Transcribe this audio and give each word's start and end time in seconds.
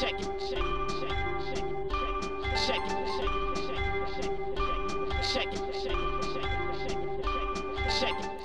check 0.00 0.20
it. 0.20 0.33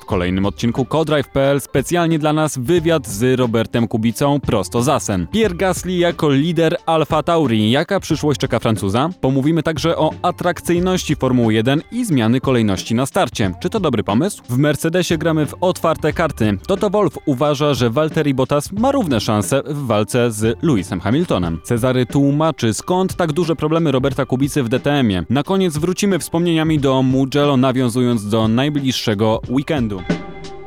Kolejnym 0.10 0.46
odcinku 0.46 0.86
Codrive.pl 0.86 1.62
specjalnie 1.62 2.20
dla 2.20 2.34
nas 2.34 2.58
wywiad 2.58 3.08
z 3.08 3.40
Robertem 3.40 3.88
Kubicą 3.88 4.40
prosto 4.40 4.84
z 4.84 4.90
Asen. 4.90 5.28
Pierre 5.28 5.56
Gasly 5.56 5.94
jako 5.94 6.30
lider 6.30 6.78
Alfa 6.86 7.24
Tauri. 7.24 7.72
Jaka 7.72 8.00
przyszłość 8.00 8.40
czeka 8.40 8.60
Francuza? 8.60 9.10
Pomówimy 9.22 9.64
także 9.64 9.98
o 9.98 10.12
atrakcyjności 10.22 11.16
Formuły 11.16 11.54
1 11.54 11.82
i 11.92 12.06
zmiany 12.06 12.42
kolejności 12.42 12.96
na 12.96 13.06
starcie. 13.06 13.52
Czy 13.62 13.70
to 13.70 13.80
dobry 13.80 14.04
pomysł? 14.04 14.44
W 14.50 14.58
Mercedesie 14.58 15.18
gramy 15.18 15.46
w 15.46 15.56
otwarte 15.62 16.14
karty. 16.14 16.58
Toto 16.68 16.90
Wolf 16.90 17.18
uważa, 17.26 17.74
że 17.74 17.90
Valtteri 17.90 18.34
Bottas 18.34 18.72
ma 18.72 18.92
równe 18.92 19.20
szanse 19.20 19.64
w 19.66 19.86
walce 19.86 20.32
z 20.32 20.64
Lewisem 20.64 21.00
Hamiltonem. 21.00 21.60
Cezary 21.64 22.06
tłumaczy 22.06 22.74
skąd 22.74 23.16
tak 23.16 23.32
duże 23.32 23.56
problemy 23.56 23.92
Roberta 23.92 24.26
Kubicy 24.26 24.64
w 24.64 24.70
DTM-ie. 24.70 25.24
Na 25.30 25.44
koniec 25.44 25.78
wrócimy 25.78 26.20
wspomnieniami 26.20 26.80
do 26.80 27.04
Mugello 27.04 27.58
nawiązując 27.58 28.30
do 28.30 28.48
najbliższego 28.48 29.42
weekendu. 29.50 29.99
you. 30.08 30.59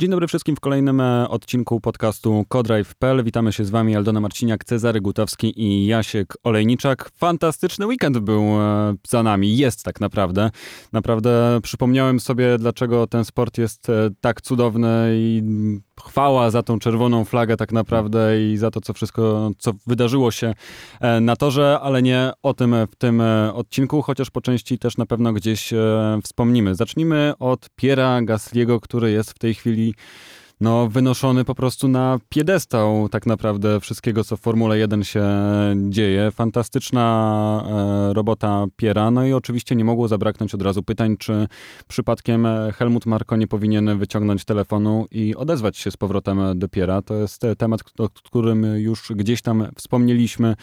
Dzień 0.00 0.10
dobry 0.10 0.26
wszystkim 0.26 0.56
w 0.56 0.60
kolejnym 0.60 1.00
e, 1.00 1.28
odcinku 1.28 1.80
podcastu 1.80 2.44
Codrive.pl. 2.48 3.24
Witamy 3.24 3.52
się 3.52 3.64
z 3.64 3.70
Wami 3.70 3.96
Aldona 3.96 4.20
Marciniak, 4.20 4.64
Cezary 4.64 5.00
Gutowski 5.00 5.62
i 5.62 5.86
Jasiek 5.86 6.34
Olejniczak. 6.44 7.10
Fantastyczny 7.14 7.86
weekend 7.86 8.18
był 8.18 8.42
e, 8.42 8.94
za 9.08 9.22
nami, 9.22 9.56
jest 9.56 9.84
tak 9.84 10.00
naprawdę. 10.00 10.50
Naprawdę 10.92 11.60
przypomniałem 11.62 12.20
sobie, 12.20 12.58
dlaczego 12.58 13.06
ten 13.06 13.24
sport 13.24 13.58
jest 13.58 13.90
e, 13.90 14.10
tak 14.20 14.40
cudowny 14.40 15.10
i 15.12 15.42
chwała 16.04 16.50
za 16.50 16.62
tą 16.62 16.78
czerwoną 16.78 17.24
flagę 17.24 17.56
tak 17.56 17.72
naprawdę 17.72 18.42
i 18.42 18.56
za 18.56 18.70
to, 18.70 18.80
co 18.80 18.92
wszystko, 18.92 19.50
co 19.58 19.72
wydarzyło 19.86 20.30
się 20.30 20.54
na 21.20 21.36
torze, 21.36 21.78
ale 21.82 22.02
nie 22.02 22.32
o 22.42 22.54
tym 22.54 22.74
w 22.90 22.96
tym 22.96 23.22
odcinku, 23.54 24.02
chociaż 24.02 24.30
po 24.30 24.40
części 24.40 24.78
też 24.78 24.96
na 24.96 25.06
pewno 25.06 25.32
gdzieś 25.32 25.70
wspomnimy. 26.22 26.74
Zacznijmy 26.74 27.32
od 27.38 27.66
Piera 27.76 28.22
Gasliego, 28.22 28.80
który 28.80 29.10
jest 29.10 29.30
w 29.30 29.38
tej 29.38 29.54
chwili 29.54 29.87
no, 30.60 30.88
wynoszony 30.88 31.44
po 31.44 31.54
prostu 31.54 31.88
na 31.88 32.18
piedestał 32.28 33.08
tak 33.08 33.26
naprawdę 33.26 33.80
wszystkiego, 33.80 34.24
co 34.24 34.36
w 34.36 34.40
Formule 34.40 34.78
1 34.78 35.04
się 35.04 35.24
dzieje. 35.88 36.30
Fantastyczna 36.30 37.64
e, 38.10 38.12
robota 38.14 38.66
Piera. 38.76 39.10
No 39.10 39.26
i 39.26 39.32
oczywiście 39.32 39.76
nie 39.76 39.84
mogło 39.84 40.08
zabraknąć 40.08 40.54
od 40.54 40.62
razu 40.62 40.82
pytań, 40.82 41.16
czy 41.16 41.48
przypadkiem 41.88 42.46
Helmut 42.74 43.06
Marko 43.06 43.36
nie 43.36 43.46
powinien 43.46 43.98
wyciągnąć 43.98 44.44
telefonu 44.44 45.06
i 45.10 45.34
odezwać 45.34 45.76
się 45.76 45.90
z 45.90 45.96
powrotem 45.96 46.58
do 46.58 46.68
Piera. 46.68 47.02
To 47.02 47.14
jest 47.14 47.42
temat, 47.58 47.80
o 47.98 48.08
którym 48.08 48.64
już 48.76 49.12
gdzieś 49.16 49.42
tam 49.42 49.66
wspomnieliśmy 49.76 50.56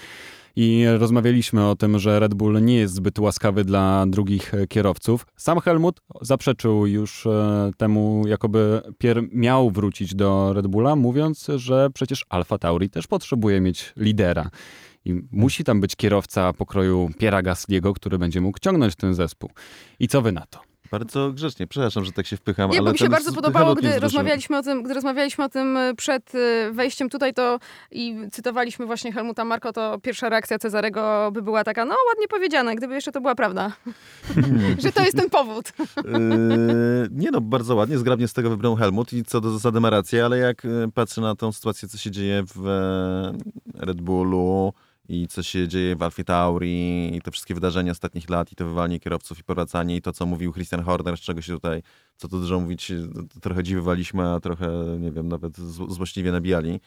i 0.56 0.86
rozmawialiśmy 0.98 1.67
o 1.67 1.75
tym, 1.75 2.00
że 2.00 2.20
Red 2.20 2.34
Bull 2.34 2.64
nie 2.64 2.75
jest 2.75 2.94
zbyt 2.94 3.20
łaskawy 3.20 3.66
dla 3.66 4.06
drugich 4.08 4.52
kierowców. 4.70 5.25
Sam 5.36 5.59
Helmut 5.59 6.02
zaprzeczył 6.22 6.88
już 6.88 7.25
e, 7.25 7.72
temu, 7.78 8.23
jakoby 8.28 8.81
Pier 8.98 9.23
miał 9.31 9.72
wrócić 9.72 10.16
do 10.16 10.53
Red 10.53 10.67
Bulla, 10.67 10.95
mówiąc, 10.95 11.48
że 11.56 11.89
przecież 11.94 12.26
Alfa 12.30 12.58
Tauri 12.58 12.89
też 12.89 13.08
potrzebuje 13.08 13.61
mieć 13.61 13.94
lidera. 13.98 14.50
I 15.06 15.22
musi 15.31 15.64
tam 15.64 15.81
być 15.81 15.95
kierowca 15.95 16.53
pokroju 16.53 17.09
Piera 17.20 17.42
Gasliego, 17.42 17.94
który 17.94 18.17
będzie 18.17 18.42
mógł 18.42 18.59
ciągnąć 18.59 18.95
ten 18.95 19.14
zespół. 19.14 19.50
I 20.00 20.08
co 20.08 20.22
wy 20.22 20.31
na 20.31 20.45
to? 20.45 20.74
Bardzo 20.99 21.31
grzecznie, 21.31 21.67
przepraszam, 21.67 22.05
że 22.05 22.11
tak 22.11 22.27
się 22.27 22.38
wpycham. 22.38 22.71
Nie, 22.71 22.77
ale 22.77 22.85
bo 22.85 22.91
mi 22.91 22.97
się 22.97 23.09
bardzo 23.09 23.33
podobało, 23.33 23.75
gdy 23.75 23.99
rozmawialiśmy, 23.99 24.57
o 24.57 24.61
tym, 24.61 24.83
gdy 24.83 24.93
rozmawialiśmy 24.93 25.43
o 25.43 25.49
tym 25.49 25.77
e, 25.77 25.95
przed 25.95 26.35
e, 26.35 26.71
wejściem 26.71 27.09
tutaj, 27.09 27.33
to 27.33 27.59
i 27.91 28.15
cytowaliśmy 28.31 28.85
właśnie 28.85 29.11
Helmuta 29.11 29.45
Marko, 29.45 29.73
to 29.73 29.99
pierwsza 29.99 30.30
reakcja 30.30 30.59
Cezarego 30.59 31.30
by 31.33 31.42
była 31.42 31.64
taka, 31.64 31.86
no 31.86 31.95
ładnie 32.09 32.27
powiedziane, 32.27 32.75
gdyby 32.75 32.93
jeszcze 32.93 33.11
to 33.11 33.21
była 33.21 33.36
prawda. 33.36 33.71
że 34.83 34.92
to 34.92 35.03
jest 35.03 35.17
ten 35.17 35.30
powód. 35.30 35.73
yy, 35.80 37.08
nie 37.11 37.31
no, 37.31 37.41
bardzo 37.41 37.75
ładnie, 37.75 37.97
zgrabnie 37.97 38.27
z 38.27 38.33
tego 38.33 38.49
wybrał 38.49 38.75
Helmut 38.75 39.14
i 39.14 39.23
co 39.23 39.41
do 39.41 39.52
zasady 39.52 39.80
ma 39.80 39.89
rację, 39.89 40.25
ale 40.25 40.37
jak 40.37 40.67
patrzę 40.93 41.21
na 41.21 41.36
tą 41.36 41.52
sytuację, 41.52 41.87
co 41.87 41.97
się 41.97 42.11
dzieje 42.11 42.43
w 42.55 42.65
Red 43.75 44.02
Bullu, 44.02 44.73
i 45.10 45.27
co 45.27 45.43
się 45.43 45.67
dzieje 45.67 45.95
w 45.95 46.04
Alfie 46.04 46.23
Tauri 46.23 47.16
i 47.16 47.21
te 47.21 47.32
wszystkie 47.32 47.54
wydarzenia 47.54 47.92
ostatnich 47.92 48.30
lat 48.30 48.52
i 48.52 48.55
to 48.55 48.66
wywalnie 48.66 48.99
kierowców 48.99 49.39
i 49.39 49.43
powracanie 49.43 49.95
i 49.95 50.02
to, 50.02 50.14
co 50.14 50.26
mówił 50.26 50.54
Christian 50.54 50.83
Horner, 50.83 51.17
z 51.17 51.20
czego 51.20 51.42
się 51.42 51.54
tutaj, 51.54 51.82
co 52.17 52.27
tu 52.27 52.39
dużo 52.39 52.60
mówić, 52.60 52.92
trochę 53.42 53.64
dziwywaliśmy, 53.64 54.30
a 54.30 54.39
trochę, 54.39 54.98
nie 54.99 55.11
wiem, 55.11 55.27
nawet 55.27 55.58
złośliwie 55.89 56.32
nabijali. 56.32 56.80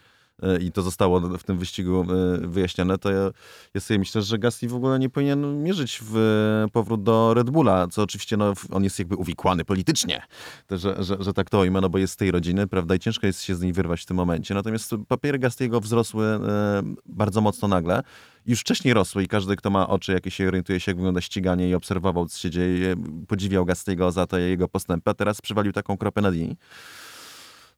E, 0.42 0.58
i 0.58 0.72
to 0.72 0.82
zostało 0.82 1.20
w 1.20 1.42
tym 1.42 1.58
wyścigu 1.58 2.00
e, 2.00 2.38
wyjaśnione, 2.48 2.98
to 2.98 3.10
ja, 3.10 3.30
ja 3.74 3.80
sobie 3.80 3.98
myślę, 3.98 4.22
że 4.22 4.38
Gasly 4.38 4.68
w 4.68 4.74
ogóle 4.74 4.98
nie 4.98 5.10
powinien 5.10 5.62
mierzyć 5.62 6.00
w 6.02 6.66
powrót 6.72 7.02
do 7.02 7.34
Red 7.34 7.50
Bulla, 7.50 7.88
co 7.88 8.02
oczywiście 8.02 8.36
no, 8.36 8.52
on 8.70 8.84
jest 8.84 8.98
jakby 8.98 9.16
uwikłany 9.16 9.64
politycznie, 9.64 10.22
że, 10.70 11.04
że, 11.04 11.16
że 11.20 11.32
tak 11.32 11.50
to 11.50 11.58
ujmę, 11.58 11.80
no 11.80 11.88
bo 11.88 11.98
jest 11.98 12.12
z 12.12 12.16
tej 12.16 12.30
rodziny, 12.30 12.66
prawda, 12.66 12.94
i 12.94 12.98
ciężko 12.98 13.26
jest 13.26 13.42
się 13.42 13.54
z 13.54 13.60
niej 13.60 13.72
wyrwać 13.72 14.02
w 14.02 14.06
tym 14.06 14.16
momencie. 14.16 14.54
Natomiast 14.54 14.94
papiery 15.08 15.38
Gastiego 15.38 15.80
wzrosły 15.80 16.26
e, 16.26 16.82
bardzo 17.06 17.40
mocno 17.40 17.68
nagle. 17.68 18.02
Już 18.46 18.60
wcześniej 18.60 18.94
rosły 18.94 19.22
i 19.22 19.28
każdy, 19.28 19.56
kto 19.56 19.70
ma 19.70 19.88
oczy, 19.88 20.12
jakie 20.12 20.30
się 20.30 20.48
orientuje 20.48 20.80
się, 20.80 20.90
jak 20.90 20.96
wygląda 20.96 21.20
ściganie 21.20 21.68
i 21.68 21.74
obserwował, 21.74 22.26
co 22.26 22.38
się 22.38 22.50
dzieje, 22.50 22.94
podziwiał 23.28 23.64
Gastiego 23.64 24.12
za 24.12 24.26
te 24.26 24.40
jego 24.40 24.68
postępy, 24.68 25.10
a 25.10 25.14
teraz 25.14 25.40
przywalił 25.40 25.72
taką 25.72 25.96
kropę 25.96 26.20
na 26.20 26.30
dni 26.30 26.56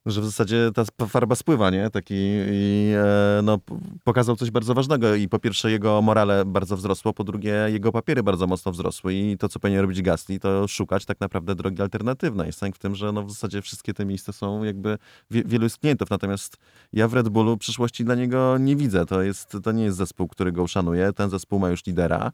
że 0.06 0.21
w 0.21 0.25
zasadzie 0.25 0.71
ta 0.75 1.06
farba 1.06 1.34
spływa, 1.34 1.71
nie? 1.71 1.91
Taki, 1.91 2.15
i, 2.50 2.93
e, 2.97 3.41
no, 3.43 3.59
pokazał 4.05 4.37
coś 4.37 4.50
bardzo 4.50 4.75
ważnego 4.75 5.15
i 5.15 5.28
po 5.28 5.38
pierwsze 5.38 5.71
jego 5.71 6.03
morale 6.03 6.44
bardzo 6.44 6.77
wzrosło, 6.77 7.12
po 7.12 7.25
drugie 7.25 7.55
jego 7.69 7.93
papiery 7.93 8.22
bardzo 8.22 8.47
mocno 8.47 8.72
wzrosły 8.72 9.15
i 9.15 9.38
to, 9.38 9.49
co 9.49 9.61
powinien 9.61 9.81
robić 9.81 10.03
Gasly, 10.03 10.38
to 10.38 10.69
szukać 10.69 11.05
tak 11.05 11.21
naprawdę 11.21 11.55
drogi 11.55 11.83
alternatywnej. 11.83 12.47
Jest 12.47 12.59
sęk 12.59 12.77
w 12.77 12.78
tym, 12.78 12.94
że 12.94 13.12
no, 13.12 13.22
w 13.22 13.31
zasadzie 13.31 13.62
wszystkie 13.62 13.94
te 13.94 14.05
miejsca 14.05 14.33
są 14.33 14.65
jakby, 14.65 14.99
wie, 15.31 15.44
wielu 15.44 15.65
jest 15.65 15.78
klientów, 15.78 16.11
natomiast 16.11 16.56
ja 16.93 17.09
w 17.09 17.15
Red 17.15 17.28
Bullu 17.28 17.56
przyszłości 17.56 18.05
dla 18.05 18.15
niego 18.15 18.59
nie 18.59 18.77
widzę. 18.77 19.06
To, 19.06 19.22
jest, 19.22 19.56
to 19.62 19.72
nie 19.72 19.84
jest 19.84 19.97
zespół, 19.97 20.28
który 20.28 20.53
go 20.53 20.62
uszanuje. 20.62 21.12
Ten 21.12 21.31
zespół 21.31 21.59
ma 21.59 21.71
już 21.71 21.87
lidera. 21.87 22.32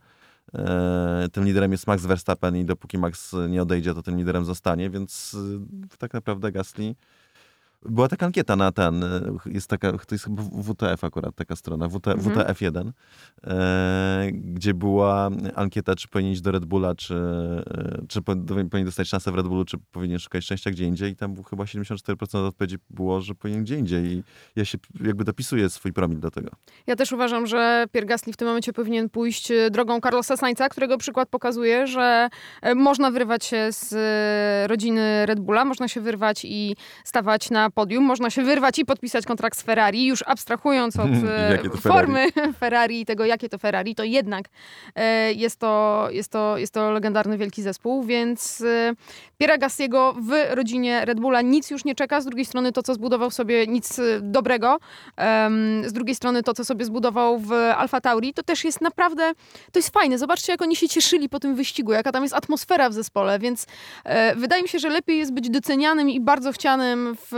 E, 0.55 1.29
tym 1.33 1.45
liderem 1.45 1.73
jest 1.73 1.87
Max 1.87 2.07
Verstappen 2.07 2.57
i 2.57 2.65
dopóki 2.65 2.99
Max 2.99 3.37
nie 3.49 3.63
odejdzie, 3.63 3.95
to 3.95 4.03
tym 4.03 4.19
liderem 4.19 4.45
zostanie, 4.45 4.91
więc 4.91 5.37
e, 5.95 5.97
tak 5.99 6.13
naprawdę 6.13 6.53
Gasly 6.53 6.95
była 7.83 8.09
taka 8.09 8.27
ankieta 8.27 8.57
na 8.57 8.73
ten, 8.73 9.05
e, 9.05 9.21
jest 9.47 9.71
taka, 9.71 9.93
to 9.93 10.15
jest 10.15 10.25
chyba 10.25 10.43
WTF 10.43 11.05
akurat 11.05 11.35
taka 11.35 11.57
strona, 11.57 11.89
WT, 11.89 12.07
mhm. 12.07 12.37
WTF1, 12.37 12.91
e, 13.45 14.29
gdzie 14.33 14.75
była 14.75 15.31
ankieta, 15.55 15.95
czy 15.95 16.09
powinien 16.09 16.33
iść 16.33 16.43
do 16.43 16.51
Red 16.51 16.65
Bulla, 16.65 16.95
czy, 16.95 17.15
e, 17.15 18.07
czy 18.09 18.23
powinien 18.23 18.85
dostać 18.85 19.09
szansę 19.09 19.33
w 19.33 19.35
Red 19.35 19.47
Bullu, 19.47 19.65
czy 19.65 19.79
powinien 19.93 20.19
szukać 20.19 20.45
szczęścia 20.45 20.71
gdzie 20.71 20.85
indziej 20.85 21.13
i 21.13 21.17
tam 21.17 21.45
chyba 21.45 21.65
74% 21.65 22.47
odpowiedzi 22.47 22.77
było, 22.91 23.21
że 23.21 23.35
powinien 23.35 23.65
gdzie 23.65 23.79
indziej 23.79 24.05
i 24.05 24.23
ja 24.57 24.65
się 24.65 24.79
jakby 25.05 25.25
dopisuję 25.25 25.71
swój 25.71 25.93
promil 25.93 26.21
do 26.21 26.31
tego. 26.31 26.51
Ja 26.87 26.97
też 26.97 27.13
uważam, 27.13 27.47
że 27.47 27.87
Pierre 27.93 28.07
Gasly 28.07 28.33
w 28.33 28.37
tym 28.37 28.49
momencie 28.49 28.73
powinien 28.73 29.09
pójść 29.09 29.51
e, 29.51 29.71
drogą 29.71 30.01
Carlosa 30.01 30.37
Sainza, 30.37 30.69
którego 30.69 30.99
przykład 30.99 31.29
pokazuje, 31.29 31.87
że 31.87 32.29
można 32.75 33.11
wyrwać 33.11 33.45
się 33.45 33.69
z 33.71 33.95
rodziny 34.71 35.27
Red 35.27 35.41
Bulla, 35.41 35.65
można 35.65 35.89
się 35.89 36.01
wyrwać 36.01 36.45
i 36.45 36.77
stawać 37.05 37.51
na 37.51 37.66
podium, 37.71 38.05
można 38.05 38.31
się 38.31 38.43
wyrwać 38.43 38.79
i 38.79 38.85
podpisać 38.85 39.27
kontrakt 39.27 39.59
z 39.59 39.63
Ferrari, 39.63 40.07
już 40.07 40.25
abstrahując 40.27 40.97
od 40.99 41.11
e, 41.29 41.59
formy 41.81 42.27
Ferrari 42.61 43.01
i 43.01 43.07
tego, 43.07 43.25
jakie 43.25 43.49
to 43.49 43.59
Ferrari, 43.59 43.95
to 43.95 44.05
jednak 44.05 44.47
e, 44.95 45.33
jest 45.33 45.59
to, 45.59 46.07
jest 46.11 46.33
to, 46.33 46.59
jest 46.59 46.75
to 46.75 46.91
legendarny 46.91 47.39
wielki 47.39 47.63
zespół, 47.63 48.05
więc 48.05 48.61
e, 48.61 48.93
Piera 49.39 49.59
Gassiego 49.59 50.13
w 50.13 50.55
rodzinie 50.55 51.05
Red 51.05 51.21
Bulla 51.21 51.43
nic 51.43 51.71
już 51.71 51.85
nie 51.85 51.95
czeka, 51.95 52.21
z 52.21 52.25
drugiej 52.25 52.45
strony 52.45 52.73
to, 52.73 52.83
co 52.83 52.95
zbudował 52.95 53.31
sobie, 53.31 53.67
nic 53.67 54.01
dobrego, 54.21 54.79
z 55.87 55.93
drugiej 55.93 56.15
strony 56.15 56.43
to, 56.43 56.55
co 56.55 56.65
sobie 56.65 56.85
zbudował 56.85 57.39
w 57.39 57.53
Alfa 57.53 58.01
Tauri, 58.01 58.35
to 58.35 58.43
też 58.43 58.65
jest 58.65 58.81
naprawdę, 58.81 59.33
to 59.73 59.79
jest 59.79 59.91
fajne. 59.91 60.19
Zobaczcie, 60.19 60.53
jak 60.53 60.63
oni 60.63 60.77
się 60.77 60.89
cieszyli 60.89 61.29
po 61.29 61.41
tym 61.41 61.55
wyścigu, 61.55 61.93
jaka 61.93 62.13
tam 62.13 62.23
jest 62.23 62.35
atmosfera 62.35 62.91
w 62.91 62.93
zespole, 62.93 63.39
więc 63.39 63.67
wydaje 64.37 64.63
mi 64.63 64.69
się, 64.69 64.79
że 64.79 64.89
lepiej 64.89 65.19
jest 65.19 65.33
być 65.33 65.51
docenianym 65.51 66.11
i 66.11 66.21
bardzo 66.21 66.53
chcianym 66.53 67.17
w 67.31 67.33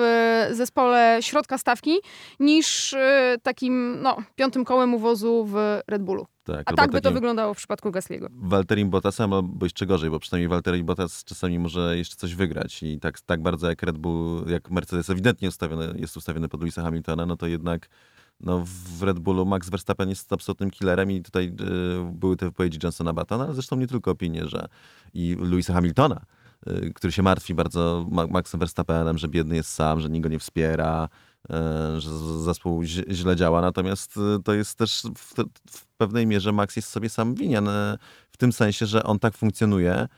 zespole 0.50 1.18
środka 1.20 1.58
stawki 1.58 1.98
niż 2.40 2.92
e, 2.92 3.36
takim 3.42 4.02
no, 4.02 4.16
piątym 4.36 4.64
kołem 4.64 4.94
uwozu 4.94 5.44
w 5.44 5.80
Red 5.88 6.02
Bullu. 6.02 6.26
Tak, 6.44 6.62
A 6.72 6.72
tak 6.72 6.90
by 6.90 7.00
to 7.00 7.10
wyglądało 7.10 7.54
w 7.54 7.56
przypadku 7.56 7.90
Gasliego. 7.90 8.28
Walterim 8.32 8.90
Bottasem, 8.90 9.32
albo 9.32 9.66
jeszcze 9.66 9.86
gorzej, 9.86 10.10
bo 10.10 10.18
przynajmniej 10.18 10.48
Walterim 10.48 10.86
Bottas 10.86 11.24
czasami 11.24 11.58
może 11.58 11.98
jeszcze 11.98 12.16
coś 12.16 12.34
wygrać 12.34 12.82
i 12.82 13.00
tak, 13.00 13.20
tak 13.20 13.42
bardzo 13.42 13.68
jak 13.68 13.82
Red 13.82 13.98
Bull, 13.98 14.44
jak 14.46 14.70
Mercedes 14.70 15.10
ewidentnie 15.10 15.48
ustawiony, 15.48 15.94
jest 15.98 16.16
ustawiony 16.16 16.48
pod 16.48 16.60
Louisa 16.60 16.82
Hamiltona, 16.82 17.26
no 17.26 17.36
to 17.36 17.46
jednak 17.46 17.88
no, 18.40 18.64
w 18.98 19.02
Red 19.02 19.18
Bullu 19.18 19.46
Max 19.46 19.70
Verstappen 19.70 20.08
jest 20.08 20.32
absolutnym 20.32 20.70
killerem 20.70 21.10
i 21.10 21.22
tutaj 21.22 21.46
y, 21.46 21.52
były 22.12 22.36
te 22.36 22.46
wypowiedzi 22.46 22.78
Johnsona 22.82 23.12
Battona, 23.12 23.44
ale 23.44 23.54
zresztą 23.54 23.76
nie 23.76 23.86
tylko 23.86 24.10
opinie, 24.10 24.48
że 24.48 24.68
i 25.14 25.36
Louisa 25.40 25.74
Hamiltona, 25.74 26.16
y, 26.16 26.37
który 26.94 27.12
się 27.12 27.22
martwi 27.22 27.54
bardzo 27.54 28.06
Maxem 28.30 28.60
Verstappenem, 28.60 29.18
że 29.18 29.28
biedny 29.28 29.56
jest 29.56 29.70
sam, 29.70 30.00
że 30.00 30.10
nikt 30.10 30.22
go 30.22 30.28
nie 30.28 30.38
wspiera, 30.38 31.08
y, 31.44 32.00
że 32.00 32.10
zespół 32.44 32.82
źle 32.84 33.36
działa. 33.36 33.60
Natomiast 33.60 34.14
to 34.44 34.54
jest 34.54 34.78
też 34.78 35.02
w, 35.16 35.34
w 35.70 35.86
pewnej 35.96 36.26
mierze 36.26 36.52
Max 36.52 36.76
jest 36.76 36.88
sobie 36.88 37.08
sam 37.08 37.34
winien, 37.34 37.68
w 38.30 38.36
tym 38.36 38.52
sensie, 38.52 38.86
że 38.86 39.04
on 39.04 39.18
tak 39.18 39.34
funkcjonuje, 39.34 40.08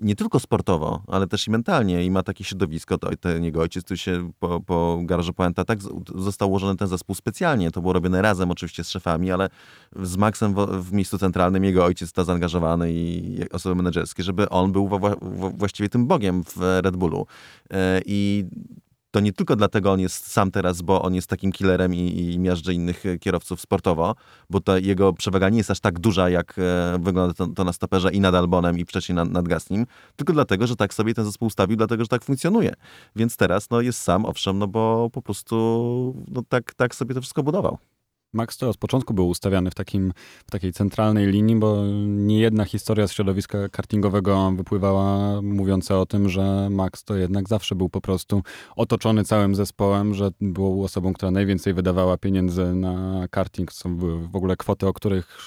nie 0.00 0.16
tylko 0.16 0.40
sportowo, 0.40 1.02
ale 1.06 1.26
też 1.26 1.46
i 1.46 1.50
mentalnie 1.50 2.04
i 2.04 2.10
ma 2.10 2.22
takie 2.22 2.44
środowisko, 2.44 2.98
to 2.98 3.16
ten 3.20 3.44
jego 3.44 3.60
ojciec, 3.60 3.84
który 3.84 3.98
się 3.98 4.30
po, 4.38 4.60
po 4.60 5.00
garażu 5.02 5.32
Poenta 5.32 5.64
tak 5.64 5.78
został 6.14 6.48
ułożony 6.48 6.76
ten 6.76 6.88
zespół 6.88 7.14
specjalnie, 7.14 7.70
to 7.70 7.80
było 7.80 7.92
robione 7.92 8.22
razem 8.22 8.50
oczywiście 8.50 8.84
z 8.84 8.90
szefami, 8.90 9.30
ale 9.30 9.48
z 10.02 10.16
Maxem 10.16 10.54
w, 10.54 10.66
w 10.66 10.92
miejscu 10.92 11.18
centralnym 11.18 11.64
jego 11.64 11.84
ojciec 11.84 12.12
to 12.12 12.24
zaangażowany 12.24 12.92
i 12.92 13.40
osoby 13.52 13.74
menedżerskie, 13.74 14.22
żeby 14.22 14.48
on 14.48 14.72
był 14.72 14.90
właściwie 15.54 15.88
tym 15.88 16.06
bogiem 16.06 16.44
w 16.44 16.80
Red 16.82 16.96
Bullu. 16.96 17.26
E, 17.70 18.00
i 18.06 18.44
to 19.16 19.20
nie 19.20 19.32
tylko 19.32 19.56
dlatego 19.56 19.92
on 19.92 20.00
jest 20.00 20.32
sam 20.32 20.50
teraz, 20.50 20.82
bo 20.82 21.02
on 21.02 21.14
jest 21.14 21.28
takim 21.28 21.52
killerem 21.52 21.94
i, 21.94 22.32
i 22.32 22.38
miażdży 22.38 22.74
innych 22.74 23.06
e, 23.06 23.18
kierowców 23.18 23.60
sportowo, 23.60 24.14
bo 24.50 24.60
to 24.60 24.78
jego 24.78 25.12
przewaga 25.12 25.48
nie 25.48 25.58
jest 25.58 25.70
aż 25.70 25.80
tak 25.80 25.98
duża, 25.98 26.28
jak 26.30 26.54
e, 26.58 26.98
wygląda 27.00 27.34
to, 27.34 27.46
to, 27.46 27.64
na 27.64 27.72
stoperze 27.72 28.12
i 28.12 28.20
nad 28.20 28.34
Albonem 28.34 28.78
i 28.78 28.84
wcześniej 28.84 29.16
nad, 29.16 29.30
nad 29.30 29.48
Gaslim, 29.48 29.86
tylko 30.16 30.32
dlatego, 30.32 30.66
że 30.66 30.76
tak 30.76 30.94
sobie 30.94 31.14
ten 31.14 31.24
zespół 31.24 31.46
ustawił, 31.46 31.76
dlatego, 31.76 32.04
że 32.04 32.08
tak 32.08 32.24
funkcjonuje. 32.24 32.74
Więc 33.16 33.36
teraz 33.36 33.70
no, 33.70 33.80
jest 33.80 34.02
sam, 34.02 34.24
owszem, 34.24 34.58
no 34.58 34.66
bo 34.66 35.10
po 35.12 35.22
prostu 35.22 36.24
no, 36.28 36.42
tak, 36.48 36.74
tak 36.74 36.94
sobie 36.94 37.14
to 37.14 37.20
wszystko 37.20 37.42
budował. 37.42 37.78
Max 38.36 38.56
to 38.56 38.70
od 38.70 38.76
początku 38.76 39.14
był 39.14 39.28
ustawiany 39.28 39.70
w, 39.70 39.74
takim, 39.74 40.12
w 40.46 40.50
takiej 40.50 40.72
centralnej 40.72 41.26
linii, 41.26 41.56
bo 41.56 41.84
nie 42.06 42.40
jedna 42.40 42.64
historia 42.64 43.08
z 43.08 43.12
środowiska 43.12 43.68
kartingowego 43.68 44.52
wypływała 44.56 45.42
mówiąca 45.42 46.00
o 46.00 46.06
tym, 46.06 46.28
że 46.28 46.70
Max 46.70 47.04
to 47.04 47.16
jednak 47.16 47.48
zawsze 47.48 47.74
był 47.74 47.88
po 47.88 48.00
prostu 48.00 48.42
otoczony 48.76 49.24
całym 49.24 49.54
zespołem, 49.54 50.14
że 50.14 50.30
był 50.40 50.84
osobą, 50.84 51.12
która 51.12 51.30
najwięcej 51.30 51.74
wydawała 51.74 52.16
pieniędzy 52.18 52.74
na 52.74 53.26
karting. 53.30 53.72
Są 53.72 53.96
w 54.32 54.36
ogóle 54.36 54.56
kwoty, 54.56 54.86
o 54.86 54.92
których 54.92 55.38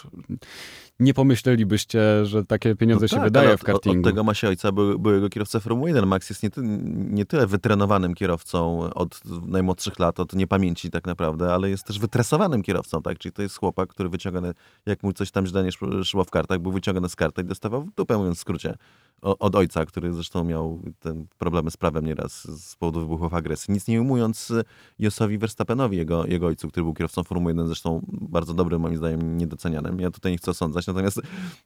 nie 0.99 1.13
pomyślelibyście, 1.13 2.25
że 2.25 2.45
takie 2.45 2.75
pieniądze 2.75 3.03
no 3.03 3.07
się 3.07 3.15
tak, 3.15 3.23
wydaje 3.23 3.57
w 3.57 3.63
kartingu. 3.63 3.99
Od, 3.99 4.05
tego 4.05 4.23
ma 4.23 4.33
się 4.33 4.47
ojca 4.47 4.71
był, 4.71 4.99
byłego 4.99 5.29
kierowca 5.29 5.59
Formuły 5.59 5.89
1. 5.89 6.07
Max 6.07 6.29
jest 6.29 6.43
nie, 6.43 6.49
ty, 6.49 6.61
nie 6.95 7.25
tyle 7.25 7.47
wytrenowanym 7.47 8.13
kierowcą 8.13 8.79
od 8.93 9.21
najmłodszych 9.47 9.99
lat, 9.99 10.19
od 10.19 10.33
niepamięci 10.33 10.91
tak 10.91 11.07
naprawdę, 11.07 11.53
ale 11.53 11.69
jest 11.69 11.83
też 11.83 11.99
wytresowanym 11.99 12.63
kierowcą, 12.63 13.01
tak? 13.01 13.17
Czyli 13.17 13.33
to 13.33 13.41
jest 13.41 13.57
chłopak, 13.57 13.89
który 13.89 14.09
wyciągany, 14.09 14.53
jak 14.85 15.03
mu 15.03 15.13
coś 15.13 15.31
tam 15.31 15.45
źle 15.45 15.63
nie 15.63 15.71
szło 16.03 16.23
w 16.23 16.29
kartach, 16.29 16.59
był 16.59 16.71
wyciągany 16.71 17.09
z 17.09 17.15
karty 17.15 17.41
i 17.41 17.45
dostawał 17.45 17.89
dupę, 17.95 18.17
mówiąc 18.17 18.37
w 18.37 18.41
skrócie 18.41 18.75
od 19.21 19.55
ojca, 19.55 19.85
który 19.85 20.13
zresztą 20.13 20.43
miał 20.43 20.81
ten 20.99 21.27
problemy 21.37 21.71
z 21.71 21.77
prawem 21.77 22.05
nieraz 22.05 22.61
z 22.61 22.75
powodu 22.75 22.99
wybuchów 22.99 23.33
agresji. 23.33 23.73
Nic 23.73 23.87
nie 23.87 24.01
ujmując 24.01 24.51
y, 24.51 24.63
Josowi 24.99 25.37
Verstappenowi, 25.37 25.97
jego, 25.97 26.25
jego 26.25 26.47
ojcu, 26.47 26.67
który 26.67 26.83
był 26.83 26.93
kierowcą 26.93 27.23
Formuły 27.23 27.51
1, 27.51 27.67
zresztą 27.67 28.01
bardzo 28.07 28.53
dobrym, 28.53 28.81
moim 28.81 28.97
zdaniem, 28.97 29.37
niedocenianym. 29.37 29.99
Ja 29.99 30.11
tutaj 30.11 30.31
nie 30.31 30.37
chcę 30.37 30.51
osądzać, 30.51 30.87
natomiast 30.87 31.21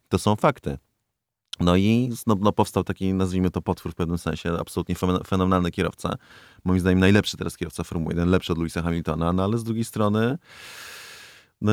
to 0.08 0.18
są 0.18 0.36
fakty. 0.36 0.78
No 1.60 1.76
i 1.76 2.12
no, 2.26 2.36
no, 2.40 2.52
powstał 2.52 2.84
taki, 2.84 3.14
nazwijmy 3.14 3.50
to 3.50 3.62
potwór 3.62 3.92
w 3.92 3.94
pewnym 3.94 4.18
sensie, 4.18 4.52
absolutnie 4.58 4.94
fenomenalny 5.26 5.70
kierowca. 5.70 6.14
Moim 6.64 6.80
zdaniem 6.80 6.98
najlepszy 6.98 7.36
teraz 7.36 7.56
kierowca 7.56 7.84
Formuły 7.84 8.12
1, 8.12 8.30
lepszy 8.30 8.52
od 8.52 8.58
Louisa 8.58 8.82
Hamiltona, 8.82 9.32
no 9.32 9.44
ale 9.44 9.58
z 9.58 9.64
drugiej 9.64 9.84
strony 9.84 10.38
no, 11.60 11.72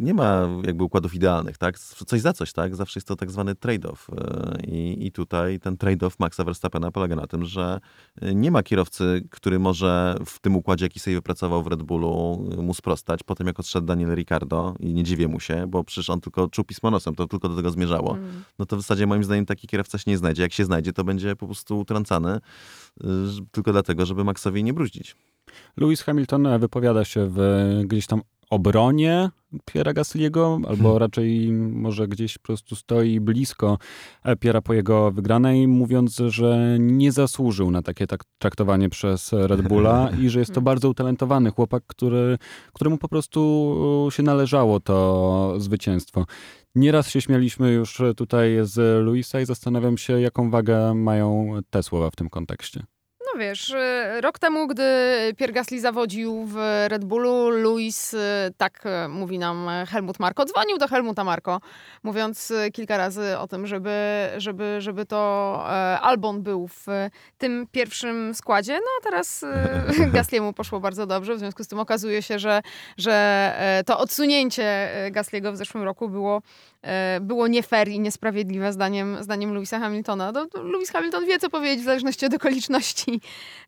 nie 0.00 0.14
ma 0.14 0.48
jakby 0.66 0.84
układów 0.84 1.14
idealnych, 1.14 1.58
tak? 1.58 1.78
Coś 1.78 2.20
za 2.20 2.32
coś, 2.32 2.52
tak? 2.52 2.76
Zawsze 2.76 2.98
jest 2.98 3.08
to 3.08 3.16
tak 3.16 3.30
zwany 3.30 3.54
trade-off. 3.54 3.96
E, 4.16 4.60
I, 4.66 5.06
I 5.06 5.12
tutaj 5.12 5.60
ten 5.60 5.76
trade-off 5.76 6.10
Maxa 6.18 6.44
Verstappena 6.44 6.90
polega 6.90 7.16
na 7.16 7.26
tym, 7.26 7.44
że 7.44 7.80
nie 8.22 8.50
ma 8.50 8.62
kierowcy, 8.62 9.22
który 9.30 9.58
może 9.58 10.16
w 10.26 10.38
tym 10.38 10.56
układzie, 10.56 10.84
jaki 10.84 11.00
sobie 11.00 11.16
wypracował 11.16 11.62
w 11.62 11.66
Red 11.66 11.82
Bullu, 11.82 12.48
mu 12.58 12.74
sprostać. 12.74 13.22
Potem 13.22 13.46
jak 13.46 13.60
odszedł 13.60 13.86
Daniel 13.86 14.14
Ricardo 14.14 14.74
i 14.80 14.94
nie 14.94 15.04
dziwię 15.04 15.28
mu 15.28 15.40
się, 15.40 15.66
bo 15.68 15.84
przecież 15.84 16.10
on 16.10 16.20
tylko 16.20 16.48
czuł 16.48 16.64
pismo 16.64 16.90
nosem, 16.90 17.14
to 17.14 17.26
tylko 17.26 17.48
do 17.48 17.56
tego 17.56 17.70
zmierzało. 17.70 18.16
Mm. 18.16 18.42
No 18.58 18.66
to 18.66 18.76
w 18.76 18.80
zasadzie 18.80 19.06
moim 19.06 19.24
zdaniem 19.24 19.46
taki 19.46 19.66
kierowca 19.66 19.98
się 19.98 20.10
nie 20.10 20.18
znajdzie. 20.18 20.42
Jak 20.42 20.52
się 20.52 20.64
znajdzie, 20.64 20.92
to 20.92 21.04
będzie 21.04 21.36
po 21.36 21.46
prostu 21.46 21.78
utrącany 21.78 22.36
y, 22.36 23.06
tylko 23.50 23.72
dlatego, 23.72 24.06
żeby 24.06 24.24
Maxowi 24.24 24.64
nie 24.64 24.72
bruździć. 24.72 25.16
Lewis 25.76 26.02
Hamilton 26.02 26.58
wypowiada 26.58 27.04
się 27.04 27.28
w 27.30 27.38
gdzieś 27.84 28.06
tam 28.06 28.20
obronie 28.50 29.30
Piera 29.64 29.92
Gasly'ego, 29.92 30.54
albo 30.68 30.82
hmm. 30.82 30.96
raczej 30.96 31.52
może 31.52 32.08
gdzieś 32.08 32.38
po 32.38 32.46
prostu 32.46 32.76
stoi 32.76 33.20
blisko 33.20 33.78
Piera 34.40 34.62
po 34.62 34.74
jego 34.74 35.10
wygranej, 35.10 35.68
mówiąc, 35.68 36.22
że 36.28 36.76
nie 36.80 37.12
zasłużył 37.12 37.70
na 37.70 37.82
takie 37.82 38.06
tak 38.06 38.24
traktowanie 38.38 38.88
przez 38.88 39.32
Red 39.32 39.62
Bulla 39.62 40.10
i 40.22 40.28
że 40.28 40.38
jest 40.38 40.54
to 40.54 40.60
bardzo 40.60 40.88
utalentowany 40.88 41.50
chłopak, 41.50 41.82
który, 41.86 42.38
któremu 42.72 42.98
po 42.98 43.08
prostu 43.08 44.08
się 44.10 44.22
należało 44.22 44.80
to 44.80 45.54
zwycięstwo. 45.58 46.26
Nieraz 46.74 47.10
się 47.10 47.20
śmialiśmy 47.20 47.72
już 47.72 48.02
tutaj 48.16 48.56
z 48.62 49.04
Luisa 49.04 49.40
i 49.40 49.46
zastanawiam 49.46 49.98
się, 49.98 50.20
jaką 50.20 50.50
wagę 50.50 50.94
mają 50.94 51.58
te 51.70 51.82
słowa 51.82 52.10
w 52.10 52.16
tym 52.16 52.30
kontekście. 52.30 52.82
No 53.34 53.40
wiesz, 53.40 53.70
y, 53.70 54.20
rok 54.20 54.38
temu, 54.38 54.66
gdy 54.66 54.82
Pierre 55.36 55.52
Gasly 55.52 55.80
zawodził 55.80 56.44
w 56.46 56.56
Red 56.88 57.04
Bullu, 57.04 57.50
Luis, 57.50 58.14
y, 58.14 58.18
tak 58.56 58.86
y, 58.86 59.08
mówi 59.08 59.38
nam 59.38 59.68
Helmut 59.88 60.20
Marko, 60.20 60.44
dzwonił 60.44 60.78
do 60.78 60.88
Helmuta 60.88 61.24
Marko, 61.24 61.60
mówiąc 62.02 62.52
kilka 62.72 62.96
razy 62.96 63.38
o 63.38 63.48
tym, 63.48 63.66
żeby, 63.66 64.28
żeby, 64.36 64.76
żeby 64.78 65.06
to 65.06 65.62
e, 65.66 66.00
Albon 66.00 66.42
był 66.42 66.68
w 66.68 66.86
tym 67.38 67.66
pierwszym 67.72 68.34
składzie. 68.34 68.72
No 68.72 68.90
a 69.00 69.04
teraz 69.04 69.44
Gasliemu 70.12 70.52
poszło 70.52 70.80
bardzo 70.80 71.06
dobrze, 71.06 71.34
w 71.34 71.38
związku 71.38 71.64
z 71.64 71.68
tym 71.68 71.78
okazuje 71.78 72.22
się, 72.22 72.38
że, 72.38 72.62
że 72.96 73.12
e, 73.58 73.84
to 73.84 73.98
odsunięcie 73.98 74.64
e, 74.64 75.10
Gasliego 75.10 75.52
w 75.52 75.56
zeszłym 75.56 75.84
roku 75.84 76.08
było 76.08 76.42
było 77.20 77.46
nie 77.46 77.62
fair 77.62 77.88
i 77.88 78.00
niesprawiedliwe 78.00 78.72
zdaniem, 78.72 79.16
zdaniem 79.20 79.54
Louisa 79.54 79.78
Hamiltona. 79.78 80.32
No, 80.32 80.62
Lewis 80.62 80.90
Hamilton 80.90 81.26
wie, 81.26 81.38
co 81.38 81.50
powiedzieć 81.50 81.80
w 81.80 81.84
zależności 81.84 82.26
od 82.26 82.34
okoliczności. 82.34 83.20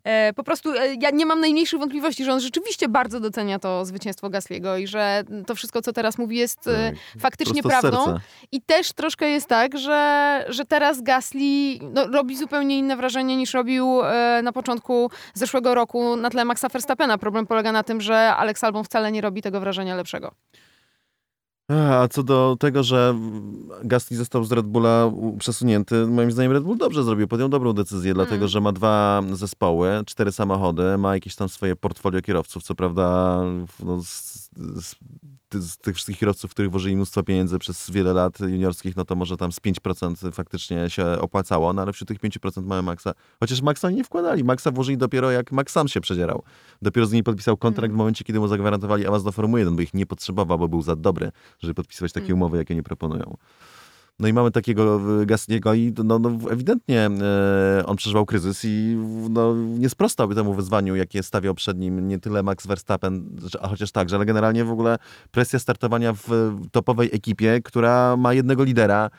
E, 0.04 0.32
po 0.32 0.44
prostu 0.44 0.72
e, 0.72 0.94
ja 1.00 1.10
nie 1.10 1.26
mam 1.26 1.40
najmniejszych 1.40 1.78
wątpliwości, 1.78 2.24
że 2.24 2.32
on 2.32 2.40
rzeczywiście 2.40 2.88
bardzo 2.88 3.20
docenia 3.20 3.58
to 3.58 3.84
zwycięstwo 3.84 4.30
Gasliego 4.30 4.76
i 4.76 4.86
że 4.86 5.24
to 5.46 5.54
wszystko, 5.54 5.82
co 5.82 5.92
teraz 5.92 6.18
mówi, 6.18 6.36
jest 6.36 6.70
faktycznie 7.18 7.62
prawdą. 7.62 8.18
I 8.52 8.60
też 8.62 8.92
troszkę 8.92 9.28
jest 9.28 9.46
tak, 9.46 9.78
że, 9.78 10.44
że 10.48 10.64
teraz 10.64 11.02
Gasly 11.02 11.78
no, 11.92 12.06
robi 12.06 12.36
zupełnie 12.36 12.78
inne 12.78 12.96
wrażenie 12.96 13.36
niż 13.36 13.54
robił 13.54 14.00
na 14.42 14.52
początku 14.52 15.10
zeszłego 15.34 15.74
roku 15.74 16.16
na 16.16 16.30
tle 16.30 16.44
Maxa 16.44 16.68
Verstappena. 16.68 17.18
Problem 17.18 17.46
polega 17.46 17.72
na 17.72 17.82
tym, 17.82 18.00
że 18.00 18.34
Alex 18.34 18.64
Albon 18.64 18.84
wcale 18.84 19.12
nie 19.12 19.20
robi 19.20 19.42
tego 19.42 19.60
wrażenia 19.60 19.96
lepszego. 19.96 20.34
A 21.68 22.08
co 22.10 22.22
do 22.22 22.56
tego, 22.60 22.82
że 22.82 23.14
Gasly 23.84 24.16
został 24.16 24.44
z 24.44 24.52
Red 24.52 24.66
Bulla 24.66 25.12
przesunięty, 25.38 26.06
moim 26.06 26.32
zdaniem 26.32 26.52
Red 26.52 26.64
Bull 26.64 26.78
dobrze 26.78 27.04
zrobił, 27.04 27.28
podjął 27.28 27.48
dobrą 27.48 27.72
decyzję, 27.72 28.14
dlatego 28.14 28.36
mm. 28.36 28.48
że 28.48 28.60
ma 28.60 28.72
dwa 28.72 29.22
zespoły, 29.32 29.90
cztery 30.06 30.32
samochody, 30.32 30.98
ma 30.98 31.14
jakieś 31.14 31.36
tam 31.36 31.48
swoje 31.48 31.76
portfolio 31.76 32.22
kierowców, 32.22 32.62
co 32.62 32.74
prawda 32.74 33.38
no, 33.84 34.02
z, 34.02 34.50
z, 34.56 34.94
z 35.54 35.78
tych 35.78 35.94
wszystkich 35.94 36.18
kierowców, 36.18 36.50
których 36.50 36.70
włożyli 36.70 36.96
mnóstwo 36.96 37.22
pieniędzy 37.22 37.58
przez 37.58 37.90
wiele 37.90 38.12
lat 38.12 38.40
juniorskich, 38.40 38.96
no 38.96 39.04
to 39.04 39.14
może 39.14 39.36
tam 39.36 39.52
z 39.52 39.60
5% 39.60 40.32
faktycznie 40.32 40.90
się 40.90 41.06
opłacało, 41.20 41.72
no 41.72 41.82
ale 41.82 41.92
wśród 41.92 42.08
tych 42.08 42.18
5% 42.20 42.62
mamy 42.62 42.82
Maxa. 42.82 43.14
Chociaż 43.40 43.62
Maxa 43.62 43.90
nie 43.90 44.04
wkładali. 44.04 44.44
Maxa 44.44 44.70
włożyli 44.70 44.98
dopiero 44.98 45.30
jak 45.30 45.52
Max 45.52 45.72
sam 45.72 45.88
się 45.88 46.00
przedzierał. 46.00 46.42
Dopiero 46.82 47.06
z 47.06 47.12
nimi 47.12 47.22
podpisał 47.22 47.56
kontrakt 47.56 47.90
mm. 47.90 47.96
w 47.96 47.98
momencie, 47.98 48.24
kiedy 48.24 48.40
mu 48.40 48.48
zagwarantowali 48.48 49.06
awans 49.06 49.24
do 49.24 49.32
Formuły 49.32 49.60
1, 49.60 49.76
bo 49.76 49.82
ich 49.82 49.94
nie 49.94 50.06
potrzebował, 50.06 50.58
bo 50.58 50.68
był 50.68 50.82
za 50.82 50.96
dobry, 50.96 51.32
żeby 51.60 51.74
podpisywać 51.74 52.12
takie 52.12 52.26
mm. 52.26 52.38
umowy, 52.38 52.58
jakie 52.58 52.74
nie 52.74 52.82
proponują. 52.82 53.36
No 54.18 54.28
i 54.28 54.32
mamy 54.32 54.50
takiego 54.50 55.00
Gasniego 55.26 55.74
i 55.74 55.94
no, 56.04 56.18
no 56.18 56.30
ewidentnie 56.50 57.00
e, 57.00 57.86
on 57.86 57.96
przeżywał 57.96 58.26
kryzys 58.26 58.64
i 58.64 58.96
no, 59.30 59.54
nie 59.54 59.88
sprostałby 59.88 60.34
temu 60.34 60.54
wyzwaniu, 60.54 60.96
jakie 60.96 61.22
stawiał 61.22 61.54
przed 61.54 61.78
nim 61.78 62.08
nie 62.08 62.18
tyle 62.18 62.42
Max 62.42 62.66
Verstappen, 62.66 63.38
a 63.60 63.68
chociaż 63.68 63.92
także, 63.92 64.16
ale 64.16 64.24
generalnie 64.24 64.64
w 64.64 64.70
ogóle 64.70 64.98
presja 65.30 65.58
startowania 65.58 66.12
w 66.12 66.56
topowej 66.72 67.10
ekipie, 67.12 67.60
która 67.64 68.16
ma 68.16 68.34
jednego 68.34 68.64
lidera, 68.64 69.10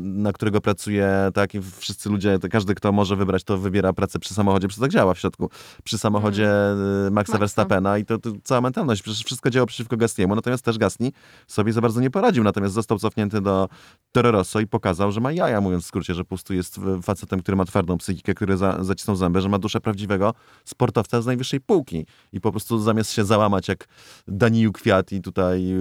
na 0.00 0.32
którego 0.32 0.60
pracuje, 0.60 1.30
tak, 1.34 1.54
i 1.54 1.60
wszyscy 1.78 2.08
ludzie, 2.08 2.38
każdy, 2.50 2.74
kto 2.74 2.92
może 2.92 3.16
wybrać, 3.16 3.44
to 3.44 3.58
wybiera 3.58 3.92
pracę 3.92 4.18
przy 4.18 4.34
samochodzie, 4.34 4.68
przez 4.68 4.80
tak 4.80 4.90
działa 4.90 5.14
w 5.14 5.18
środku, 5.18 5.50
przy 5.84 5.98
samochodzie 5.98 6.50
mm. 6.50 7.12
Maxa 7.12 7.32
Maxa. 7.32 7.38
Verstappena 7.38 7.98
i 7.98 8.04
to, 8.04 8.18
to, 8.18 8.30
cała 8.44 8.60
mentalność, 8.60 9.02
przecież 9.02 9.24
wszystko 9.24 9.50
działa 9.50 9.66
przeciwko 9.66 9.96
Gasniemu, 9.96 10.34
natomiast 10.34 10.64
też 10.64 10.78
Gasni 10.78 11.12
sobie 11.46 11.72
za 11.72 11.80
bardzo 11.80 12.00
nie 12.00 12.10
poradził, 12.10 12.44
natomiast 12.44 12.74
został 12.74 12.98
cofnięty 12.98 13.40
do 13.40 13.68
Toro 14.12 14.30
Rosso 14.30 14.60
i 14.60 14.66
pokazał, 14.66 15.12
że 15.12 15.20
ma 15.20 15.32
jaja, 15.32 15.60
mówiąc 15.60 15.84
w 15.84 15.86
skrócie, 15.86 16.14
że 16.14 16.24
po 16.24 16.28
prostu 16.28 16.54
jest 16.54 16.80
facetem, 17.02 17.40
który 17.40 17.56
ma 17.56 17.64
twardą 17.64 17.98
psychikę, 17.98 18.34
który 18.34 18.56
za, 18.56 18.84
zacisnął 18.84 19.16
zęby, 19.16 19.40
że 19.40 19.48
ma 19.48 19.58
duszę 19.58 19.80
prawdziwego 19.80 20.34
sportowca 20.64 21.22
z 21.22 21.26
najwyższej 21.26 21.60
półki 21.60 22.06
i 22.32 22.40
po 22.40 22.50
prostu 22.50 22.78
zamiast 22.78 23.12
się 23.12 23.24
załamać 23.24 23.68
jak 23.68 23.88
Daniu 24.28 24.72
Kwiat 24.72 25.12
i 25.12 25.20
tutaj 25.20 25.74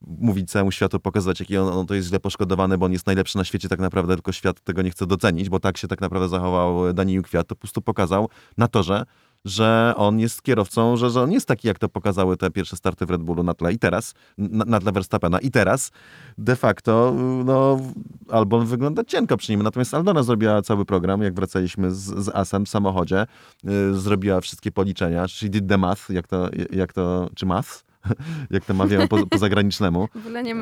mówić 0.00 0.50
całemu 0.50 0.72
światu, 0.72 1.00
pokazać, 1.00 1.40
jaki 1.40 1.58
on, 1.58 1.68
on 1.68 1.86
to 1.86 1.94
jest 1.94 2.08
źle 2.08 2.20
poszkodowany, 2.20 2.78
bo 2.78 2.86
on 2.86 2.92
jest 2.92 3.06
najlepszy 3.06 3.38
na 3.38 3.44
świecie 3.44 3.68
tak 3.68 3.80
naprawdę, 3.80 4.14
tylko 4.14 4.32
świat 4.32 4.60
tego 4.60 4.82
nie 4.82 4.90
chce 4.90 5.06
docenić, 5.06 5.48
bo 5.48 5.60
tak 5.60 5.78
się 5.78 5.88
tak 5.88 6.00
naprawdę 6.00 6.28
zachował 6.28 6.92
Daniel 6.92 7.22
Kwiat, 7.22 7.46
to 7.48 7.54
po 7.54 7.60
prostu 7.60 7.82
pokazał 7.82 8.28
na 8.56 8.68
torze, 8.68 9.04
że 9.44 9.94
on 9.96 10.18
jest 10.18 10.42
kierowcą, 10.42 10.96
że, 10.96 11.10
że 11.10 11.22
on 11.22 11.32
jest 11.32 11.48
taki, 11.48 11.68
jak 11.68 11.78
to 11.78 11.88
pokazały 11.88 12.36
te 12.36 12.50
pierwsze 12.50 12.76
starty 12.76 13.06
w 13.06 13.10
Red 13.10 13.22
Bullu 13.22 13.42
na 13.42 13.54
tle 13.54 13.72
i 13.72 13.78
teraz, 13.78 14.14
na, 14.38 14.64
na 14.64 14.80
tle 14.80 14.92
Verstappena. 14.92 15.38
I 15.38 15.50
teraz 15.50 15.90
de 16.38 16.56
facto 16.56 17.14
no, 17.44 17.80
Albon 18.28 18.66
wygląda 18.66 19.04
cienko 19.04 19.36
przy 19.36 19.52
nim. 19.52 19.62
Natomiast 19.62 19.94
Aldona 19.94 20.22
zrobiła 20.22 20.62
cały 20.62 20.84
program, 20.84 21.22
jak 21.22 21.34
wracaliśmy 21.34 21.90
z, 21.90 22.24
z 22.24 22.28
Asem 22.28 22.66
w 22.66 22.68
samochodzie. 22.68 23.26
Yy, 23.64 23.94
zrobiła 23.94 24.40
wszystkie 24.40 24.72
policzenia, 24.72 25.28
czyli 25.28 25.50
did 25.50 25.68
the 25.68 25.78
math, 25.78 26.10
jak 26.10 26.26
to, 26.26 26.48
jak 26.70 26.92
to 26.92 27.30
czy 27.34 27.46
math? 27.46 27.87
jak 28.50 28.64
to 28.64 28.74
mawiają 28.74 29.08
po, 29.08 29.26
po 29.26 29.38
zagranicznemu. 29.38 30.08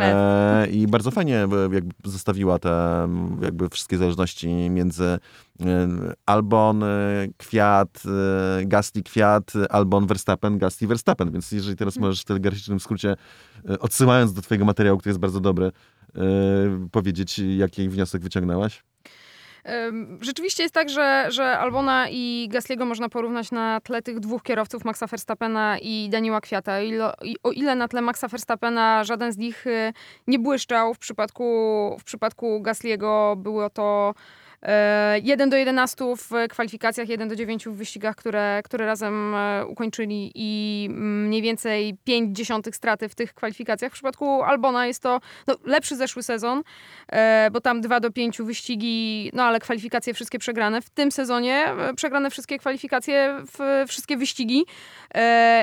E, 0.04 0.66
I 0.66 0.86
bardzo 0.86 1.10
fajnie 1.10 1.48
jakby 1.72 1.92
zostawiła 2.04 2.58
te 2.58 3.08
jakby 3.42 3.68
wszystkie 3.68 3.98
zależności 3.98 4.48
między 4.48 5.04
e, 5.04 5.18
Albon, 6.26 6.82
e, 6.82 6.86
Kwiat, 7.36 8.02
e, 8.06 8.64
Gasly, 8.64 9.02
Kwiat, 9.02 9.52
Albon, 9.70 10.06
Verstappen, 10.06 10.58
Gasly, 10.58 10.88
Verstappen. 10.88 11.30
Więc 11.30 11.52
jeżeli 11.52 11.76
teraz 11.76 11.96
możesz 11.96 12.22
w 12.22 12.24
telegraficznym 12.24 12.80
skrócie, 12.80 13.16
odsyłając 13.80 14.32
do 14.32 14.42
twojego 14.42 14.64
materiału, 14.64 14.98
który 14.98 15.10
jest 15.10 15.20
bardzo 15.20 15.40
dobry, 15.40 15.72
powiedzieć, 16.92 17.38
jaki 17.38 17.88
wniosek 17.88 18.22
wyciągnęłaś? 18.22 18.82
Rzeczywiście 20.20 20.62
jest 20.62 20.74
tak, 20.74 20.88
że, 20.88 21.26
że 21.28 21.58
Albona 21.58 22.06
i 22.10 22.48
Gasliego 22.50 22.84
można 22.84 23.08
porównać 23.08 23.50
na 23.50 23.80
tle 23.80 24.02
tych 24.02 24.20
dwóch 24.20 24.42
kierowców, 24.42 24.84
Maxa 24.84 25.06
Verstappena 25.06 25.78
i 25.78 26.08
Daniela 26.10 26.40
Kwiata. 26.40 26.82
I, 26.82 26.98
o 27.42 27.52
ile 27.52 27.74
na 27.74 27.88
tle 27.88 28.02
Maxa 28.02 28.28
Verstappena 28.28 29.04
żaden 29.04 29.32
z 29.32 29.36
nich 29.36 29.66
y, 29.66 29.92
nie 30.26 30.38
błyszczał, 30.38 30.94
w 30.94 30.98
przypadku, 30.98 31.96
w 32.00 32.04
przypadku 32.04 32.60
Gasliego 32.60 33.36
było 33.36 33.70
to 33.70 34.14
1 35.22 35.48
e, 35.48 35.50
do 35.50 35.56
11 35.56 36.04
w 36.16 36.48
kwalifikacjach, 36.48 37.08
1 37.08 37.28
do 37.28 37.36
9 37.36 37.68
w 37.68 37.72
wyścigach, 37.72 38.16
które, 38.16 38.60
które 38.64 38.86
razem 38.86 39.34
e, 39.34 39.66
ukończyli 39.66 40.32
i 40.34 40.88
mniej 40.90 41.42
więcej 41.42 41.96
5 42.04 42.36
dziesiątych 42.36 42.76
straty 42.76 43.08
w 43.08 43.14
tych 43.14 43.34
kwalifikacjach. 43.34 43.92
W 43.92 43.94
przypadku 43.94 44.42
Albona 44.42 44.86
jest 44.86 45.02
to 45.02 45.20
no, 45.46 45.56
lepszy 45.64 45.96
zeszły 45.96 46.22
sezon, 46.22 46.62
e, 47.08 47.50
bo 47.52 47.60
tam 47.60 47.80
2 47.80 48.00
do 48.00 48.10
5 48.12 48.42
wyścigi, 48.42 49.30
no 49.34 49.42
ale 49.42 49.60
kwalifikacje 49.60 50.14
wszystkie 50.14 50.38
przegrane. 50.38 50.82
W 50.82 50.90
tym 50.90 51.12
sezonie 51.12 51.66
przegrane 51.96 52.30
wszystkie 52.30 52.58
kwalifikacje, 52.58 53.36
wszystkie 53.88 54.16
wyścigi 54.16 54.66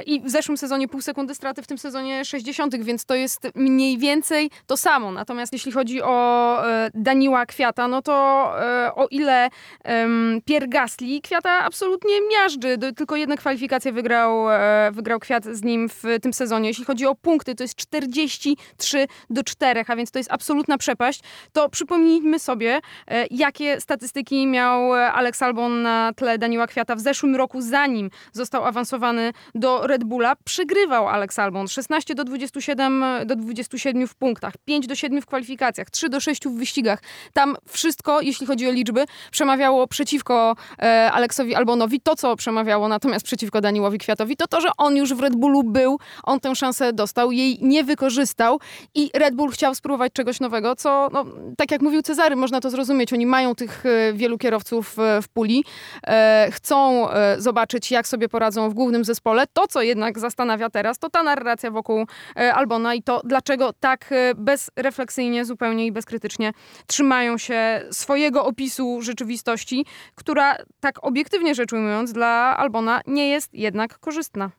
i 0.05 0.21
w 0.21 0.29
zeszłym 0.29 0.57
sezonie 0.57 0.87
pół 0.87 1.01
sekundy 1.01 1.35
straty, 1.35 1.61
w 1.61 1.67
tym 1.67 1.77
sezonie 1.77 2.25
60, 2.25 2.83
więc 2.83 3.05
to 3.05 3.15
jest 3.15 3.47
mniej 3.55 3.97
więcej 3.97 4.49
to 4.67 4.77
samo. 4.77 5.11
Natomiast 5.11 5.53
jeśli 5.53 5.71
chodzi 5.71 6.01
o 6.01 6.57
Daniła 6.93 7.45
Kwiata, 7.45 7.87
no 7.87 8.01
to 8.01 8.53
o 8.95 9.07
ile 9.11 9.49
um, 9.85 10.39
Pierre 10.45 10.67
Gasly 10.67 11.21
Kwiata 11.21 11.63
absolutnie 11.63 12.15
miażdży. 12.31 12.77
Tylko 12.95 13.15
jedne 13.15 13.37
kwalifikacje 13.37 13.91
wygrał, 13.91 14.51
e, 14.51 14.91
wygrał 14.91 15.19
Kwiat 15.19 15.45
z 15.45 15.63
nim 15.63 15.89
w 15.89 16.03
tym 16.21 16.33
sezonie. 16.33 16.69
Jeśli 16.69 16.85
chodzi 16.85 17.05
o 17.05 17.15
punkty, 17.15 17.55
to 17.55 17.63
jest 17.63 17.75
43 17.75 19.07
do 19.29 19.43
4, 19.43 19.83
a 19.87 19.95
więc 19.95 20.11
to 20.11 20.19
jest 20.19 20.31
absolutna 20.31 20.77
przepaść. 20.77 21.19
To 21.53 21.69
przypomnijmy 21.69 22.39
sobie, 22.39 22.81
e, 23.07 23.25
jakie 23.31 23.81
statystyki 23.81 24.47
miał 24.47 24.93
Alex 24.93 25.41
Albon 25.41 25.81
na 25.81 26.11
tle 26.15 26.37
Daniela 26.37 26.67
Kwiata 26.67 26.95
w 26.95 26.99
zeszłym 26.99 27.35
roku, 27.35 27.61
zanim 27.61 28.09
został 28.31 28.65
awansowany 28.65 29.33
do 29.55 29.87
Red 29.87 30.03
Bulla. 30.03 30.35
Przegrywał 30.43 31.07
Alex 31.07 31.39
Albon 31.39 31.67
16 31.67 32.15
do 32.15 32.23
27, 32.23 33.03
do 33.25 33.35
27 33.35 34.07
w 34.07 34.15
punktach, 34.15 34.53
5 34.65 34.87
do 34.87 34.95
7 34.95 35.21
w 35.21 35.25
kwalifikacjach, 35.25 35.89
3 35.89 36.09
do 36.09 36.19
6 36.19 36.47
w 36.47 36.57
wyścigach. 36.57 36.99
Tam 37.33 37.55
wszystko, 37.67 38.21
jeśli 38.21 38.47
chodzi 38.47 38.67
o 38.67 38.71
liczby, 38.73 39.05
przemawiało 39.31 39.87
przeciwko 39.87 40.55
e, 40.79 41.11
Aleksowi 41.11 41.55
Albonowi. 41.55 42.01
To, 42.01 42.15
co 42.15 42.35
przemawiało 42.35 42.87
natomiast 42.87 43.25
przeciwko 43.25 43.61
Daniłowi 43.61 43.97
Kwiatowi, 43.97 44.37
to 44.37 44.47
to, 44.47 44.61
że 44.61 44.69
on 44.77 44.95
już 44.95 45.13
w 45.13 45.19
Red 45.19 45.35
Bullu 45.35 45.63
był, 45.63 45.99
on 46.23 46.39
tę 46.39 46.55
szansę 46.55 46.93
dostał, 46.93 47.31
jej 47.31 47.57
nie 47.61 47.83
wykorzystał 47.83 48.59
i 48.95 49.09
Red 49.13 49.35
Bull 49.35 49.51
chciał 49.51 49.75
spróbować 49.75 50.13
czegoś 50.13 50.39
nowego, 50.39 50.75
co, 50.75 51.09
no, 51.13 51.25
tak 51.57 51.71
jak 51.71 51.81
mówił 51.81 52.01
Cezary, 52.01 52.35
można 52.35 52.59
to 52.61 52.69
zrozumieć. 52.69 53.13
Oni 53.13 53.25
mają 53.25 53.55
tych 53.55 53.85
e, 53.85 54.13
wielu 54.13 54.37
kierowców 54.37 54.99
e, 54.99 55.21
w 55.21 55.27
puli, 55.27 55.63
e, 56.07 56.47
chcą 56.51 57.09
e, 57.09 57.41
zobaczyć, 57.41 57.91
jak 57.91 58.07
sobie 58.07 58.29
poradzą 58.29 58.69
w 58.69 58.73
głównym 58.73 59.05
zespole. 59.05 59.43
To, 59.53 59.67
co 59.67 59.81
jednak 59.81 60.19
zastanawia 60.19 60.69
teraz, 60.69 60.99
to 60.99 61.09
ta 61.09 61.23
narracja 61.23 61.71
wokół 61.71 62.05
e, 62.37 62.53
Albona 62.53 62.95
i 62.95 63.03
to, 63.03 63.21
dlaczego 63.23 63.73
tak 63.79 64.13
bezrefleksyjnie 64.35 65.45
zupełnie 65.45 65.85
i 65.85 65.91
bezkrytycznie 65.91 66.51
trzymają 66.87 67.37
się 67.37 67.81
swojego 67.91 68.45
opisu 68.45 68.62
opisu 68.63 69.01
rzeczywistości, 69.01 69.85
która 70.15 70.55
tak 70.79 71.03
obiektywnie 71.03 71.55
rzecz 71.55 71.73
ujmując 71.73 72.13
dla 72.13 72.57
Albona 72.57 73.01
nie 73.07 73.27
jest 73.29 73.53
jednak 73.53 73.99
korzystna. 73.99 74.51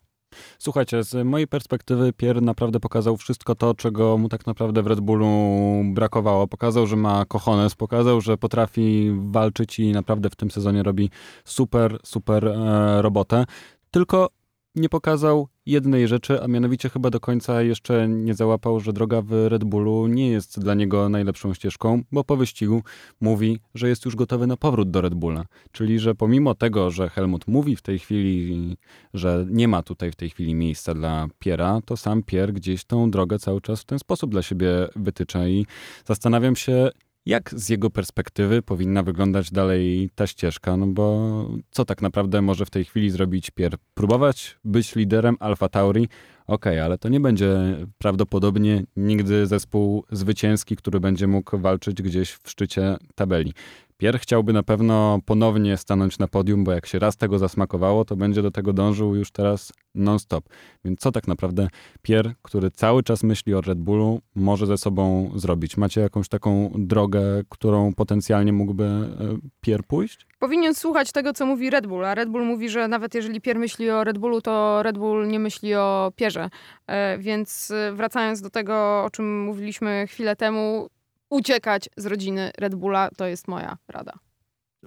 Słuchajcie, 0.58 1.02
z 1.02 1.26
mojej 1.26 1.46
perspektywy 1.46 2.12
Pierre 2.12 2.40
naprawdę 2.40 2.80
pokazał 2.80 3.16
wszystko 3.16 3.54
to, 3.54 3.74
czego 3.74 4.18
mu 4.18 4.28
tak 4.28 4.46
naprawdę 4.46 4.82
w 4.82 4.86
Red 4.86 5.00
Bullu 5.00 5.28
brakowało. 5.84 6.46
Pokazał, 6.46 6.86
że 6.86 6.96
ma 6.96 7.24
cojones, 7.24 7.74
pokazał, 7.74 8.20
że 8.20 8.36
potrafi 8.36 9.10
walczyć 9.14 9.78
i 9.78 9.92
naprawdę 9.92 10.30
w 10.30 10.36
tym 10.36 10.50
sezonie 10.50 10.82
robi 10.82 11.10
super, 11.44 11.98
super 12.04 12.48
e, 12.48 13.02
robotę. 13.02 13.44
Tylko 13.90 14.28
nie 14.74 14.88
pokazał 14.88 15.48
jednej 15.66 16.08
rzeczy, 16.08 16.42
a 16.42 16.48
mianowicie 16.48 16.88
chyba 16.88 17.10
do 17.10 17.20
końca 17.20 17.62
jeszcze 17.62 18.08
nie 18.08 18.34
załapał, 18.34 18.80
że 18.80 18.92
droga 18.92 19.22
w 19.22 19.46
Red 19.48 19.64
Bullu 19.64 20.06
nie 20.06 20.30
jest 20.30 20.60
dla 20.60 20.74
niego 20.74 21.08
najlepszą 21.08 21.54
ścieżką, 21.54 22.02
bo 22.12 22.24
po 22.24 22.36
wyścigu 22.36 22.82
mówi, 23.20 23.60
że 23.74 23.88
jest 23.88 24.04
już 24.04 24.16
gotowy 24.16 24.46
na 24.46 24.56
powrót 24.56 24.90
do 24.90 25.00
Red 25.00 25.14
Bulla. 25.14 25.44
Czyli, 25.72 25.98
że 25.98 26.14
pomimo 26.14 26.54
tego, 26.54 26.90
że 26.90 27.08
Helmut 27.08 27.46
mówi 27.46 27.76
w 27.76 27.82
tej 27.82 27.98
chwili, 27.98 28.76
że 29.14 29.46
nie 29.50 29.68
ma 29.68 29.82
tutaj 29.82 30.12
w 30.12 30.16
tej 30.16 30.30
chwili 30.30 30.54
miejsca 30.54 30.94
dla 30.94 31.26
Piera, 31.38 31.80
to 31.84 31.96
sam 31.96 32.22
Pier 32.22 32.52
gdzieś 32.52 32.84
tą 32.84 33.10
drogę 33.10 33.38
cały 33.38 33.60
czas 33.60 33.80
w 33.80 33.84
ten 33.84 33.98
sposób 33.98 34.30
dla 34.30 34.42
siebie 34.42 34.68
wytycza 34.96 35.48
i 35.48 35.66
zastanawiam 36.04 36.56
się, 36.56 36.90
jak 37.26 37.50
z 37.56 37.68
jego 37.68 37.90
perspektywy 37.90 38.62
powinna 38.62 39.02
wyglądać 39.02 39.50
dalej 39.50 40.10
ta 40.14 40.26
ścieżka? 40.26 40.76
No 40.76 40.86
bo 40.86 41.48
co 41.70 41.84
tak 41.84 42.02
naprawdę 42.02 42.42
może 42.42 42.66
w 42.66 42.70
tej 42.70 42.84
chwili 42.84 43.10
zrobić 43.10 43.50
Pier? 43.50 43.76
Próbować 43.94 44.58
być 44.64 44.94
liderem 44.94 45.36
Alfa 45.40 45.68
Tauri? 45.68 46.08
Okej, 46.46 46.72
okay, 46.72 46.84
ale 46.84 46.98
to 46.98 47.08
nie 47.08 47.20
będzie 47.20 47.56
prawdopodobnie 47.98 48.84
nigdy 48.96 49.46
zespół 49.46 50.04
zwycięski, 50.10 50.76
który 50.76 51.00
będzie 51.00 51.26
mógł 51.26 51.58
walczyć 51.58 52.02
gdzieś 52.02 52.30
w 52.30 52.50
szczycie 52.50 52.96
tabeli. 53.14 53.52
Pier 53.96 54.18
chciałby 54.20 54.52
na 54.52 54.62
pewno 54.62 55.18
ponownie 55.26 55.76
stanąć 55.76 56.18
na 56.18 56.28
podium, 56.28 56.64
bo 56.64 56.72
jak 56.72 56.86
się 56.86 56.98
raz 56.98 57.16
tego 57.16 57.38
zasmakowało, 57.38 58.04
to 58.04 58.16
będzie 58.16 58.42
do 58.42 58.50
tego 58.50 58.72
dążył 58.72 59.14
już 59.14 59.30
teraz 59.30 59.72
non-stop. 59.94 60.44
Więc 60.84 61.00
co 61.00 61.12
tak 61.12 61.28
naprawdę 61.28 61.68
Pier, 62.02 62.32
który 62.42 62.70
cały 62.70 63.02
czas 63.02 63.22
myśli 63.22 63.54
o 63.54 63.60
Red 63.60 63.78
Bullu, 63.78 64.20
może 64.34 64.66
ze 64.66 64.78
sobą 64.78 65.30
zrobić? 65.34 65.76
Macie 65.76 66.00
jakąś 66.00 66.28
taką 66.28 66.72
drogę, 66.74 67.22
którą 67.48 67.94
potencjalnie 67.94 68.52
mógłby 68.52 68.84
e, 68.84 69.08
Pier 69.60 69.84
pójść? 69.84 70.26
Powinien 70.38 70.74
słuchać 70.74 71.12
tego, 71.12 71.32
co 71.32 71.46
mówi 71.46 71.70
Red 71.70 71.86
Bull, 71.86 72.04
a 72.04 72.14
Red 72.14 72.28
Bull 72.28 72.44
mówi, 72.44 72.68
że 72.68 72.88
nawet 72.88 73.14
jeżeli 73.14 73.40
Pier 73.40 73.58
myśli 73.58 73.90
o 73.90 74.04
Red 74.04 74.18
Bullu, 74.18 74.40
to 74.40 74.82
Red 74.82 74.98
Bull 74.98 75.28
nie 75.28 75.38
myśli 75.38 75.74
o 75.74 76.12
Pierze. 76.16 76.50
E, 76.86 77.18
więc 77.18 77.70
e, 77.70 77.92
wracając 77.92 78.40
do 78.40 78.50
tego, 78.50 79.04
o 79.04 79.10
czym 79.12 79.42
mówiliśmy 79.42 80.06
chwilę 80.06 80.36
temu, 80.36 80.88
uciekać 81.34 81.88
z 81.96 82.06
rodziny 82.06 82.50
Red 82.58 82.74
Bulla, 82.74 83.08
to 83.16 83.26
jest 83.26 83.48
moja 83.48 83.76
rada. 83.88 84.12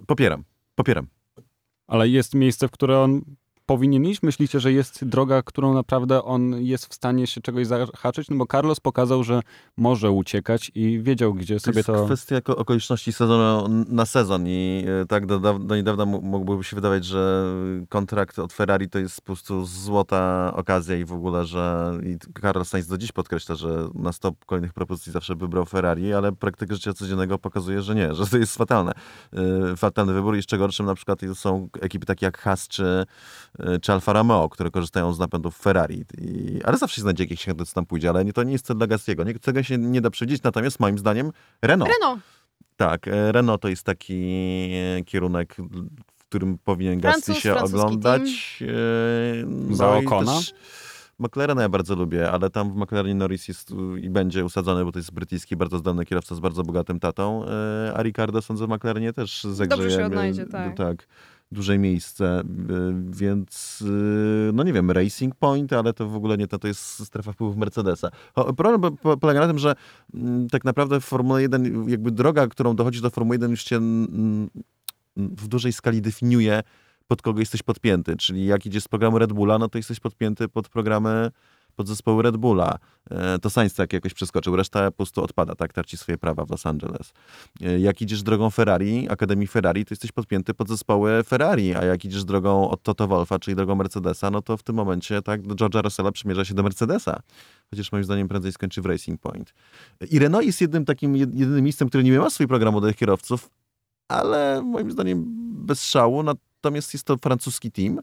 Popieram, 0.06 0.44
popieram. 0.74 1.06
Ale 1.86 2.08
jest 2.08 2.34
miejsce, 2.34 2.68
w 2.68 2.70
które 2.70 3.00
on 3.00 3.22
powinien 3.68 4.04
iść? 4.04 4.22
Myślicie, 4.22 4.60
że 4.60 4.72
jest 4.72 5.04
droga, 5.04 5.42
którą 5.42 5.74
naprawdę 5.74 6.22
on 6.22 6.62
jest 6.62 6.86
w 6.86 6.94
stanie 6.94 7.26
się 7.26 7.40
czegoś 7.40 7.66
zahaczyć? 7.66 8.30
No 8.30 8.36
bo 8.36 8.46
Carlos 8.46 8.80
pokazał, 8.80 9.24
że 9.24 9.40
może 9.76 10.10
uciekać 10.10 10.70
i 10.74 11.00
wiedział, 11.02 11.34
gdzie 11.34 11.60
sobie 11.60 11.84
to... 11.84 11.92
To 11.92 11.98
jest 11.98 12.24
kwestia 12.24 12.54
okoliczności 12.54 13.12
sezonu 13.12 13.68
na 13.88 14.06
sezon 14.06 14.44
i 14.46 14.84
e, 15.02 15.06
tak 15.06 15.26
do, 15.26 15.58
do 15.58 15.76
niedawna 15.76 16.06
mogłoby 16.06 16.64
się 16.64 16.76
wydawać, 16.76 17.04
że 17.04 17.44
kontrakt 17.88 18.38
od 18.38 18.52
Ferrari 18.52 18.88
to 18.88 18.98
jest 18.98 19.20
po 19.20 19.26
prostu 19.26 19.64
złota 19.64 20.52
okazja 20.56 20.96
i 20.96 21.04
w 21.04 21.12
ogóle, 21.12 21.46
że 21.46 21.92
i 22.02 22.40
Carlos 22.40 22.68
Sainz 22.68 22.86
do 22.86 22.98
dziś 22.98 23.12
podkreśla, 23.12 23.54
że 23.54 23.88
na 23.94 24.12
stop 24.12 24.44
kolejnych 24.44 24.72
propozycji 24.72 25.12
zawsze 25.12 25.34
wybrał 25.34 25.64
Ferrari, 25.64 26.14
ale 26.14 26.32
praktyka 26.32 26.74
życia 26.74 26.92
codziennego 26.92 27.38
pokazuje, 27.38 27.82
że 27.82 27.94
nie, 27.94 28.14
że 28.14 28.26
to 28.26 28.38
jest 28.38 28.56
fatalne. 28.56 28.92
E, 29.32 29.76
fatalny 29.76 30.12
wybór. 30.12 30.36
Jeszcze 30.36 30.58
gorszym 30.58 30.86
na 30.86 30.94
przykład 30.94 31.20
są 31.34 31.68
ekipy 31.80 32.06
takie 32.06 32.26
jak 32.26 32.38
Haas 32.38 32.68
czy 32.68 33.06
czy 33.82 33.92
Alfa 33.92 34.12
Romeo, 34.12 34.48
które 34.48 34.70
korzystają 34.70 35.12
z 35.12 35.18
napędów 35.18 35.56
Ferrari. 35.56 36.04
I, 36.18 36.60
ale 36.64 36.78
zawsze 36.78 36.96
się 36.96 37.02
znajdzie 37.02 37.24
jakiś 37.24 37.44
chętny, 37.44 37.66
co 37.66 37.74
tam 37.74 37.86
pójdzie, 37.86 38.08
ale 38.08 38.24
nie, 38.24 38.32
to 38.32 38.42
nie 38.42 38.52
jest 38.52 38.66
cel 38.66 38.76
dla 38.76 38.86
Gastiego. 38.86 39.24
Nie, 39.24 39.34
tego 39.34 39.62
się 39.62 39.78
nie 39.78 40.00
da 40.00 40.10
przewidzieć, 40.10 40.42
natomiast 40.42 40.80
moim 40.80 40.98
zdaniem 40.98 41.32
Renault. 41.62 41.92
Renault. 42.00 42.20
Tak, 42.76 43.08
e, 43.08 43.32
Renault 43.32 43.62
to 43.62 43.68
jest 43.68 43.82
taki 43.82 44.14
e, 44.98 45.04
kierunek, 45.04 45.56
w 46.16 46.24
którym 46.24 46.58
powinien 46.58 47.00
Gasly 47.00 47.34
się 47.34 47.56
oglądać. 47.56 48.58
No 49.46 49.76
Za 49.76 49.96
Okona? 49.96 50.40
McLarena 51.18 51.62
ja 51.62 51.68
bardzo 51.68 51.94
lubię, 51.94 52.30
ale 52.30 52.50
tam 52.50 52.72
w 52.72 52.76
McLarenie 52.76 53.14
Norris 53.14 53.48
jest 53.48 53.74
i 54.02 54.10
będzie 54.10 54.44
usadzony, 54.44 54.84
bo 54.84 54.92
to 54.92 54.98
jest 54.98 55.12
brytyjski, 55.12 55.56
bardzo 55.56 55.78
zdolny 55.78 56.04
kierowca 56.04 56.34
z 56.34 56.40
bardzo 56.40 56.62
bogatym 56.62 57.00
tatą, 57.00 57.44
e, 57.44 57.92
a 57.96 58.02
Ricardo 58.02 58.42
sądzę 58.42 58.66
w 58.66 58.68
McLarenie 58.68 59.12
też 59.12 59.44
zagrzeje. 59.44 59.82
Dobrze 59.82 59.90
się 59.90 60.06
odnajdzie, 60.06 60.46
tak. 60.46 60.76
tak 60.76 61.06
duże 61.52 61.78
miejsce, 61.78 62.42
więc 63.10 63.84
no 64.52 64.62
nie 64.62 64.72
wiem, 64.72 64.90
Racing 64.90 65.34
Point, 65.34 65.72
ale 65.72 65.92
to 65.92 66.08
w 66.08 66.16
ogóle 66.16 66.36
nie 66.36 66.46
to, 66.46 66.58
to 66.58 66.68
jest 66.68 67.04
strefa 67.04 67.32
wpływów 67.32 67.56
Mercedesa. 67.56 68.10
Problem 68.56 68.96
polega 69.20 69.40
na 69.40 69.46
tym, 69.46 69.58
że 69.58 69.74
mm, 70.14 70.48
tak 70.48 70.64
naprawdę 70.64 71.00
Formuła 71.00 71.40
1, 71.40 71.88
jakby 71.88 72.10
droga, 72.10 72.46
którą 72.46 72.76
dochodzi 72.76 73.00
do 73.00 73.10
Formuły 73.10 73.34
1 73.34 73.50
już 73.50 73.64
cię 73.64 73.80
w 75.16 75.48
dużej 75.48 75.72
skali 75.72 76.02
definiuje, 76.02 76.62
pod 77.06 77.22
kogo 77.22 77.40
jesteś 77.40 77.62
podpięty. 77.62 78.16
Czyli 78.16 78.46
jak 78.46 78.66
idziesz 78.66 78.84
z 78.84 78.88
programu 78.88 79.18
Red 79.18 79.32
Bulla, 79.32 79.58
no 79.58 79.68
to 79.68 79.78
jesteś 79.78 80.00
podpięty 80.00 80.48
pod 80.48 80.68
programy 80.68 81.30
podzespołu 81.78 82.22
Red 82.22 82.36
Bulla. 82.36 82.78
E, 83.10 83.38
to 83.38 83.50
Sainz 83.50 83.74
tak 83.74 83.92
jakoś 83.92 84.14
przeskoczył, 84.14 84.56
reszta 84.56 84.90
po 84.90 84.96
prostu 84.96 85.22
odpada, 85.22 85.54
tak, 85.54 85.72
tarci 85.72 85.96
swoje 85.96 86.18
prawa 86.18 86.44
w 86.44 86.50
Los 86.50 86.66
Angeles. 86.66 87.12
E, 87.60 87.78
jak 87.78 88.02
idziesz 88.02 88.22
drogą 88.22 88.50
Ferrari, 88.50 89.08
Akademii 89.08 89.46
Ferrari, 89.46 89.84
to 89.84 89.92
jesteś 89.92 90.12
podpięty 90.12 90.54
pod 90.54 90.68
zespoły 90.68 91.22
Ferrari, 91.22 91.74
a 91.74 91.84
jak 91.84 92.04
idziesz 92.04 92.24
drogą 92.24 92.70
od 92.70 92.82
Toto 92.82 93.08
Wolfa, 93.08 93.38
czyli 93.38 93.56
drogą 93.56 93.74
Mercedesa, 93.74 94.30
no 94.30 94.42
to 94.42 94.56
w 94.56 94.62
tym 94.62 94.76
momencie, 94.76 95.22
tak, 95.22 95.42
George'a 95.42 95.82
Russella 95.82 96.12
przymierza 96.12 96.44
się 96.44 96.54
do 96.54 96.62
Mercedesa. 96.62 97.20
Chociaż 97.70 97.92
moim 97.92 98.04
zdaniem 98.04 98.28
prędzej 98.28 98.52
skończy 98.52 98.82
w 98.82 98.86
Racing 98.86 99.20
Point. 99.20 99.54
I 100.10 100.18
Renault 100.18 100.46
jest 100.46 100.60
jednym 100.60 100.84
takim, 100.84 101.16
jedynym 101.16 101.64
miejscem, 101.64 101.88
które 101.88 102.04
nie 102.04 102.18
ma 102.18 102.30
swój 102.30 102.46
program 102.46 102.72
młodych 102.72 102.96
kierowców, 102.96 103.50
ale 104.08 104.62
moim 104.62 104.90
zdaniem 104.90 105.24
bez 105.66 105.84
szału, 105.84 106.22
natomiast 106.22 106.92
jest 106.92 107.04
to 107.04 107.16
francuski 107.16 107.70
team, 107.70 108.00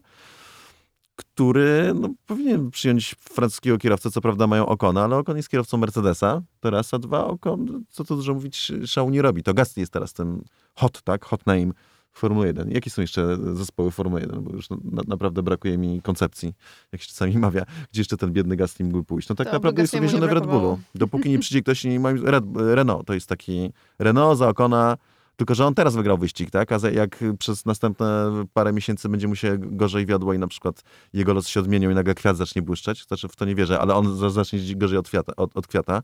który 1.16 1.92
no, 1.94 2.08
powinien 2.26 2.70
przyjąć 2.70 3.14
francuskiego 3.20 3.78
kierowcę. 3.78 4.10
Co 4.10 4.20
prawda 4.20 4.46
mają 4.46 4.66
Okona, 4.66 5.04
ale 5.04 5.16
Okon 5.16 5.36
jest 5.36 5.48
kierowcą 5.48 5.78
Mercedesa. 5.78 6.42
Teraz, 6.60 6.94
a 6.94 6.98
dwa 6.98 7.24
Okon, 7.24 7.84
co 7.90 8.04
tu 8.04 8.16
dużo 8.16 8.34
mówić, 8.34 8.72
szału 8.86 9.10
nie 9.10 9.22
robi. 9.22 9.42
To 9.42 9.54
Gasly 9.54 9.80
jest 9.80 9.92
teraz 9.92 10.12
ten 10.12 10.42
hot, 10.74 11.02
tak? 11.02 11.24
Hot 11.24 11.46
name 11.46 11.72
Formuły 12.12 12.46
1. 12.46 12.70
Jakie 12.70 12.90
są 12.90 13.02
jeszcze 13.02 13.36
zespoły 13.54 13.90
Formuły 13.90 14.20
1? 14.20 14.44
Bo 14.44 14.52
już 14.52 14.70
na, 14.70 14.76
naprawdę 15.06 15.42
brakuje 15.42 15.78
mi 15.78 16.02
koncepcji, 16.02 16.54
jak 16.92 17.02
się 17.02 17.08
czasami 17.08 17.38
mawia, 17.38 17.64
gdzie 17.92 18.00
jeszcze 18.00 18.16
ten 18.16 18.32
biedny 18.32 18.56
Gasly 18.56 18.84
mógłby 18.84 19.04
pójść. 19.04 19.28
No 19.28 19.34
tak 19.34 19.46
to 19.46 19.52
naprawdę 19.52 19.82
jest 19.82 19.94
uwięziony 19.94 20.26
w 20.26 20.32
Red 20.32 20.46
Bullu. 20.46 20.78
Dopóki 20.94 21.30
nie 21.30 21.38
przyjdzie 21.38 21.62
ktoś, 21.62 21.84
nie 21.84 22.00
ma... 22.00 22.12
Red, 22.12 22.44
Renault 22.56 23.06
to 23.06 23.14
jest 23.14 23.28
taki 23.28 23.72
Renault 23.98 24.38
za 24.38 24.48
Okona 24.48 24.96
tylko, 25.36 25.54
że 25.54 25.66
on 25.66 25.74
teraz 25.74 25.96
wygrał 25.96 26.18
wyścig, 26.18 26.50
tak? 26.50 26.72
A 26.72 26.90
jak 26.90 27.24
przez 27.38 27.66
następne 27.66 28.30
parę 28.52 28.72
miesięcy 28.72 29.08
będzie 29.08 29.28
mu 29.28 29.36
się 29.36 29.56
gorzej 29.58 30.06
wiodło 30.06 30.34
i 30.34 30.38
na 30.38 30.46
przykład 30.46 30.82
jego 31.12 31.34
los 31.34 31.48
się 31.48 31.60
odmienią 31.60 31.90
i 31.90 31.94
nagle 31.94 32.14
kwiat 32.14 32.36
zacznie 32.36 32.62
błyszczeć, 32.62 33.06
znaczy 33.06 33.28
w 33.28 33.36
to 33.36 33.44
nie 33.44 33.54
wierzę, 33.54 33.80
ale 33.80 33.94
on 33.94 34.30
zacznie 34.30 34.60
gorzej 34.76 34.98
od, 34.98 35.08
kwiata, 35.08 35.32
od, 35.36 35.56
od 35.56 35.66
kwiata, 35.66 36.02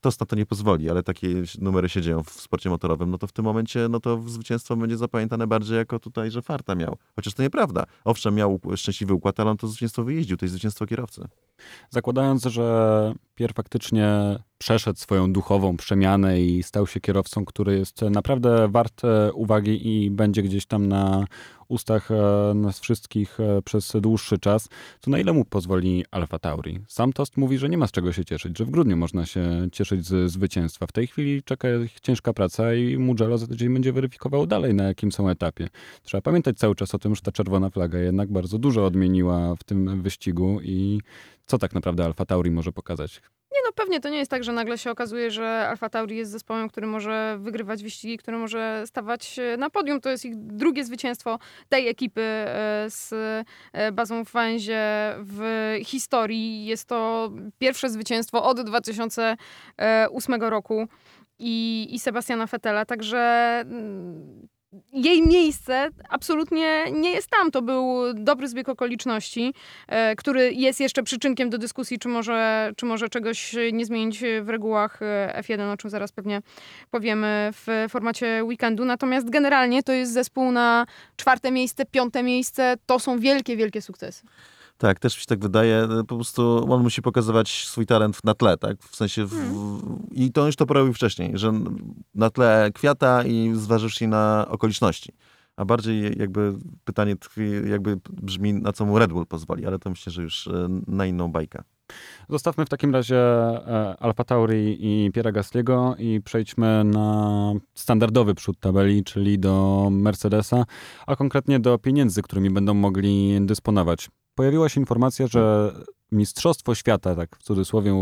to 0.00 0.10
na 0.20 0.26
to 0.26 0.36
nie 0.36 0.46
pozwoli, 0.46 0.90
ale 0.90 1.02
takie 1.02 1.28
numery 1.60 1.88
się 1.88 2.02
dzieją 2.02 2.22
w 2.22 2.30
sporcie 2.30 2.70
motorowym, 2.70 3.10
no 3.10 3.18
to 3.18 3.26
w 3.26 3.32
tym 3.32 3.44
momencie 3.44 3.88
no 3.90 4.00
to 4.00 4.22
zwycięstwo 4.26 4.76
będzie 4.76 4.96
zapamiętane 4.96 5.46
bardziej 5.46 5.76
jako 5.76 5.98
tutaj, 5.98 6.30
że 6.30 6.42
farta 6.42 6.74
miał. 6.74 6.96
Chociaż 7.16 7.34
to 7.34 7.42
nieprawda. 7.42 7.84
Owszem, 8.04 8.34
miał 8.34 8.60
szczęśliwy 8.76 9.14
układ, 9.14 9.40
ale 9.40 9.50
on 9.50 9.56
to 9.56 9.68
zwycięstwo 9.68 10.04
wyjeździł, 10.04 10.36
to 10.36 10.44
jest 10.44 10.52
zwycięstwo 10.52 10.86
kierowcy. 10.86 11.24
Zakładając, 11.90 12.44
że 12.44 13.14
Pier 13.34 13.54
faktycznie 13.54 14.38
przeszedł 14.60 14.98
swoją 14.98 15.32
duchową 15.32 15.76
przemianę 15.76 16.40
i 16.40 16.62
stał 16.62 16.86
się 16.86 17.00
kierowcą, 17.00 17.44
który 17.44 17.78
jest 17.78 18.02
naprawdę 18.02 18.68
wart 18.68 19.04
e, 19.04 19.32
uwagi 19.32 19.88
i 19.88 20.10
będzie 20.10 20.42
gdzieś 20.42 20.66
tam 20.66 20.88
na 20.88 21.24
ustach 21.68 22.10
e, 22.10 22.52
nas 22.54 22.80
wszystkich 22.80 23.40
e, 23.40 23.62
przez 23.62 23.92
dłuższy 24.00 24.38
czas, 24.38 24.68
to 25.00 25.10
na 25.10 25.18
ile 25.18 25.32
mu 25.32 25.44
pozwoli 25.44 26.04
Alfa 26.10 26.38
Tauri? 26.38 26.80
Sam 26.88 27.12
Tost 27.12 27.36
mówi, 27.36 27.58
że 27.58 27.68
nie 27.68 27.78
ma 27.78 27.86
z 27.86 27.90
czego 27.90 28.12
się 28.12 28.24
cieszyć, 28.24 28.58
że 28.58 28.64
w 28.64 28.70
grudniu 28.70 28.96
można 28.96 29.26
się 29.26 29.68
cieszyć 29.72 30.06
z 30.06 30.30
zwycięstwa. 30.30 30.86
W 30.86 30.92
tej 30.92 31.06
chwili 31.06 31.42
czeka 31.42 31.68
ich 31.84 32.00
ciężka 32.00 32.32
praca 32.32 32.74
i 32.74 32.98
Mugello 32.98 33.38
za 33.38 33.46
tydzień 33.46 33.72
będzie 33.72 33.92
weryfikował 33.92 34.46
dalej, 34.46 34.74
na 34.74 34.84
jakim 34.84 35.12
są 35.12 35.28
etapie. 35.28 35.68
Trzeba 36.02 36.22
pamiętać 36.22 36.58
cały 36.58 36.74
czas 36.74 36.94
o 36.94 36.98
tym, 36.98 37.14
że 37.14 37.22
ta 37.22 37.32
czerwona 37.32 37.70
flaga 37.70 37.98
jednak 37.98 38.32
bardzo 38.32 38.58
dużo 38.58 38.86
odmieniła 38.86 39.54
w 39.54 39.64
tym 39.64 40.02
wyścigu 40.02 40.60
i 40.62 41.00
co 41.46 41.58
tak 41.58 41.74
naprawdę 41.74 42.04
Alfa 42.04 42.24
Tauri 42.24 42.50
może 42.50 42.72
pokazać? 42.72 43.20
No, 43.70 43.74
pewnie 43.74 44.00
to 44.00 44.08
nie 44.08 44.18
jest 44.18 44.30
tak, 44.30 44.44
że 44.44 44.52
nagle 44.52 44.78
się 44.78 44.90
okazuje, 44.90 45.30
że 45.30 45.68
Alfa 45.68 45.88
Tauri 45.88 46.16
jest 46.16 46.30
zespołem, 46.30 46.68
który 46.68 46.86
może 46.86 47.36
wygrywać 47.40 47.82
wyścigi, 47.82 48.18
który 48.18 48.38
może 48.38 48.82
stawać 48.86 49.40
na 49.58 49.70
podium. 49.70 50.00
To 50.00 50.10
jest 50.10 50.24
ich 50.24 50.36
drugie 50.36 50.84
zwycięstwo 50.84 51.38
tej 51.68 51.88
ekipy 51.88 52.20
e, 52.22 52.84
z 52.88 53.12
e, 53.72 53.92
bazą 53.92 54.24
w 54.24 54.32
Węzie 54.32 55.14
w 55.18 55.74
historii. 55.84 56.64
Jest 56.66 56.88
to 56.88 57.30
pierwsze 57.58 57.90
zwycięstwo 57.90 58.44
od 58.44 58.60
2008 58.60 60.42
roku 60.42 60.88
i, 61.38 61.88
i 61.90 61.98
Sebastiana 61.98 62.46
Fetela, 62.46 62.84
także 62.84 63.18
mm, 63.66 64.48
jej 64.92 65.26
miejsce 65.26 65.88
absolutnie 66.08 66.92
nie 66.92 67.10
jest 67.10 67.30
tam. 67.30 67.50
To 67.50 67.62
był 67.62 68.14
dobry 68.14 68.48
zbieg 68.48 68.68
okoliczności, 68.68 69.54
e, 69.88 70.16
który 70.16 70.52
jest 70.52 70.80
jeszcze 70.80 71.02
przyczynkiem 71.02 71.50
do 71.50 71.58
dyskusji, 71.58 71.98
czy 71.98 72.08
może, 72.08 72.72
czy 72.76 72.86
może 72.86 73.08
czegoś 73.08 73.56
nie 73.72 73.86
zmienić 73.86 74.24
w 74.42 74.48
regułach 74.48 75.02
e, 75.02 75.42
F1, 75.42 75.72
o 75.72 75.76
czym 75.76 75.90
zaraz 75.90 76.12
pewnie 76.12 76.42
powiemy 76.90 77.50
w 77.52 77.86
formacie 77.88 78.44
weekendu. 78.44 78.84
Natomiast 78.84 79.30
generalnie 79.30 79.82
to 79.82 79.92
jest 79.92 80.12
zespół 80.12 80.52
na 80.52 80.86
czwarte 81.16 81.50
miejsce, 81.50 81.84
piąte 81.86 82.22
miejsce. 82.22 82.76
To 82.86 82.98
są 82.98 83.18
wielkie, 83.18 83.56
wielkie 83.56 83.82
sukcesy. 83.82 84.26
Tak, 84.80 84.98
też 84.98 85.16
mi 85.16 85.20
się 85.20 85.26
tak 85.26 85.40
wydaje. 85.40 85.88
Po 86.08 86.14
prostu 86.14 86.72
on 86.72 86.82
musi 86.82 87.02
pokazywać 87.02 87.66
swój 87.66 87.86
talent 87.86 88.24
na 88.24 88.34
tle, 88.34 88.56
tak? 88.56 88.82
W 88.82 88.96
sensie. 88.96 89.24
W, 89.24 89.30
hmm. 89.30 90.06
I 90.10 90.32
to 90.32 90.46
już 90.46 90.56
to 90.56 90.66
porobił 90.66 90.92
wcześniej, 90.92 91.32
że 91.34 91.52
na 92.14 92.30
tle 92.30 92.70
kwiata 92.74 93.24
i 93.24 93.52
zważywszy 93.54 94.06
na 94.06 94.46
okoliczności. 94.48 95.12
A 95.56 95.64
bardziej 95.64 96.18
jakby 96.18 96.54
pytanie 96.84 97.16
tkwi, 97.16 97.42
jakby 97.70 97.98
brzmi, 98.10 98.54
na 98.54 98.72
co 98.72 98.86
mu 98.86 98.98
Red 98.98 99.12
Bull 99.12 99.26
pozwoli, 99.26 99.66
ale 99.66 99.78
to 99.78 99.90
myślę, 99.90 100.12
że 100.12 100.22
już 100.22 100.46
e, 100.46 100.68
na 100.86 101.06
inną 101.06 101.32
bajkę. 101.32 101.62
Zostawmy 102.28 102.64
w 102.64 102.68
takim 102.68 102.94
razie 102.94 103.18
e, 103.18 103.96
Alfa 103.98 104.24
Tauri 104.24 104.76
i 104.80 105.10
Piera 105.12 105.32
Gasliego 105.32 105.94
i 105.98 106.20
przejdźmy 106.24 106.84
na 106.84 107.52
standardowy 107.74 108.34
przód 108.34 108.60
tabeli, 108.60 109.04
czyli 109.04 109.38
do 109.38 109.88
Mercedesa, 109.90 110.64
a 111.06 111.16
konkretnie 111.16 111.60
do 111.60 111.78
pieniędzy, 111.78 112.22
którymi 112.22 112.50
będą 112.50 112.74
mogli 112.74 113.38
dysponować 113.40 114.08
pojawiła 114.34 114.68
się 114.68 114.80
informacja, 114.80 115.26
że 115.26 115.72
Mistrzostwo 116.12 116.74
Świata, 116.74 117.16
tak 117.16 117.36
w 117.36 117.42
cudzysłowie, 117.42 117.92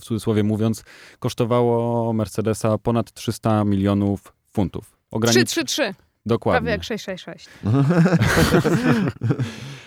w 0.00 0.04
cudzysłowie 0.04 0.42
mówiąc, 0.42 0.84
kosztowało 1.18 2.12
Mercedesa 2.12 2.78
ponad 2.78 3.12
300 3.12 3.64
milionów 3.64 4.32
funtów. 4.52 4.96
Ogranic... 5.10 5.50
333. 5.50 6.05
Dokładnie. 6.26 6.58
Prawie 6.58 6.70
jak 6.70 6.84
666. 6.84 7.48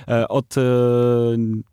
E, 0.10 0.28
od 0.28 0.58
e, 0.58 0.62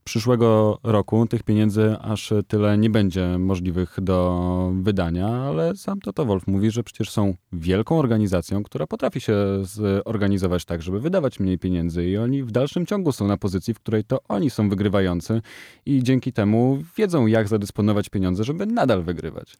przyszłego 0.04 0.78
roku 0.82 1.26
tych 1.26 1.42
pieniędzy 1.42 1.96
aż 2.00 2.32
tyle 2.48 2.78
nie 2.78 2.90
będzie 2.90 3.38
możliwych 3.38 3.96
do 4.02 4.72
wydania, 4.82 5.28
ale 5.28 5.76
sam 5.76 6.00
Toto 6.00 6.24
Wolf 6.24 6.46
mówi, 6.46 6.70
że 6.70 6.82
przecież 6.82 7.10
są 7.10 7.34
wielką 7.52 7.98
organizacją, 7.98 8.62
która 8.62 8.86
potrafi 8.86 9.20
się 9.20 9.36
zorganizować 9.62 10.64
tak, 10.64 10.82
żeby 10.82 11.00
wydawać 11.00 11.40
mniej 11.40 11.58
pieniędzy 11.58 12.06
i 12.06 12.16
oni 12.16 12.42
w 12.42 12.50
dalszym 12.50 12.86
ciągu 12.86 13.12
są 13.12 13.26
na 13.26 13.36
pozycji, 13.36 13.74
w 13.74 13.80
której 13.80 14.04
to 14.04 14.18
oni 14.28 14.50
są 14.50 14.68
wygrywający 14.68 15.42
i 15.86 16.02
dzięki 16.02 16.32
temu 16.32 16.78
wiedzą, 16.96 17.26
jak 17.26 17.48
zadysponować 17.48 18.08
pieniądze, 18.08 18.44
żeby 18.44 18.66
nadal 18.66 19.02
wygrywać. 19.02 19.56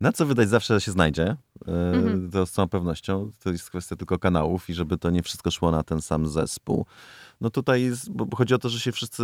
Na 0.00 0.12
co 0.12 0.26
wydać 0.26 0.48
zawsze 0.48 0.80
się 0.80 0.92
znajdzie, 0.92 1.36
e, 1.68 1.92
mhm. 1.94 2.30
to 2.30 2.46
z 2.46 2.50
całą 2.50 2.68
pewnością. 2.68 3.30
To 3.44 3.50
jest 3.50 3.70
kwestia 3.70 3.96
tylko 3.96 4.18
kanałów 4.18 4.70
i 4.70 4.74
żeby 4.74 4.98
to 4.98 5.10
nie 5.10 5.22
wszystko 5.22 5.50
szło 5.50 5.70
na 5.70 5.82
ten 5.82 6.02
sam 6.02 6.26
zespół. 6.26 6.86
No 7.40 7.50
tutaj 7.50 7.82
jest, 7.82 8.10
bo 8.10 8.36
chodzi 8.36 8.54
o 8.54 8.58
to, 8.58 8.68
że 8.68 8.80
się 8.80 8.92
wszyscy 8.92 9.22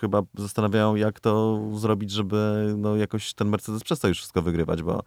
chyba 0.00 0.22
zastanawiają, 0.34 0.94
jak 0.94 1.20
to 1.20 1.60
zrobić, 1.74 2.10
żeby 2.10 2.74
no 2.78 2.96
jakoś 2.96 3.34
ten 3.34 3.48
Mercedes 3.48 3.84
przestał 3.84 4.08
już 4.08 4.18
wszystko 4.18 4.42
wygrywać, 4.42 4.82
bo 4.82 5.02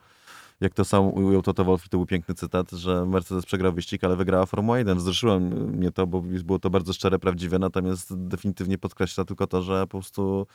jak 0.61 0.73
to 0.73 0.85
sam 0.85 1.13
ujął 1.13 1.41
Toto 1.41 1.65
Wolff 1.65 1.85
i 1.85 1.89
to 1.89 1.97
był 1.97 2.05
piękny 2.05 2.35
cytat, 2.35 2.71
że 2.71 3.05
Mercedes 3.05 3.45
przegrał 3.45 3.73
wyścig, 3.73 4.03
ale 4.03 4.15
wygrała 4.15 4.45
Formuła 4.45 4.77
1. 4.77 4.97
Wzruszyło 4.97 5.39
mnie 5.39 5.91
to, 5.91 6.07
bo 6.07 6.21
było 6.21 6.59
to 6.59 6.69
bardzo 6.69 6.93
szczere, 6.93 7.19
prawdziwe, 7.19 7.59
natomiast 7.59 8.27
definitywnie 8.27 8.77
podkreśla 8.77 9.25
tylko 9.25 9.47
to, 9.47 9.61
że 9.61 9.81
po 9.81 9.87
prostu 9.87 10.47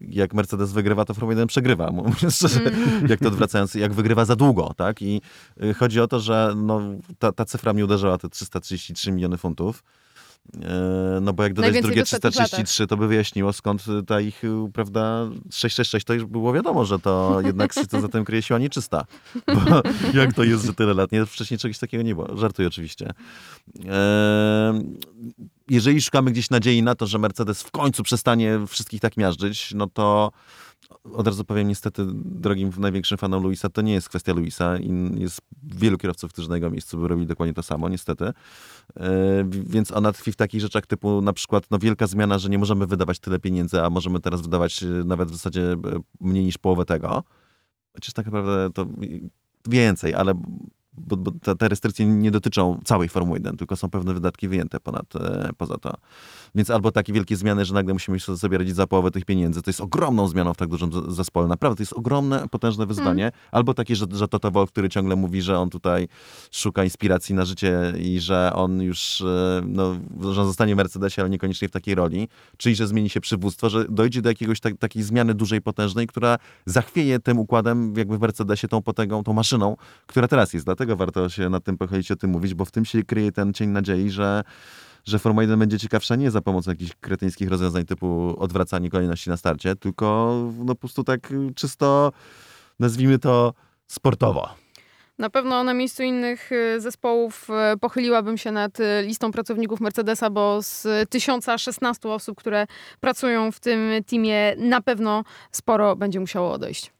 jak 0.00 0.34
Mercedes 0.34 0.72
wygrywa, 0.72 1.04
to 1.04 1.14
Formuła 1.14 1.32
1 1.32 1.46
przegrywa. 1.46 1.92
Szczerze, 2.30 2.60
mm. 2.60 3.06
jak 3.08 3.20
to 3.20 3.28
odwracając, 3.28 3.74
jak 3.74 3.92
wygrywa 3.92 4.24
za 4.24 4.36
długo, 4.36 4.72
tak? 4.76 5.02
I 5.02 5.20
y, 5.62 5.74
chodzi 5.74 6.00
o 6.00 6.08
to, 6.08 6.20
że 6.20 6.54
no, 6.56 6.80
ta, 7.18 7.32
ta 7.32 7.44
cyfra 7.44 7.72
mnie 7.72 7.84
uderzyła, 7.84 8.18
te 8.18 8.28
333 8.28 9.12
miliony 9.12 9.36
funtów. 9.36 9.82
E, 10.62 11.18
no 11.20 11.32
bo 11.32 11.42
jak 11.42 11.54
dodać 11.54 11.82
drugie 11.82 12.02
333, 12.02 12.86
to 12.86 12.96
by 12.96 13.08
wyjaśniło 13.08 13.52
skąd 13.52 13.84
ta 14.06 14.20
ich, 14.20 14.42
prawda, 14.72 15.28
666 15.50 16.06
to 16.06 16.14
już 16.14 16.24
było 16.24 16.52
wiadomo, 16.52 16.84
że 16.84 16.98
to 16.98 17.40
jednak 17.44 17.74
to 17.90 18.00
za 18.00 18.08
tym 18.08 18.24
kryje 18.24 18.42
siła 18.42 18.58
nieczysta. 18.58 19.04
Bo 19.54 19.82
jak 20.14 20.34
to 20.34 20.44
jest, 20.44 20.64
że 20.64 20.74
tyle 20.74 20.94
lat? 20.94 21.12
Nie, 21.12 21.26
wcześniej 21.26 21.58
czegoś 21.58 21.78
takiego 21.78 22.02
nie 22.02 22.14
było. 22.14 22.36
Żartuję 22.36 22.68
oczywiście. 22.68 23.10
Eee, 23.10 23.92
jeżeli 25.68 26.02
szukamy 26.02 26.30
gdzieś 26.30 26.50
nadziei 26.50 26.82
na 26.82 26.94
to, 26.94 27.06
że 27.06 27.18
Mercedes 27.18 27.62
w 27.62 27.70
końcu 27.70 28.02
przestanie 28.02 28.58
wszystkich 28.68 29.00
tak 29.00 29.16
miażdżyć, 29.16 29.74
no 29.74 29.86
to 29.86 30.32
od 31.14 31.26
razu 31.26 31.44
powiem 31.44 31.68
niestety 31.68 32.06
drogim 32.24 32.70
największym 32.78 33.18
fanom 33.18 33.42
Luisa, 33.42 33.68
to 33.68 33.82
nie 33.82 33.92
jest 33.92 34.08
kwestia 34.08 34.32
Luisa 34.32 34.78
jest 35.14 35.40
wielu 35.62 35.98
kierowców, 35.98 36.32
którzy 36.32 36.48
na 36.48 36.54
jego 36.54 36.70
miejscu 36.70 36.98
by 36.98 37.08
robili 37.08 37.26
dokładnie 37.26 37.54
to 37.54 37.62
samo, 37.62 37.88
niestety. 37.88 38.24
E, 38.24 38.32
więc 39.50 39.92
ona 39.92 40.12
tkwi 40.12 40.32
w 40.32 40.36
takich 40.36 40.60
rzeczach 40.60 40.86
typu 40.86 41.20
na 41.22 41.32
przykład 41.32 41.64
no, 41.70 41.78
wielka 41.78 42.06
zmiana, 42.06 42.38
że 42.38 42.48
nie 42.48 42.58
możemy 42.58 42.86
wydawać 42.86 43.18
tyle 43.18 43.38
pieniędzy, 43.38 43.82
a 43.82 43.90
możemy 43.90 44.20
teraz 44.20 44.42
wydawać 44.42 44.82
e, 44.82 44.86
nawet 44.86 45.28
w 45.28 45.32
zasadzie 45.32 45.72
e, 45.72 45.76
mniej 46.20 46.44
niż 46.44 46.58
połowę 46.58 46.84
tego. 46.84 47.22
Chociaż 47.94 48.14
tak 48.14 48.26
naprawdę 48.26 48.70
to 48.70 48.86
więcej, 49.68 50.14
ale 50.14 50.34
bo, 50.92 51.16
bo 51.16 51.54
te, 51.56 51.68
restrykcje 51.68 52.06
nie 52.06 52.30
dotyczą 52.30 52.80
całej 52.84 53.08
Formuły 53.08 53.38
1, 53.38 53.56
tylko 53.56 53.76
są 53.76 53.90
pewne 53.90 54.14
wydatki 54.14 54.48
wyjęte 54.48 54.80
ponad, 54.80 55.12
poza 55.56 55.78
to. 55.78 55.94
Więc 56.56 56.70
albo 56.70 56.92
takie 56.92 57.12
wielkie 57.12 57.36
zmiany, 57.36 57.64
że 57.64 57.74
nagle 57.74 57.94
musimy 57.94 58.20
sobie 58.20 58.58
radzić 58.58 58.76
za 58.76 58.86
połowę 58.86 59.10
tych 59.10 59.24
pieniędzy. 59.24 59.62
To 59.62 59.70
jest 59.70 59.80
ogromną 59.80 60.28
zmianą 60.28 60.54
w 60.54 60.56
tak 60.56 60.68
dużym 60.68 61.12
zespole. 61.12 61.48
Naprawdę, 61.48 61.76
to 61.76 61.82
jest 61.82 61.92
ogromne, 61.92 62.48
potężne 62.48 62.86
wyzwanie. 62.86 63.22
Mm. 63.22 63.32
Albo 63.52 63.74
takie, 63.74 63.96
że, 63.96 64.06
że 64.12 64.28
Toto 64.28 64.50
Wolf, 64.50 64.70
który 64.70 64.88
ciągle 64.88 65.16
mówi, 65.16 65.42
że 65.42 65.58
on 65.58 65.70
tutaj 65.70 66.08
szuka 66.50 66.84
inspiracji 66.84 67.34
na 67.34 67.44
życie 67.44 67.92
i 67.98 68.20
że 68.20 68.52
on 68.54 68.82
już, 68.82 69.20
e, 69.20 69.62
no, 69.66 69.96
że 70.32 70.40
on 70.40 70.46
zostanie 70.46 70.74
w 70.74 70.76
Mercedesie, 70.76 71.20
ale 71.20 71.30
niekoniecznie 71.30 71.68
w 71.68 71.70
takiej 71.70 71.94
roli. 71.94 72.28
Czyli, 72.56 72.74
że 72.74 72.86
zmieni 72.86 73.10
się 73.10 73.20
przywództwo, 73.20 73.70
że 73.70 73.84
dojdzie 73.88 74.22
do 74.22 74.28
jakiegoś 74.28 74.60
tak, 74.60 74.78
takiej 74.78 75.02
zmiany 75.02 75.34
dużej, 75.34 75.62
potężnej, 75.62 76.06
która 76.06 76.38
zachwieje 76.66 77.18
tym 77.18 77.38
układem 77.38 77.94
jakby 77.96 78.18
w 78.18 78.20
Mercedesie 78.20 78.68
tą 78.68 78.82
potęgą, 78.82 79.24
tą 79.24 79.32
maszyną, 79.32 79.76
która 80.06 80.28
teraz 80.28 80.52
jest. 80.52 80.66
Dlatego 80.66 80.86
dlatego 80.86 80.96
warto 80.96 81.28
się 81.28 81.48
nad 81.48 81.64
tym 81.64 81.78
pochylić, 81.78 82.10
o 82.10 82.16
tym 82.16 82.30
mówić, 82.30 82.54
bo 82.54 82.64
w 82.64 82.70
tym 82.70 82.84
się 82.84 83.02
kryje 83.02 83.32
ten 83.32 83.52
cień 83.52 83.70
nadziei, 83.70 84.10
że 84.10 84.42
że 85.06 85.18
Formuła 85.18 85.42
1 85.42 85.58
będzie 85.58 85.78
ciekawsza 85.78 86.16
nie 86.16 86.30
za 86.30 86.40
pomocą 86.40 86.70
jakichś 86.70 86.92
kretyńskich 87.00 87.48
rozwiązań 87.48 87.84
typu 87.84 88.36
odwracanie 88.38 88.90
kolejności 88.90 89.30
na 89.30 89.36
starcie, 89.36 89.76
tylko 89.76 90.36
no 90.58 90.74
po 90.74 90.80
prostu 90.80 91.04
tak 91.04 91.32
czysto, 91.54 92.12
nazwijmy 92.78 93.18
to, 93.18 93.54
sportowo. 93.86 94.48
Na 95.18 95.30
pewno 95.30 95.64
na 95.64 95.74
miejscu 95.74 96.02
innych 96.02 96.52
y, 96.52 96.80
zespołów 96.80 97.48
y, 97.74 97.78
pochyliłabym 97.78 98.38
się 98.38 98.52
nad 98.52 98.80
y, 98.80 98.84
listą 99.02 99.32
pracowników 99.32 99.80
Mercedesa, 99.80 100.30
bo 100.30 100.62
z 100.62 101.08
1016 101.10 102.08
osób, 102.08 102.38
które 102.38 102.66
pracują 103.00 103.52
w 103.52 103.60
tym 103.60 103.90
teamie, 104.06 104.54
na 104.56 104.80
pewno 104.80 105.24
sporo 105.52 105.96
będzie 105.96 106.20
musiało 106.20 106.52
odejść. 106.52 106.95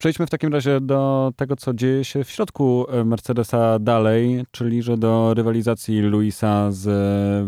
Przejdźmy 0.00 0.26
w 0.26 0.30
takim 0.30 0.52
razie 0.52 0.80
do 0.80 1.32
tego, 1.36 1.56
co 1.56 1.74
dzieje 1.74 2.04
się 2.04 2.24
w 2.24 2.30
środku 2.30 2.86
e, 2.88 3.04
Mercedesa 3.04 3.78
dalej, 3.78 4.44
czyli 4.50 4.82
że 4.82 4.96
do 4.96 5.34
rywalizacji 5.34 6.00
Luisa 6.00 6.72
z 6.72 6.88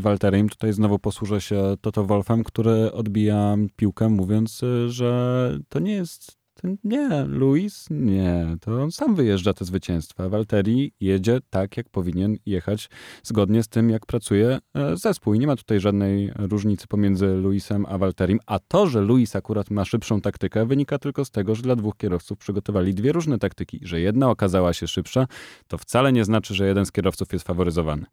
Walterem. 0.00 0.48
Tutaj 0.48 0.72
znowu 0.72 0.98
posłużę 0.98 1.40
się 1.40 1.62
Toto 1.80 2.04
Wolfem, 2.04 2.44
który 2.44 2.92
odbija 2.92 3.56
piłkę, 3.76 4.08
mówiąc, 4.08 4.62
e, 4.62 4.88
że 4.88 5.58
to 5.68 5.78
nie 5.78 5.92
jest 5.92 6.41
nie, 6.85 7.25
Luis 7.25 7.87
nie, 7.90 8.57
to 8.61 8.83
on 8.83 8.92
sam 8.92 9.14
wyjeżdża 9.14 9.55
te 9.55 9.64
zwycięstwa. 9.64 10.29
Walteri 10.29 10.92
jedzie 11.01 11.40
tak, 11.51 11.77
jak 11.77 11.88
powinien 11.88 12.37
jechać, 12.46 12.90
zgodnie 13.22 13.62
z 13.62 13.68
tym, 13.68 13.90
jak 13.90 14.07
pracuje 14.07 14.59
e, 14.75 14.96
zespół. 14.96 15.35
I 15.35 15.38
nie 15.38 15.46
ma 15.46 15.57
tutaj 15.57 15.81
żadnej 15.81 16.33
różnicy 16.38 16.87
pomiędzy 16.87 17.27
Luisem 17.27 17.87
a 17.88 17.98
Walterim. 17.98 18.38
A 18.46 18.59
to, 18.59 18.87
że 18.87 19.01
Luis 19.01 19.37
akurat 19.37 19.70
ma 19.70 19.85
szybszą 19.85 20.20
taktykę, 20.20 20.66
wynika 20.66 20.98
tylko 20.98 21.25
z 21.25 21.31
tego, 21.31 21.55
że 21.55 21.62
dla 21.62 21.77
dwóch 21.77 21.96
kierowców 21.96 22.38
przygotowali 22.38 22.94
dwie 22.94 23.12
różne 23.12 23.38
taktyki. 23.38 23.81
Że 23.83 24.01
jedna 24.01 24.31
okazała 24.31 24.72
się 24.72 24.88
szybsza, 24.88 25.27
to 25.68 25.79
wcale 25.79 26.12
nie 26.12 26.25
znaczy, 26.25 26.55
że 26.55 26.66
jeden 26.66 26.87
z 26.87 26.92
kierowców 26.92 27.33
jest 27.33 27.46
faworyzowany. 27.46 28.07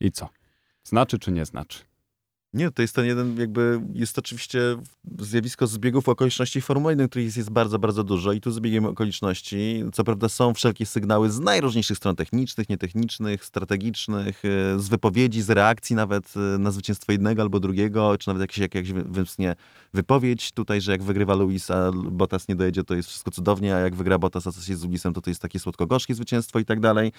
I 0.00 0.12
co? 0.12 0.28
Znaczy 0.84 1.18
czy 1.18 1.32
nie 1.32 1.44
znaczy? 1.44 1.95
Nie, 2.54 2.70
to 2.70 2.82
jest 2.82 2.94
ten 2.94 3.06
jeden, 3.06 3.36
jakby, 3.36 3.80
jest 3.94 4.18
oczywiście 4.18 4.60
zjawisko 5.18 5.66
zbiegów 5.66 6.08
okoliczności 6.08 6.60
Formuły 6.60 6.92
1, 6.92 7.08
których 7.08 7.24
jest, 7.24 7.36
jest 7.36 7.50
bardzo, 7.50 7.78
bardzo 7.78 8.04
dużo 8.04 8.32
i 8.32 8.40
tu 8.40 8.50
zbiegiem 8.50 8.84
okoliczności, 8.84 9.84
co 9.92 10.04
prawda 10.04 10.28
są 10.28 10.54
wszelkie 10.54 10.86
sygnały 10.86 11.30
z 11.30 11.40
najróżniejszych 11.40 11.96
stron 11.96 12.16
technicznych, 12.16 12.68
nietechnicznych, 12.68 13.44
strategicznych, 13.44 14.42
e, 14.44 14.78
z 14.78 14.88
wypowiedzi, 14.88 15.42
z 15.42 15.50
reakcji 15.50 15.96
nawet 15.96 16.34
e, 16.36 16.58
na 16.58 16.70
zwycięstwo 16.70 17.12
jednego 17.12 17.42
albo 17.42 17.60
drugiego, 17.60 18.18
czy 18.18 18.28
nawet 18.28 18.40
jakieś, 18.40 18.58
jakieś 18.58 18.92
wymknie 18.92 19.56
wypowiedź 19.94 20.52
tutaj, 20.52 20.80
że 20.80 20.92
jak 20.92 21.02
wygrywa 21.02 21.34
Luis, 21.34 21.70
a 21.70 21.92
Bottas 21.92 22.48
nie 22.48 22.56
dojedzie, 22.56 22.84
to 22.84 22.94
jest 22.94 23.08
wszystko 23.08 23.30
cudownie, 23.30 23.76
a 23.76 23.78
jak 23.78 23.94
wygra 23.94 24.18
Bottas, 24.18 24.46
a 24.46 24.52
coś 24.52 24.68
jest 24.68 24.80
z 24.80 24.84
Luisem, 24.84 25.12
to 25.12 25.20
to 25.20 25.30
jest 25.30 25.42
takie 25.42 25.58
słodko-gorzkie 25.58 26.14
zwycięstwo 26.14 26.58
i 26.58 26.64
tak 26.64 26.80
dalej. 26.80 27.12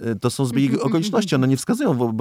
E, 0.00 0.14
to 0.14 0.30
są 0.30 0.44
zbiegi 0.44 0.80
okoliczności, 0.88 1.34
one 1.34 1.48
nie 1.48 1.56
wskazują, 1.56 2.14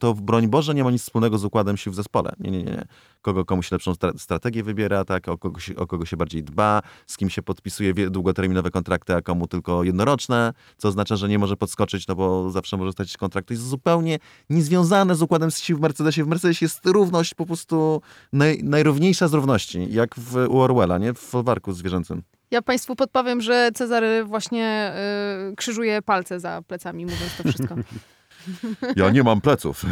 to 0.00 0.14
w 0.14 0.20
broń 0.20 0.48
Boże 0.48 0.74
nie 0.74 0.84
ma 0.84 0.90
nic 0.90 1.02
wspólnego 1.02 1.38
z 1.38 1.44
układem 1.44 1.76
sił 1.76 1.92
w 1.92 1.96
zespole. 2.00 2.32
Nie, 2.38 2.50
nie, 2.50 2.62
nie. 2.62 2.84
Kogo 3.22 3.44
komuś 3.44 3.70
lepszą 3.72 3.92
strategię 4.16 4.62
wybiera, 4.62 5.04
tak, 5.04 5.28
o 5.28 5.38
kogo, 5.38 5.60
się, 5.60 5.76
o 5.76 5.86
kogo 5.86 6.04
się 6.04 6.16
bardziej 6.16 6.42
dba, 6.42 6.82
z 7.06 7.16
kim 7.16 7.30
się 7.30 7.42
podpisuje 7.42 7.94
długoterminowe 7.94 8.70
kontrakty, 8.70 9.14
a 9.14 9.22
komu 9.22 9.46
tylko 9.46 9.84
jednoroczne, 9.84 10.52
co 10.76 10.88
oznacza, 10.88 11.16
że 11.16 11.28
nie 11.28 11.38
może 11.38 11.56
podskoczyć, 11.56 12.06
no 12.06 12.14
bo 12.14 12.50
zawsze 12.50 12.76
może 12.76 12.92
stać 12.92 13.16
kontrakt. 13.16 13.48
To 13.48 13.54
jest 13.54 13.66
zupełnie 13.66 14.18
niezwiązane 14.50 15.14
z 15.14 15.22
układem 15.22 15.50
sił 15.50 15.76
w 15.76 15.80
Mercedesie. 15.80 16.24
W 16.24 16.28
Mercedesie 16.28 16.64
jest 16.64 16.86
równość 16.86 17.34
po 17.34 17.46
prostu 17.46 18.02
naj, 18.32 18.60
najrówniejsza 18.62 19.28
z 19.28 19.34
równości, 19.34 19.92
jak 19.92 20.14
w, 20.14 20.36
u 20.48 20.58
Orwella, 20.58 20.98
nie? 20.98 21.14
W 21.14 21.18
folwarku 21.18 21.72
zwierzęcym. 21.72 22.22
Ja 22.50 22.62
Państwu 22.62 22.96
podpowiem, 22.96 23.40
że 23.40 23.70
Cezary 23.74 24.24
właśnie 24.24 24.94
y, 25.52 25.56
krzyżuje 25.56 26.02
palce 26.02 26.40
za 26.40 26.62
plecami, 26.62 27.04
mówiąc 27.04 27.36
to 27.36 27.42
wszystko. 27.42 27.74
Ja 28.96 29.10
nie 29.10 29.22
mam 29.22 29.40
pleców. 29.40 29.84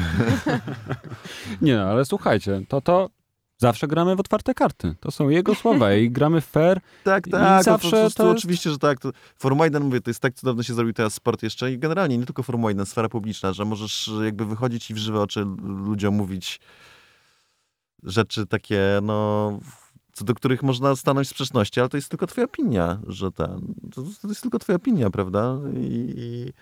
nie 1.62 1.76
no, 1.76 1.82
ale 1.82 2.04
słuchajcie, 2.04 2.62
to 2.68 2.80
to 2.80 3.10
zawsze 3.58 3.86
gramy 3.88 4.16
w 4.16 4.20
otwarte 4.20 4.54
karty. 4.54 4.94
To 5.00 5.10
są 5.10 5.28
jego 5.28 5.54
słowa 5.54 5.94
i 5.94 6.10
gramy 6.10 6.40
fair. 6.40 6.80
Tak, 7.04 7.28
tak. 7.28 7.64
zawsze 7.64 7.90
to, 7.90 8.10
to, 8.10 8.14
to, 8.14 8.30
oczywiście, 8.30 8.70
że 8.70 8.78
tak. 8.78 9.00
To, 9.00 9.10
Formuła 9.38 9.66
1, 9.66 9.82
mówię, 9.82 10.00
to 10.00 10.10
jest 10.10 10.20
tak 10.20 10.34
cudownie 10.34 10.64
się 10.64 10.74
zrobił 10.74 10.92
teraz 10.92 11.14
sport 11.14 11.42
jeszcze 11.42 11.72
i 11.72 11.78
generalnie 11.78 12.18
nie 12.18 12.26
tylko 12.26 12.42
Formuła 12.42 12.70
1, 12.70 12.86
sfera 12.86 13.08
publiczna, 13.08 13.52
że 13.52 13.64
możesz 13.64 14.10
jakby 14.24 14.44
wychodzić 14.44 14.90
i 14.90 14.94
w 14.94 14.98
żywe 14.98 15.20
oczy 15.20 15.46
ludziom 15.62 16.14
mówić 16.14 16.60
rzeczy 18.02 18.46
takie, 18.46 18.80
no 19.02 19.58
co 20.12 20.24
do 20.24 20.34
których 20.34 20.62
można 20.62 20.96
stanąć 20.96 21.26
w 21.28 21.30
sprzeczności, 21.30 21.80
ale 21.80 21.88
to 21.88 21.96
jest 21.96 22.08
tylko 22.08 22.26
twoja 22.26 22.44
opinia, 22.44 22.98
że 23.06 23.32
ten, 23.32 23.74
to, 23.94 24.02
to 24.22 24.28
jest 24.28 24.42
tylko 24.42 24.58
twoja 24.58 24.76
opinia, 24.76 25.10
prawda? 25.10 25.58
I, 25.76 26.14
i 26.16 26.52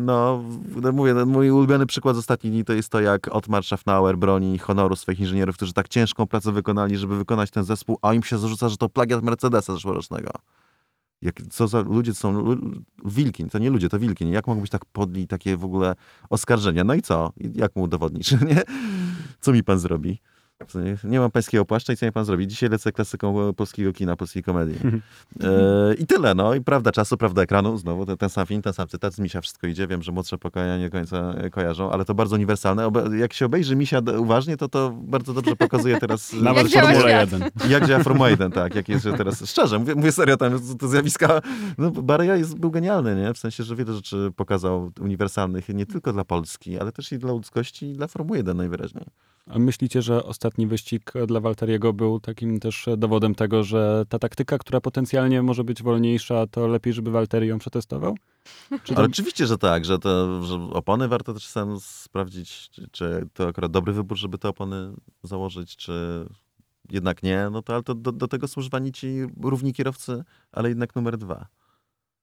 no, 0.00 0.44
mówię, 0.92 1.14
no, 1.14 1.26
mój 1.26 1.50
ulubiony 1.50 1.86
przykład 1.86 2.16
z 2.16 2.18
ostatnich 2.18 2.52
dni 2.52 2.64
to 2.64 2.72
jest 2.72 2.88
to, 2.88 3.00
jak 3.00 3.34
Otmar 3.34 3.64
Schaffnauer 3.64 4.18
broni 4.18 4.58
honoru 4.58 4.96
swoich 4.96 5.20
inżynierów, 5.20 5.56
którzy 5.56 5.72
tak 5.72 5.88
ciężką 5.88 6.26
pracę 6.26 6.52
wykonali, 6.52 6.96
żeby 6.96 7.16
wykonać 7.16 7.50
ten 7.50 7.64
zespół, 7.64 7.98
a 8.02 8.14
im 8.14 8.22
się 8.22 8.38
zarzuca, 8.38 8.68
że 8.68 8.76
to 8.76 8.88
plagiat 8.88 9.22
Mercedesa 9.22 9.72
zeszłorocznego. 9.72 10.30
Jak, 11.22 11.34
co 11.50 11.68
za 11.68 11.80
ludzie 11.80 12.12
to 12.12 12.18
są 12.18 12.56
wilki, 13.04 13.44
to 13.44 13.58
nie 13.58 13.70
ludzie, 13.70 13.88
to 13.88 13.98
wilki. 13.98 14.30
Jak 14.30 14.46
mogą 14.46 14.60
być 14.60 14.70
tak 14.70 14.84
podli 14.84 15.26
takie 15.26 15.56
w 15.56 15.64
ogóle 15.64 15.94
oskarżenia? 16.30 16.84
No 16.84 16.94
i 16.94 17.02
co? 17.02 17.32
Jak 17.54 17.76
mu 17.76 17.82
udowodnić? 17.82 18.32
Nie? 18.48 18.62
Co 19.40 19.52
mi 19.52 19.64
pan 19.64 19.78
zrobi? 19.78 20.20
Nie 21.04 21.20
mam 21.20 21.30
pańskiego 21.30 21.64
płaszcza 21.64 21.92
i 21.92 21.96
co 21.96 22.06
nie 22.06 22.12
pan 22.12 22.24
zrobi? 22.24 22.46
Dzisiaj 22.46 22.68
lecę 22.68 22.92
klasyką 22.92 23.54
polskiego 23.54 23.92
kina, 23.92 24.16
polskiej 24.16 24.42
komedii. 24.42 24.78
E, 25.40 25.94
I 25.94 26.06
tyle, 26.06 26.34
no. 26.34 26.54
I 26.54 26.60
prawda 26.60 26.92
czasu, 26.92 27.16
prawda 27.16 27.42
ekranu. 27.42 27.78
Znowu 27.78 28.06
ten, 28.06 28.16
ten 28.16 28.28
sam 28.28 28.46
film, 28.46 28.62
ten 28.62 28.72
sam 28.72 28.88
cytat. 28.88 29.14
Z 29.14 29.18
Misia 29.18 29.40
wszystko 29.40 29.66
idzie. 29.66 29.86
Wiem, 29.86 30.02
że 30.02 30.12
młodsze 30.12 30.38
pokolenia 30.38 30.78
nie 30.78 30.84
do 30.84 30.90
końca 30.90 31.34
kojarzą, 31.50 31.90
ale 31.90 32.04
to 32.04 32.14
bardzo 32.14 32.36
uniwersalne. 32.36 32.90
Jak 33.18 33.32
się 33.32 33.46
obejrzy 33.46 33.76
Misia 33.76 34.00
uważnie, 34.18 34.56
to 34.56 34.68
to 34.68 34.90
bardzo 34.90 35.34
dobrze 35.34 35.56
pokazuje 35.56 36.00
teraz... 36.00 36.32
Nawet 36.42 36.72
Formuła 36.72 37.10
1. 37.10 37.44
Jak 37.68 37.86
działa 37.86 38.02
Formuła 38.02 38.30
1, 38.30 38.52
tak. 38.52 38.74
Jak 38.74 38.88
jest 38.88 39.06
teraz... 39.16 39.50
Szczerze, 39.50 39.78
mówię, 39.78 39.94
mówię 39.94 40.12
serio, 40.12 40.36
tam 40.36 40.60
to 40.78 40.88
zjawiska... 40.88 41.40
No, 41.78 41.90
Bareja 41.90 42.36
jest, 42.36 42.58
był 42.58 42.70
genialny, 42.70 43.16
nie? 43.16 43.34
W 43.34 43.38
sensie, 43.38 43.64
że 43.64 43.76
wiele 43.76 43.92
rzeczy 43.92 44.32
pokazał 44.36 44.92
uniwersalnych 45.00 45.68
nie 45.68 45.86
tylko 45.86 46.12
dla 46.12 46.24
Polski, 46.24 46.78
ale 46.78 46.92
też 46.92 47.12
i 47.12 47.18
dla 47.18 47.32
ludzkości 47.32 47.86
i 47.86 47.92
dla 47.92 48.06
Formuły 48.06 48.36
1 48.36 48.56
najwyraźniej. 48.56 49.06
Myślicie, 49.46 50.02
że 50.02 50.24
ostatni 50.24 50.66
wyścig 50.66 51.12
dla 51.26 51.40
Walteriego 51.40 51.92
był 51.92 52.20
takim 52.20 52.60
też 52.60 52.88
dowodem 52.96 53.34
tego, 53.34 53.64
że 53.64 54.04
ta 54.08 54.18
taktyka, 54.18 54.58
która 54.58 54.80
potencjalnie 54.80 55.42
może 55.42 55.64
być 55.64 55.82
wolniejsza, 55.82 56.46
to 56.46 56.66
lepiej, 56.66 56.92
żeby 56.92 57.10
Walteri 57.10 57.48
ją 57.48 57.58
przetestował? 57.58 58.16
Ale 58.96 59.06
oczywiście, 59.06 59.46
że 59.46 59.58
tak, 59.58 59.84
że, 59.84 59.98
to, 59.98 60.42
że 60.42 60.54
opony 60.54 61.08
warto 61.08 61.34
też 61.34 61.46
sam 61.46 61.80
sprawdzić, 61.80 62.68
czy, 62.70 62.88
czy 62.92 63.28
to 63.34 63.48
akurat 63.48 63.70
dobry 63.70 63.92
wybór, 63.92 64.18
żeby 64.18 64.38
te 64.38 64.48
opony 64.48 64.92
założyć, 65.22 65.76
czy 65.76 66.26
jednak 66.90 67.22
nie, 67.22 67.48
no 67.52 67.62
to 67.62 67.74
ale 67.74 67.82
to 67.82 67.94
do, 67.94 68.12
do 68.12 68.28
tego 68.28 68.48
służbani 68.48 68.92
ci 68.92 69.08
równi 69.40 69.74
kierowcy, 69.74 70.24
ale 70.52 70.68
jednak 70.68 70.96
numer 70.96 71.18
dwa. 71.18 71.46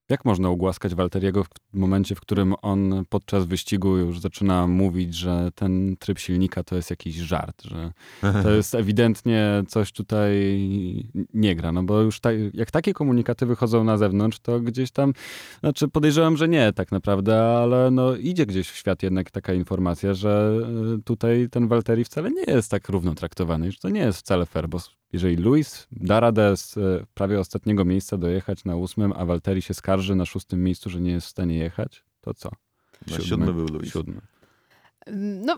Jak 0.10 0.26
można 0.26 0.50
ugłaskać 0.50 0.96
Walteriego 0.96 1.44
w 1.44 1.78
momencie, 1.78 2.16
w 2.16 2.22
którym 2.22 2.54
on 2.62 3.06
podczas 3.10 3.46
wyścigu 3.46 3.98
już 3.98 4.20
zaczyna 4.20 4.68
mówić, 4.68 5.16
że 5.16 5.50
ten 5.56 5.98
tryb 6.00 6.20
silnika 6.20 6.64
to 6.64 6.76
jest 6.76 6.90
jakiś 6.90 7.16
żart, 7.16 7.64
że 7.64 7.92
to 8.44 8.52
jest 8.56 8.76
ewidentnie 8.76 9.64
coś 9.68 9.92
tutaj 9.92 10.34
nie 11.34 11.56
gra, 11.56 11.72
no 11.72 11.84
bo 11.84 12.02
już 12.02 12.20
ta, 12.20 12.30
jak 12.54 12.72
takie 12.72 12.94
komunikaty 12.94 13.46
wychodzą 13.46 13.84
na 13.84 13.98
zewnątrz, 13.98 14.40
to 14.40 14.60
gdzieś 14.60 14.92
tam, 14.92 15.14
znaczy 15.60 15.88
podejrzewam, 15.88 16.38
że 16.38 16.48
nie 16.48 16.74
tak 16.74 16.92
naprawdę, 16.92 17.44
ale 17.44 17.92
no 17.92 18.16
idzie 18.16 18.46
gdzieś 18.46 18.70
w 18.70 18.76
świat 18.76 19.04
jednak 19.04 19.32
taka 19.32 19.54
informacja, 19.54 20.14
że 20.14 20.60
e, 20.98 21.02
tutaj 21.02 21.48
ten 21.52 21.68
Walteri 21.68 22.04
wcale 22.04 22.32
nie 22.32 22.54
jest 22.54 22.72
tak 22.72 22.90
równo 22.90 23.16
traktowany, 23.16 23.72
że 23.72 23.78
to 23.78 23.90
nie 23.90 24.02
jest 24.02 24.20
wcale 24.20 24.46
fair, 24.46 24.70
bo 24.70 24.80
jeżeli 25.14 25.36
Luis 25.36 25.88
da 25.92 26.20
radę 26.20 26.58
z 26.58 26.78
e, 26.78 27.06
prawie 27.14 27.40
ostatniego 27.40 27.86
miejsca 27.86 28.18
dojechać 28.18 28.66
na 28.66 28.76
ósmym, 28.76 29.14
a 29.16 29.26
Walteri 29.26 29.62
się 29.62 29.74
skarży 29.74 30.16
na 30.16 30.26
szóstym 30.26 30.64
miejscu, 30.64 30.90
że 30.90 31.02
nie 31.02 31.12
jest 31.12 31.28
w 31.28 31.30
stanie 31.30 31.58
jechać, 31.58 32.04
to 32.22 32.34
co? 32.34 32.50
Siódmy, 33.08 33.26
siódmy 33.26 33.54
był 33.54 33.68
Luis. 33.68 33.92
Siódmy. 33.92 34.22
No, 35.12 35.58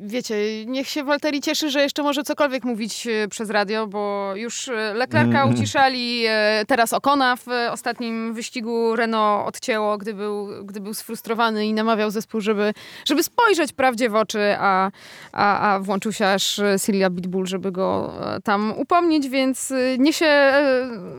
wiecie, 0.00 0.66
niech 0.66 0.88
się 0.88 1.04
Walteri 1.04 1.40
cieszy, 1.40 1.70
że 1.70 1.82
jeszcze 1.82 2.02
może 2.02 2.22
cokolwiek 2.22 2.64
mówić 2.64 3.06
e, 3.06 3.28
przez 3.28 3.50
radio, 3.50 3.86
bo 3.86 4.32
już 4.36 4.68
e, 4.68 4.94
Leclerca 4.94 5.42
mm. 5.42 5.54
uciszali, 5.54 6.24
teraz 6.66 6.92
Okona 6.92 7.36
w 7.36 7.46
ostatnim 7.70 8.34
wyścigu 8.34 8.96
Renault 8.96 9.48
odcięło, 9.48 9.98
gdy 9.98 10.14
był, 10.14 10.48
gdy 10.64 10.80
był 10.80 10.94
sfrustrowany 10.94 11.66
i 11.66 11.74
namawiał 11.74 12.10
zespół, 12.10 12.40
żeby, 12.40 12.74
żeby 13.04 13.22
spojrzeć 13.22 13.72
prawdzie 13.72 14.10
w 14.10 14.14
oczy, 14.14 14.56
a, 14.58 14.90
a, 15.32 15.74
a 15.74 15.80
włączył 15.80 16.12
się 16.12 16.26
aż 16.26 16.60
Silja 16.84 17.10
Bitbull, 17.10 17.46
żeby 17.46 17.72
go 17.72 18.12
e, 18.36 18.40
tam 18.40 18.74
upomnieć, 18.76 19.28
więc 19.28 19.72
niech 19.98 20.16
się 20.16 20.52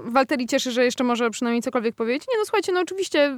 Walteri 0.05 0.47
cieszy, 0.47 0.71
że 0.71 0.85
jeszcze 0.85 1.03
może 1.03 1.29
przynajmniej 1.29 1.61
cokolwiek 1.61 1.95
powiedzieć. 1.95 2.27
Nie 2.33 2.37
no, 2.37 2.45
słuchajcie, 2.45 2.71
no 2.71 2.79
oczywiście 2.79 3.37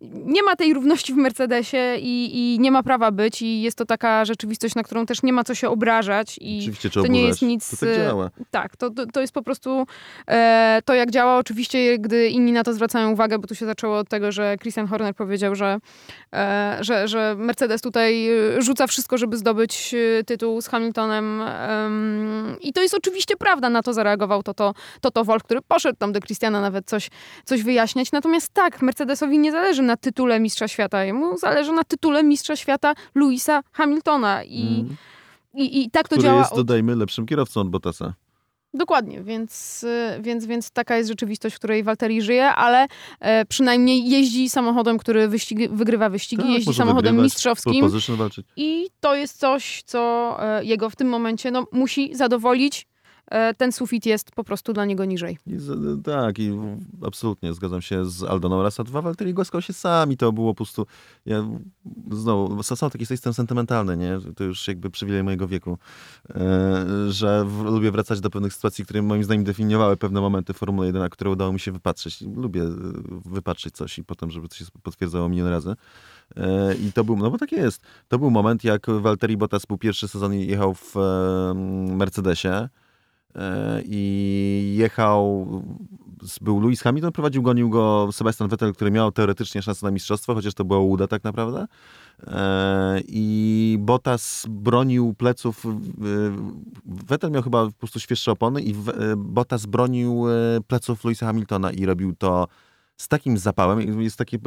nie 0.00 0.42
ma 0.42 0.56
tej 0.56 0.74
równości 0.74 1.12
w 1.12 1.16
Mercedesie 1.16 1.96
i, 1.98 2.30
i, 2.54 2.60
nie 2.60 2.70
ma 2.70 2.82
prawa 2.82 3.10
być 3.10 3.42
i 3.42 3.62
jest 3.62 3.78
to 3.78 3.84
taka 3.84 4.24
rzeczywistość, 4.24 4.74
na 4.74 4.82
którą 4.82 5.06
też 5.06 5.22
nie 5.22 5.32
ma 5.32 5.44
co 5.44 5.54
się 5.54 5.70
obrażać 5.70 6.38
i 6.40 6.58
Oczywiście, 6.60 6.90
to 6.90 7.06
nie 7.06 7.22
jest 7.22 7.42
nic... 7.42 7.70
To 7.70 7.86
tak 7.86 7.96
działa. 7.96 8.30
Tak, 8.50 8.76
to, 8.76 8.90
to, 8.90 9.06
to 9.06 9.20
jest 9.20 9.32
po 9.32 9.42
prostu 9.42 9.86
e, 10.26 10.80
to, 10.84 10.94
jak 10.94 11.10
działa. 11.10 11.36
Oczywiście, 11.36 11.98
gdy 11.98 12.28
inni 12.28 12.52
na 12.52 12.64
to 12.64 12.74
zwracają 12.74 13.10
uwagę, 13.10 13.38
bo 13.38 13.46
tu 13.46 13.54
się 13.54 13.66
zaczęło 13.66 13.98
od 13.98 14.08
tego, 14.08 14.32
że 14.32 14.56
Christian 14.60 14.86
Horner 14.86 15.14
powiedział, 15.14 15.54
że, 15.54 15.78
e, 16.32 16.78
że, 16.80 17.08
że 17.08 17.34
Mercedes 17.38 17.82
tutaj 17.82 18.28
rzuca 18.58 18.86
wszystko, 18.86 19.18
żeby 19.18 19.36
zdobyć 19.36 19.94
e, 19.94 20.24
tytuł 20.24 20.60
z 20.60 20.68
Hamiltonem 20.68 21.42
i 22.60 22.72
to 22.72 22.82
jest 22.82 22.94
oczywiście 22.94 23.36
prawda, 23.36 23.70
na 23.70 23.82
to 23.82 23.92
zareagował 23.92 24.42
Toto, 24.42 24.74
Toto 25.00 25.24
Wolf, 25.24 25.42
który 25.42 25.60
poszedł 25.62 25.98
tam 25.98 26.12
do 26.12 26.20
Christiana 26.20 26.60
nawet 26.60 26.86
coś, 26.86 27.10
coś 27.44 27.62
wyjaśniać. 27.62 28.12
Natomiast 28.12 28.52
tak, 28.52 28.82
Mercedesowi 28.82 29.38
nie 29.38 29.52
zależy 29.52 29.82
na 29.84 29.96
tytule 29.96 30.40
Mistrza 30.40 30.68
Świata. 30.68 31.04
Jemu 31.04 31.38
zależy 31.38 31.72
na 31.72 31.84
tytule 31.84 32.22
Mistrza 32.22 32.56
Świata 32.56 32.94
Louisa 33.14 33.62
Hamiltona. 33.72 34.44
I, 34.44 34.80
mm. 34.80 34.96
i, 35.54 35.82
i 35.82 35.90
tak 35.90 36.08
to 36.08 36.16
Który 36.16 36.22
działa. 36.28 36.38
jest, 36.38 36.54
dodajmy, 36.54 36.96
lepszym 36.96 37.26
kierowcą 37.26 37.60
od 37.60 37.68
Bottasa. 37.68 38.14
Dokładnie, 38.74 39.22
więc, 39.22 39.84
więc, 40.20 40.46
więc 40.46 40.70
taka 40.70 40.96
jest 40.96 41.08
rzeczywistość, 41.08 41.56
w 41.56 41.58
której 41.58 41.82
Walteri 41.82 42.22
żyje, 42.22 42.46
ale 42.46 42.86
e, 43.20 43.44
przynajmniej 43.44 44.08
jeździ 44.08 44.48
samochodem, 44.48 44.98
który 44.98 45.28
wyścigi, 45.28 45.68
wygrywa 45.68 46.08
wyścigi, 46.08 46.42
tak, 46.42 46.52
jeździ 46.52 46.74
samochodem 46.74 47.22
mistrzowskim. 47.22 47.90
I 48.56 48.88
to 49.00 49.14
jest 49.14 49.38
coś, 49.38 49.82
co 49.86 50.36
e, 50.40 50.64
jego 50.64 50.90
w 50.90 50.96
tym 50.96 51.08
momencie 51.08 51.50
no, 51.50 51.66
musi 51.72 52.14
zadowolić 52.14 52.86
ten 53.56 53.72
sufit 53.72 54.06
jest 54.06 54.30
po 54.30 54.44
prostu 54.44 54.72
dla 54.72 54.84
niego 54.84 55.04
niżej. 55.04 55.38
I 55.46 55.58
z, 55.58 56.04
tak, 56.04 56.38
i 56.38 56.52
absolutnie 57.06 57.54
zgadzam 57.54 57.82
się 57.82 58.04
z 58.04 58.22
Aldoną. 58.22 58.62
Raz, 58.62 58.80
a 58.80 58.84
dwa, 58.84 59.02
Walteri 59.02 59.34
głaskał 59.34 59.62
się 59.62 59.72
sami, 59.72 60.16
to 60.16 60.32
było 60.32 60.54
po 60.54 60.56
prostu, 60.56 60.86
ja 61.26 61.44
znowu, 62.10 62.62
sam 62.62 62.90
taki 62.90 63.06
jestem 63.10 63.34
sentymentalny, 63.34 63.96
nie? 63.96 64.18
To 64.36 64.44
już 64.44 64.68
jakby 64.68 64.90
przywilej 64.90 65.22
mojego 65.22 65.48
wieku, 65.48 65.78
e, 66.30 66.86
że 67.08 67.44
w, 67.44 67.62
lubię 67.62 67.90
wracać 67.90 68.20
do 68.20 68.30
pewnych 68.30 68.54
sytuacji, 68.54 68.84
które 68.84 69.02
moim 69.02 69.24
zdaniem 69.24 69.44
definiowały 69.44 69.96
pewne 69.96 70.20
momenty 70.20 70.52
Formuły 70.52 70.86
1, 70.86 71.02
na 71.02 71.08
które 71.08 71.30
udało 71.30 71.52
mi 71.52 71.60
się 71.60 71.72
wypatrzeć. 71.72 72.20
Lubię 72.36 72.62
e, 72.62 72.70
wypatrzeć 73.24 73.74
coś 73.74 73.98
i 73.98 74.04
potem, 74.04 74.30
żeby 74.30 74.48
to 74.48 74.54
się 74.54 74.64
potwierdzało 74.82 75.28
milion 75.28 75.48
razy. 75.48 75.74
E, 76.36 76.74
I 76.74 76.92
to 76.92 77.04
był, 77.04 77.16
no 77.16 77.30
bo 77.30 77.38
tak 77.38 77.52
jest, 77.52 77.82
to 78.08 78.18
był 78.18 78.30
moment, 78.30 78.64
jak 78.64 78.86
Walteri 79.00 79.36
Bottas 79.36 79.66
był 79.66 79.78
pierwszy 79.78 80.08
sezon 80.08 80.34
i 80.34 80.46
jechał 80.46 80.74
w 80.74 80.96
e, 80.96 81.54
Mercedesie, 81.96 82.48
E, 82.48 82.83
i 83.84 84.74
jechał, 84.78 85.46
był 86.40 86.60
Lewis 86.60 86.82
Hamilton, 86.82 87.12
prowadził, 87.12 87.42
gonił 87.42 87.70
go 87.70 88.08
Sebastian 88.12 88.48
Vettel, 88.48 88.74
który 88.74 88.90
miał 88.90 89.12
teoretycznie 89.12 89.62
szansę 89.62 89.86
na 89.86 89.92
mistrzostwo, 89.92 90.34
chociaż 90.34 90.54
to 90.54 90.64
była 90.64 90.78
łuda 90.78 91.06
tak 91.06 91.24
naprawdę. 91.24 91.66
E, 92.26 93.00
I 93.08 93.76
Bottas 93.80 94.46
bronił 94.48 95.14
pleców, 95.14 95.64
Vettel 96.86 97.30
miał 97.30 97.42
chyba 97.42 97.66
po 97.66 97.72
prostu 97.72 98.00
świeższe 98.00 98.32
opony 98.32 98.62
i 98.62 98.74
Bottas 99.16 99.66
bronił 99.66 100.24
e, 100.28 100.60
pleców 100.66 101.04
Lewisa 101.04 101.26
Hamiltona 101.26 101.72
i 101.72 101.86
robił 101.86 102.14
to 102.18 102.48
z 102.96 103.08
takim 103.08 103.38
zapałem, 103.38 104.02
jest 104.02 104.16
takie 104.16 104.38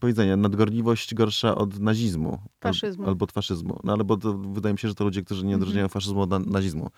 powiedzenie, 0.00 0.36
nadgorliwość 0.36 1.14
gorsza 1.14 1.54
od 1.54 1.80
nazizmu. 1.80 2.38
Faszyzmu. 2.60 3.06
Albo 3.06 3.24
od 3.24 3.32
faszyzmu. 3.32 3.80
No 3.84 3.92
ale 3.92 4.04
bo 4.04 4.16
to, 4.16 4.34
wydaje 4.34 4.72
mi 4.72 4.78
się, 4.78 4.88
że 4.88 4.94
to 4.94 5.04
ludzie, 5.04 5.22
którzy 5.22 5.46
nie 5.46 5.56
odróżniają 5.56 5.88
faszyzmu 5.88 6.20
od 6.20 6.46
nazizmu. 6.46 6.90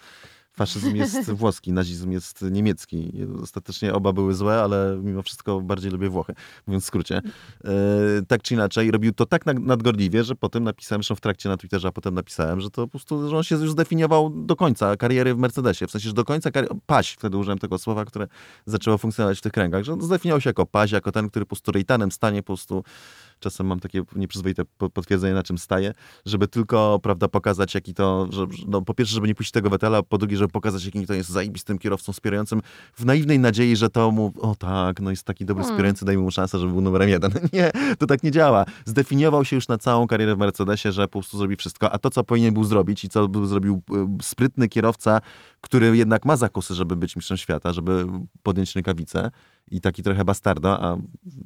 Faszyzm 0.57 0.97
jest 0.97 1.31
włoski, 1.41 1.73
nazizm 1.73 2.11
jest 2.11 2.45
niemiecki. 2.51 3.13
Ostatecznie 3.43 3.95
oba 3.95 4.13
były 4.13 4.35
złe, 4.35 4.63
ale 4.63 4.99
mimo 5.03 5.23
wszystko 5.23 5.61
bardziej 5.61 5.91
lubię 5.91 6.09
Włochy, 6.09 6.35
mówiąc 6.67 6.85
w 6.85 6.87
skrócie. 6.87 7.23
E, 7.65 7.71
tak 8.29 8.43
czy 8.43 8.55
inaczej, 8.55 8.91
robił 8.91 9.13
to 9.13 9.27
tak 9.27 9.45
nadgorliwie, 9.47 10.25
że 10.25 10.35
potem 10.35 10.65
napisałem, 10.65 11.03
że 11.03 11.17
w 11.17 11.21
trakcie 11.21 11.49
na 11.49 11.57
Twitterze, 11.57 11.89
a 11.89 11.93
potem 11.93 12.15
napisałem, 12.15 12.61
że 12.61 12.71
to 12.71 12.83
po 12.83 12.89
prostu, 12.89 13.29
że 13.29 13.37
on 13.37 13.43
się 13.43 13.55
już 13.55 13.71
zdefiniował 13.71 14.31
do 14.31 14.57
końca 14.57 14.97
kariery 14.97 15.35
w 15.35 15.39
Mercedesie. 15.39 15.87
W 15.87 15.91
sensie, 15.91 16.09
że 16.09 16.15
do 16.15 16.25
końca 16.25 16.51
kariery, 16.51 16.75
paś, 16.87 17.13
wtedy 17.13 17.37
użyłem 17.37 17.59
tego 17.59 17.79
słowa, 17.79 18.05
które 18.05 18.27
zaczęło 18.67 18.99
funkcjonować 18.99 19.39
w 19.39 19.43
tych 19.43 19.53
kręgach, 19.53 19.85
że 19.85 19.93
on 19.93 20.03
zdefiniował 20.03 20.41
się 20.41 20.51
jako 20.51 20.67
paś, 20.67 20.91
jako 20.91 21.13
ten, 21.13 21.31
który 21.31 21.45
po 21.45 21.49
prostu 21.49 21.73
rejtanem 21.73 22.13
stanie 22.13 22.43
po 22.43 22.47
prostu 22.47 22.85
czasem 23.41 23.67
mam 23.67 23.81
takie 23.81 24.03
nieprzyzwoite 24.17 24.63
potwierdzenie, 24.93 25.35
na 25.35 25.43
czym 25.43 25.59
staję, 25.59 25.93
żeby 26.27 26.49
tylko, 26.49 26.99
prawda, 27.03 27.29
pokazać, 27.29 27.75
jaki 27.75 27.95
to, 27.95 28.29
że, 28.31 28.47
no, 28.69 28.83
po 28.83 28.95
pierwsze, 28.95 29.15
żeby 29.15 29.29
nie 29.29 29.35
puścić 29.35 29.53
tego 29.53 29.71
Wettela, 29.71 30.03
po 30.03 30.19
drugie, 30.19 30.37
żeby 30.37 30.53
pokazać, 30.53 30.85
jaki 30.85 31.07
to 31.07 31.15
jest 31.15 31.31
zajebistym 31.31 31.79
kierowcą 31.79 32.13
wspierającym, 32.13 32.63
w 32.95 33.05
naiwnej 33.05 33.39
nadziei, 33.39 33.77
że 33.77 33.91
to 33.91 34.11
mu, 34.11 34.33
o 34.41 34.55
tak, 34.55 35.01
no 35.01 35.11
jest 35.11 35.25
taki 35.25 35.45
dobry 35.45 35.63
hmm. 35.63 35.75
wspierający, 35.75 36.05
dajmy 36.05 36.23
mu 36.23 36.31
szansę, 36.31 36.59
żeby 36.59 36.73
był 36.73 36.81
numerem 36.81 37.09
jeden. 37.09 37.33
Nie, 37.53 37.71
to 37.99 38.07
tak 38.07 38.23
nie 38.23 38.31
działa. 38.31 38.65
Zdefiniował 38.85 39.45
się 39.45 39.57
już 39.57 39.69
na 39.69 39.79
całą 39.79 40.07
karierę 40.07 40.35
w 40.35 40.39
Mercedesie, 40.39 40.93
że 40.93 41.09
po 41.09 41.13
prostu 41.13 41.39
zrobi 41.39 41.57
wszystko, 41.57 41.93
a 41.93 41.99
to, 41.99 42.11
co 42.11 42.25
powinien 42.25 42.55
był 42.55 42.65
zrobić 42.65 43.05
i 43.05 43.09
co 43.09 43.29
był 43.29 43.47
zrobił 43.47 43.83
e, 43.91 44.19
sprytny 44.23 44.69
kierowca, 44.69 45.21
który 45.61 45.97
jednak 45.97 46.25
ma 46.25 46.37
zakusy, 46.37 46.75
żeby 46.75 46.97
być 46.97 47.17
mistrzem 47.17 47.37
świata, 47.37 47.73
żeby 47.73 48.07
podjąć 48.43 48.75
rękawice, 48.75 49.31
i 49.71 49.81
taki 49.81 50.03
trochę 50.03 50.25
bastarda, 50.25 50.79
a 50.81 50.97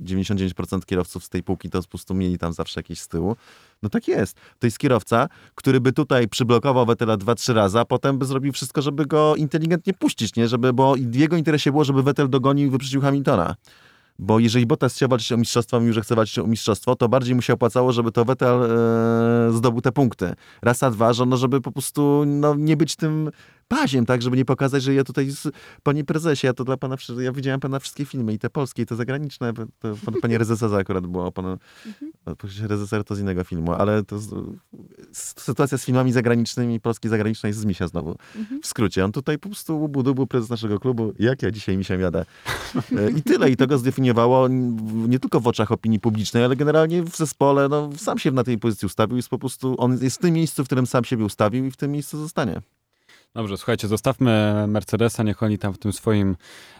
99% 0.04 0.84
kierowców 0.84 1.24
z 1.24 1.28
tej 1.28 1.42
półki 1.42 1.70
to 1.70 1.82
po 1.82 1.88
prostu 1.88 2.14
mieli 2.14 2.38
tam 2.38 2.52
zawsze 2.52 2.80
jakieś 2.80 3.00
z 3.00 3.08
tyłu. 3.08 3.36
No 3.82 3.88
tak 3.88 4.08
jest. 4.08 4.36
To 4.58 4.66
jest 4.66 4.78
kierowca, 4.78 5.28
który 5.54 5.80
by 5.80 5.92
tutaj 5.92 6.28
przyblokował 6.28 6.86
Wettela 6.86 7.16
2-3 7.16 7.54
razy, 7.54 7.78
a 7.78 7.84
potem 7.84 8.18
by 8.18 8.24
zrobił 8.24 8.52
wszystko, 8.52 8.82
żeby 8.82 9.06
go 9.06 9.36
inteligentnie 9.36 9.94
puścić, 9.94 10.36
nie? 10.36 10.48
Żeby, 10.48 10.72
bo 10.72 10.94
w 10.94 11.14
jego 11.14 11.36
interesie 11.36 11.70
było, 11.70 11.84
żeby 11.84 12.02
Vettel 12.02 12.28
dogonił 12.28 12.68
i 12.68 12.70
wyprzedził 12.70 13.00
Hamiltona. 13.00 13.56
Bo 14.18 14.38
jeżeli 14.38 14.66
Bottas 14.66 14.94
chciał 14.94 15.08
walczyć 15.08 15.32
o 15.32 15.36
mistrzostwo, 15.36 15.80
mimo 15.80 15.92
że 15.92 16.00
chce 16.00 16.14
walczyć 16.14 16.38
o 16.38 16.46
mistrzostwo, 16.46 16.96
to 16.96 17.08
bardziej 17.08 17.34
mu 17.34 17.42
się 17.42 17.52
opłacało, 17.52 17.92
żeby 17.92 18.12
to 18.12 18.24
Vettel 18.24 18.62
e, 18.62 19.52
zdobył 19.52 19.80
te 19.80 19.92
punkty. 19.92 20.34
Raz, 20.62 20.82
a 20.82 20.90
dwa, 20.90 21.12
że 21.12 21.26
no, 21.26 21.36
żeby 21.36 21.60
po 21.60 21.72
prostu 21.72 22.24
no, 22.26 22.54
nie 22.54 22.76
być 22.76 22.96
tym 22.96 23.30
paziem, 23.70 24.06
tak, 24.06 24.22
żeby 24.22 24.36
nie 24.36 24.44
pokazać, 24.44 24.82
że 24.82 24.94
ja 24.94 25.04
tutaj, 25.04 25.30
z, 25.30 25.48
panie 25.82 26.04
prezesie, 26.04 26.46
ja 26.46 26.54
to 26.54 26.64
dla 26.64 26.76
pana, 26.76 26.96
ja 27.18 27.32
widziałem 27.32 27.60
pana 27.60 27.78
wszystkie 27.78 28.04
filmy, 28.04 28.32
i 28.32 28.38
te 28.38 28.50
polskie, 28.50 28.82
i 28.82 28.86
te 28.86 28.96
zagraniczne, 28.96 29.52
to, 29.52 29.64
to 29.78 30.12
panie 30.22 30.38
Rezesarza 30.38 30.76
akurat 30.76 31.06
było, 31.06 31.32
pana, 31.32 31.58
mhm. 31.86 32.36
reżyser 32.68 33.04
to 33.04 33.14
z 33.14 33.20
innego 33.20 33.44
filmu, 33.44 33.72
ale 33.72 34.04
to 34.04 34.18
sytuacja 35.12 35.78
z 35.78 35.84
filmami 35.84 36.12
zagranicznymi, 36.12 36.80
polskiej 36.80 37.10
zagranicznej 37.10 37.50
jest 37.50 37.60
z 37.60 37.64
misia 37.64 37.88
znowu. 37.88 38.16
Mhm. 38.36 38.62
W 38.62 38.66
skrócie, 38.66 39.04
on 39.04 39.12
tutaj 39.12 39.38
po 39.38 39.48
prostu 39.48 39.82
ubudu 39.82 40.14
był 40.14 40.26
prezes 40.26 40.50
naszego 40.50 40.80
klubu, 40.80 41.12
jak 41.18 41.42
ja 41.42 41.50
dzisiaj 41.50 41.76
misia 41.76 41.94
jadę. 41.94 42.24
E, 42.98 43.10
I 43.10 43.22
tyle, 43.22 43.50
i 43.50 43.56
to 43.56 43.66
go 43.66 43.78
zdefiniowało 43.78 44.48
nie 45.08 45.18
tylko 45.18 45.40
w 45.40 45.46
oczach 45.46 45.72
opinii 45.72 46.00
publicznej, 46.00 46.44
ale 46.44 46.56
generalnie 46.56 47.02
w 47.02 47.16
zespole, 47.16 47.68
no 47.68 47.90
sam 47.96 48.18
się 48.18 48.30
na 48.30 48.44
tej 48.44 48.58
pozycji 48.58 48.86
ustawił, 48.86 49.16
jest 49.16 49.28
po 49.28 49.38
prostu, 49.38 49.74
on 49.78 49.98
jest 50.02 50.16
w 50.16 50.20
tym 50.20 50.34
miejscu, 50.34 50.64
w 50.64 50.66
którym 50.66 50.86
sam 50.86 51.04
siebie 51.04 51.24
ustawił 51.24 51.66
i 51.66 51.70
w 51.70 51.76
tym 51.76 51.92
miejscu 51.92 52.18
zostanie. 52.18 52.60
Dobrze, 53.34 53.56
słuchajcie, 53.56 53.88
zostawmy 53.88 54.64
Mercedesa, 54.68 55.22
niech 55.22 55.42
oni 55.42 55.58
tam 55.58 55.72
w 55.72 55.78
tym 55.78 55.92
swoim 55.92 56.36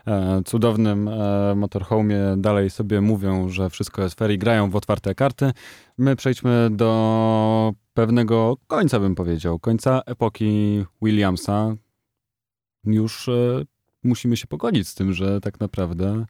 e, 0.07 0.43
cudownym 0.45 1.09
e, 1.09 1.55
motorhome 1.55 2.35
dalej 2.37 2.71
sobie 2.71 3.01
mówią, 3.01 3.49
że 3.49 3.71
wszystko 3.71 4.03
jest 4.03 4.19
fair 4.19 4.31
i 4.31 4.39
grają 4.39 4.71
w 4.71 4.77
otwarte 4.77 5.15
karty. 5.15 5.53
My 5.99 6.17
przejdźmy 6.17 6.69
do 6.71 7.73
pewnego 7.95 8.57
końca, 8.67 9.01
bym 9.01 9.15
powiedział, 9.15 9.59
końca 9.59 10.03
epoki 10.07 10.85
Williamsa. 11.03 11.75
Już 12.85 13.29
e, 13.29 13.33
musimy 14.03 14.37
się 14.37 14.47
pogodzić 14.47 14.89
z 14.89 14.95
tym, 14.95 15.13
że 15.13 15.41
tak 15.41 15.61
naprawdę 15.61 16.27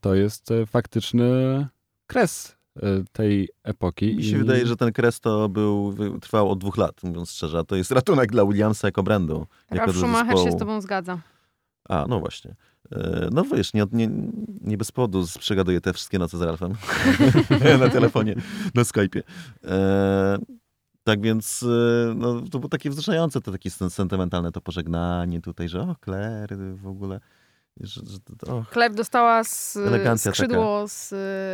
to 0.00 0.14
jest 0.14 0.48
faktyczny 0.66 1.66
kres 2.06 2.56
tej 3.12 3.48
epoki. 3.62 4.16
Mi 4.16 4.24
się 4.24 4.36
I... 4.36 4.38
wydaje, 4.38 4.66
że 4.66 4.76
ten 4.76 4.92
kres 4.92 5.20
to 5.20 5.48
był, 5.48 5.94
trwał 6.20 6.50
od 6.50 6.58
dwóch 6.58 6.76
lat, 6.76 7.02
mówiąc 7.02 7.30
szczerze, 7.30 7.58
a 7.58 7.64
to 7.64 7.76
jest 7.76 7.90
ratunek 8.00 8.32
dla 8.32 8.46
Williamsa 8.46 8.88
jako 8.88 9.02
brandu. 9.02 9.46
Ralf 9.70 9.80
jako 9.80 9.92
Schumacher 9.92 10.38
się 10.38 10.52
z 10.52 10.56
tobą 10.56 10.80
zgadza. 10.80 11.18
A, 11.88 12.06
no 12.08 12.20
właśnie. 12.20 12.54
E, 12.92 13.28
no 13.32 13.44
wiesz, 13.44 13.74
nie, 13.74 13.84
nie, 13.92 14.08
nie 14.60 14.76
bez 14.76 14.92
powodu 14.92 15.24
przegaduję 15.38 15.80
te 15.80 15.92
wszystkie 15.92 16.18
noce 16.18 16.38
z 16.38 16.42
Ralfem 16.42 16.74
na 17.80 17.88
telefonie, 17.88 18.34
na 18.74 18.82
Skype'ie. 18.82 19.22
E, 19.64 20.38
tak 21.04 21.20
więc 21.20 21.62
e, 21.62 22.14
no, 22.14 22.40
to 22.40 22.58
było 22.58 22.68
takie 22.68 22.90
wzruszające, 22.90 23.40
to 23.40 23.52
takie 23.52 23.70
sentymentalne 23.70 24.52
to 24.52 24.60
pożegnanie 24.60 25.40
tutaj, 25.40 25.68
że 25.68 25.80
o, 25.80 25.96
Claire 26.04 26.56
w 26.56 26.86
ogóle. 26.86 27.20
Że, 27.80 28.00
że, 28.06 28.18
Claire 28.72 28.94
dostała 28.94 29.44
z, 29.44 29.78
skrzydło 30.16 30.88
z 30.88 31.06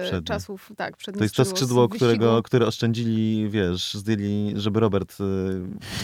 przednie. 0.05 0.23
czasów, 0.23 0.73
tak, 0.77 0.97
przednie 0.97 1.19
To 1.19 1.25
jest 1.25 1.35
to 1.35 1.45
skrzydło, 1.45 1.89
którego, 1.89 2.43
które 2.43 2.67
oszczędzili, 2.67 3.49
wiesz, 3.51 3.95
zdjęli, 3.95 4.53
żeby 4.57 4.81
Robert 4.81 5.13
y, 5.13 5.15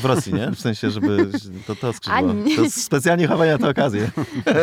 w 0.00 0.04
Rosji, 0.04 0.34
nie? 0.34 0.50
W 0.50 0.60
sensie, 0.60 0.90
żeby 0.90 1.30
to, 1.66 1.74
to 1.74 1.92
skrzydło. 1.92 2.34
To 2.56 2.70
specjalnie 2.70 3.28
chowają 3.28 3.52
na 3.52 3.58
tę 3.58 3.70
okazję. 3.70 4.10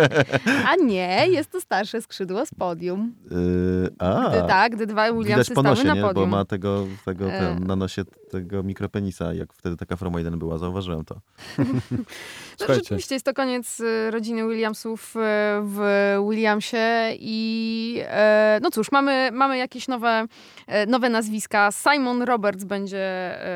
A 0.69 0.75
nie, 0.75 1.27
jest 1.27 1.51
to 1.51 1.61
starsze 1.61 2.01
skrzydło 2.01 2.45
z 2.45 2.53
podium. 2.53 3.15
Yy, 3.31 3.89
a. 3.99 4.29
Gdy, 4.29 4.47
tak, 4.47 4.75
gdy 4.75 4.85
dwa 4.87 5.13
Williamsy 5.13 5.51
stały 5.51 5.63
nosie, 5.63 5.83
na 5.83 5.93
podium. 5.93 6.07
Nie? 6.07 6.13
Bo 6.13 6.25
ma 6.25 6.45
tego, 6.45 6.87
tego 7.05 7.27
ten, 7.27 7.63
na 7.63 7.75
nosie 7.75 8.03
tego 8.31 8.63
mikropenisa, 8.63 9.33
jak 9.33 9.53
wtedy 9.53 9.77
taka 9.77 9.95
Formuła 9.95 10.19
1 10.19 10.39
była, 10.39 10.57
zauważyłem 10.57 11.05
to. 11.05 11.15
no, 12.59 12.75
rzeczywiście 12.75 13.15
jest 13.15 13.25
to 13.25 13.33
koniec 13.33 13.81
rodziny 14.09 14.47
Williamsów 14.47 15.15
w 15.63 16.17
Williamsie 16.29 16.77
i 17.19 18.01
e, 18.06 18.60
no 18.62 18.71
cóż, 18.71 18.91
mamy, 18.91 19.29
mamy 19.34 19.58
jakieś 19.58 19.88
nowe, 19.88 20.25
e, 20.67 20.86
nowe 20.86 21.10
nazwiska. 21.10 21.69
Simon 21.71 22.21
Roberts 22.21 22.63
będzie 22.63 22.99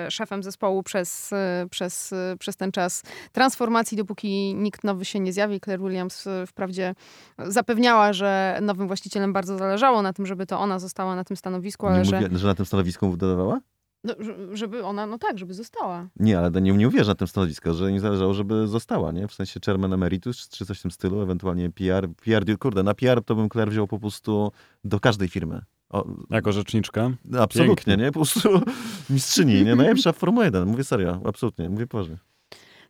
e, 0.06 0.12
szefem 0.12 0.44
zespołu 0.44 0.84
przez, 0.84 1.32
przez, 1.70 2.14
przez 2.40 2.56
ten 2.56 2.72
czas 2.72 3.04
transformacji, 3.32 3.98
dopóki 3.98 4.56
nikt 4.56 4.84
nowy 4.84 5.06
się 5.06 5.20
nie 5.20 5.34
zjawi. 5.34 5.60
Claire 5.60 5.82
Williams 5.82 6.28
wprawdzie 6.48 6.96
zapewniała, 7.38 8.14
że 8.14 8.60
nowym 8.62 8.88
właścicielem 8.88 9.34
bardzo 9.34 9.58
zależało 9.58 10.02
na 10.02 10.14
tym, 10.14 10.26
żeby 10.26 10.46
to 10.46 10.60
ona 10.60 10.80
została 10.80 11.16
na 11.16 11.24
tym 11.24 11.38
stanowisku, 11.38 11.88
ale 11.88 11.98
nie 11.98 12.06
że... 12.06 12.22
Mówię, 12.22 12.38
że 12.38 12.48
na 12.48 12.56
tym 12.56 12.66
stanowisku 12.66 13.18
dodawała? 13.18 13.60
No, 14.08 14.14
żeby 14.54 14.84
ona, 14.84 15.06
no 15.06 15.18
tak, 15.18 15.40
żeby 15.40 15.54
została. 15.54 16.08
Nie, 16.20 16.40
ale 16.40 16.62
nie, 16.62 16.72
nie 16.72 16.88
uwierzę 16.88 17.12
na 17.12 17.16
tym 17.16 17.28
stanowisku, 17.28 17.74
że 17.74 17.92
nie 17.92 18.00
zależało, 18.00 18.34
żeby 18.34 18.68
została, 18.68 19.12
nie? 19.12 19.28
W 19.28 19.34
sensie 19.34 19.60
chairman 19.66 19.94
emeritus, 19.94 20.50
czy 20.50 20.66
coś 20.66 20.80
w 20.80 20.82
tym 20.82 20.92
stylu, 20.92 21.22
ewentualnie 21.22 21.70
PR. 21.70 22.10
PR, 22.26 22.58
kurde, 22.60 22.84
na 22.84 22.94
PR 22.94 23.24
to 23.24 23.36
bym 23.36 23.50
Claire 23.50 23.70
wziął 23.72 23.88
po 23.88 24.00
prostu 24.00 24.52
do 24.84 25.00
każdej 25.00 25.28
firmy. 25.28 25.62
O, 25.90 26.06
jako 26.30 26.52
rzeczniczka? 26.52 27.12
Absolutnie, 27.40 27.76
Pięknie. 27.76 27.98
nie? 27.98 28.12
Po 28.12 28.20
prostu 28.20 28.50
mistrzyni, 29.10 29.64
nie? 29.64 29.76
Najlepsza 29.76 30.12
w 30.12 30.18
Formuły 30.18 30.46
1, 30.46 30.68
mówię 30.68 30.84
serio, 30.84 31.22
absolutnie, 31.26 31.70
mówię 31.70 31.88
poważnie. 31.88 32.18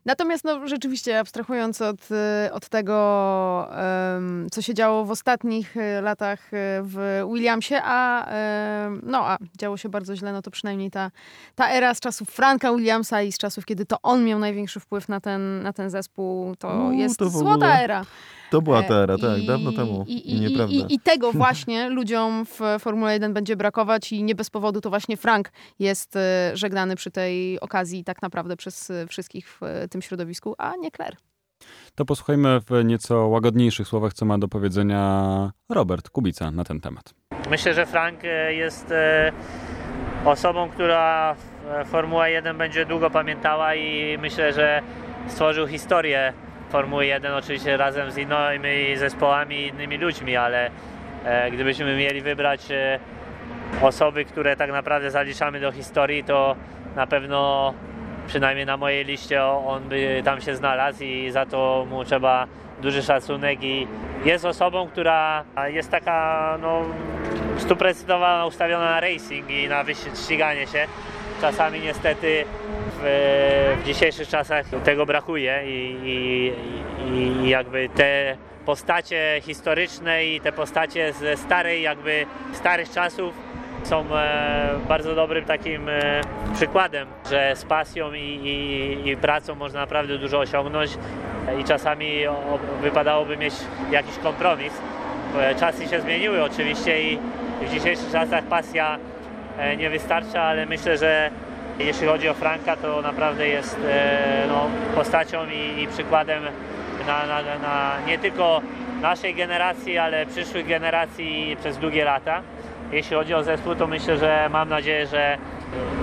Natomiast 0.07 0.43
no, 0.43 0.67
rzeczywiście, 0.67 1.19
abstrahując 1.19 1.81
od, 1.81 2.11
y, 2.47 2.53
od 2.53 2.69
tego, 2.69 3.69
um, 4.15 4.47
co 4.51 4.61
się 4.61 4.73
działo 4.73 5.05
w 5.05 5.11
ostatnich 5.11 5.77
y, 5.77 6.01
latach 6.01 6.53
y, 6.53 6.57
w 6.83 7.23
Williamsie, 7.33 7.75
a, 7.83 8.27
um, 8.85 9.01
no, 9.03 9.27
a 9.27 9.37
działo 9.57 9.77
się 9.77 9.89
bardzo 9.89 10.15
źle, 10.15 10.33
no 10.33 10.41
to 10.41 10.51
przynajmniej 10.51 10.91
ta, 10.91 11.11
ta 11.55 11.69
era 11.69 11.93
z 11.93 11.99
czasów 11.99 12.29
Franka 12.29 12.73
Williamsa 12.73 13.21
i 13.21 13.31
z 13.31 13.37
czasów, 13.37 13.65
kiedy 13.65 13.85
to 13.85 13.97
on 14.03 14.25
miał 14.25 14.39
największy 14.39 14.79
wpływ 14.79 15.09
na 15.09 15.19
ten, 15.19 15.63
na 15.63 15.73
ten 15.73 15.89
zespół, 15.89 16.55
to 16.55 16.91
jest 16.91 17.19
to 17.19 17.29
złota 17.29 17.81
era. 17.81 18.05
To 18.49 18.61
była 18.61 18.83
ta 18.83 18.95
era, 18.95 19.17
tak, 19.17 19.39
I, 19.39 19.47
dawno 19.47 19.71
temu. 19.71 20.05
I, 20.07 20.31
i, 20.31 20.39
nieprawda. 20.39 20.75
I, 20.75 20.93
I, 20.93 20.99
tego 20.99 21.31
właśnie 21.43 21.89
ludziom 21.89 22.45
w 22.45 22.59
Formule 22.79 23.13
1 23.13 23.33
będzie 23.33 23.55
brakować 23.55 24.11
i 24.11 24.23
nie 24.23 24.35
bez 24.35 24.49
powodu 24.49 24.81
to 24.81 24.89
właśnie 24.89 25.17
Frank 25.17 25.51
jest 25.79 26.15
e, 26.15 26.51
żegnany 26.53 26.95
przy 26.95 27.11
tej 27.11 27.59
okazji 27.59 28.03
tak 28.03 28.21
naprawdę 28.21 28.57
przez 28.57 28.89
e, 28.89 29.07
wszystkich 29.07 29.49
w 29.49 29.63
e, 29.63 29.87
tym 29.97 30.01
środowisku, 30.01 30.55
a 30.57 30.75
nie 30.75 30.91
Claire. 30.91 31.15
To 31.95 32.05
posłuchajmy 32.05 32.59
w 32.59 32.85
nieco 32.85 33.27
łagodniejszych 33.27 33.87
słowach, 33.87 34.13
co 34.13 34.25
ma 34.25 34.37
do 34.37 34.47
powiedzenia 34.47 35.51
Robert 35.69 36.09
Kubica 36.09 36.51
na 36.51 36.63
ten 36.63 36.79
temat. 36.79 37.13
Myślę, 37.49 37.73
że 37.73 37.85
Frank 37.85 38.19
jest 38.49 38.93
osobą, 40.25 40.69
która 40.69 41.35
Formuła 41.85 42.27
1 42.27 42.57
będzie 42.57 42.85
długo 42.85 43.09
pamiętała 43.09 43.75
i 43.75 44.17
myślę, 44.17 44.53
że 44.53 44.81
stworzył 45.27 45.67
historię 45.67 46.33
Formuły 46.69 47.05
1 47.05 47.33
oczywiście 47.33 47.77
razem 47.77 48.11
z 48.11 48.17
innymi 48.17 48.97
zespołami 48.97 49.55
i 49.55 49.67
innymi 49.67 49.97
ludźmi, 49.97 50.35
ale 50.35 50.71
e, 51.23 51.51
gdybyśmy 51.51 51.97
mieli 51.97 52.21
wybrać 52.21 52.71
e, 52.71 52.99
osoby, 53.81 54.25
które 54.25 54.55
tak 54.55 54.71
naprawdę 54.71 55.11
zaliczamy 55.11 55.59
do 55.59 55.71
historii, 55.71 56.23
to 56.23 56.55
na 56.95 57.07
pewno 57.07 57.73
przynajmniej 58.27 58.65
na 58.65 58.77
mojej 58.77 59.05
liście 59.05 59.43
on 59.43 59.83
by 59.83 60.21
tam 60.25 60.41
się 60.41 60.55
znalazł 60.55 61.03
i 61.03 61.31
za 61.31 61.45
to 61.45 61.85
mu 61.89 62.03
trzeba 62.03 62.47
duży 62.81 63.03
szacunek 63.03 63.63
i 63.63 63.87
jest 64.25 64.45
osobą, 64.45 64.87
która 64.87 65.43
jest 65.67 65.91
taka 65.91 66.57
no, 66.61 66.81
stuprocentowa 67.57 68.45
ustawiona 68.45 68.85
na 68.85 68.99
racing 68.99 69.49
i 69.49 69.67
na 69.67 69.83
ściganie 70.23 70.67
się. 70.67 70.85
Czasami 71.41 71.79
niestety 71.79 72.45
w, 73.01 73.77
w 73.81 73.85
dzisiejszych 73.85 74.27
czasach 74.27 74.65
tego 74.83 75.05
brakuje 75.05 75.63
i, 75.65 75.97
i, 76.03 76.53
i 77.45 77.49
jakby 77.49 77.89
te 77.89 78.37
postacie 78.65 79.41
historyczne 79.41 80.25
i 80.25 80.41
te 80.41 80.51
postacie 80.51 81.13
ze 81.13 81.37
starej, 81.37 81.81
jakby 81.81 82.25
starych 82.53 82.89
czasów 82.89 83.46
są 83.83 84.05
e, 84.15 84.69
bardzo 84.87 85.15
dobrym 85.15 85.45
takim 85.45 85.89
e, 85.89 86.21
przykładem, 86.55 87.07
że 87.29 87.55
z 87.55 87.65
pasją 87.65 88.13
i, 88.13 88.19
i, 88.19 89.09
i, 89.09 89.17
pracą 89.17 89.55
można 89.55 89.79
naprawdę 89.79 90.17
dużo 90.17 90.39
osiągnąć 90.39 90.91
i 91.59 91.63
czasami 91.63 92.21
wypadałoby 92.81 93.37
mieć 93.37 93.53
jakiś 93.91 94.17
kompromis. 94.17 94.73
E, 95.39 95.55
czasy 95.55 95.87
się 95.87 96.01
zmieniły 96.01 96.43
oczywiście 96.43 97.03
i 97.03 97.19
w 97.61 97.69
dzisiejszych 97.73 98.11
czasach 98.11 98.43
pasja 98.43 98.97
nie 99.77 99.89
wystarcza, 99.89 100.41
ale 100.41 100.65
myślę, 100.65 100.97
że 100.97 101.29
jeśli 101.79 102.07
chodzi 102.07 102.29
o 102.29 102.33
Franka, 102.33 102.75
to 102.75 103.01
naprawdę 103.01 103.47
jest 103.47 103.77
no, 104.47 104.69
postacią 104.95 105.45
i, 105.49 105.81
i 105.81 105.87
przykładem 105.87 106.43
na, 107.07 107.25
na, 107.27 107.41
na, 107.41 107.95
nie 108.07 108.17
tylko 108.17 108.61
naszej 109.01 109.35
generacji, 109.35 109.97
ale 109.97 110.25
przyszłych 110.25 110.67
generacji 110.67 111.57
przez 111.59 111.77
długie 111.77 112.05
lata. 112.05 112.41
Jeśli 112.91 113.15
chodzi 113.15 113.33
o 113.33 113.43
zespół, 113.43 113.75
to 113.75 113.87
myślę, 113.87 114.17
że 114.17 114.49
mam 114.51 114.69
nadzieję, 114.69 115.07
że 115.07 115.37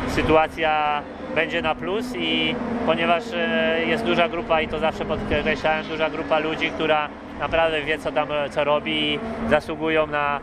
sytuacja 0.08 1.02
będzie 1.34 1.62
na 1.62 1.74
plus 1.74 2.16
i 2.16 2.54
ponieważ 2.86 3.24
e, 3.34 3.84
jest 3.86 4.04
duża 4.04 4.28
grupa 4.28 4.60
i 4.60 4.68
to 4.68 4.78
zawsze 4.78 5.04
podkreślałem, 5.04 5.86
duża 5.86 6.10
grupa 6.10 6.38
ludzi, 6.38 6.70
która 6.70 7.08
naprawdę 7.40 7.82
wie 7.82 7.98
co 7.98 8.12
tam 8.12 8.28
co 8.50 8.64
robi 8.64 8.92
i 8.92 9.18
zasługują 9.48 10.06
na 10.06 10.40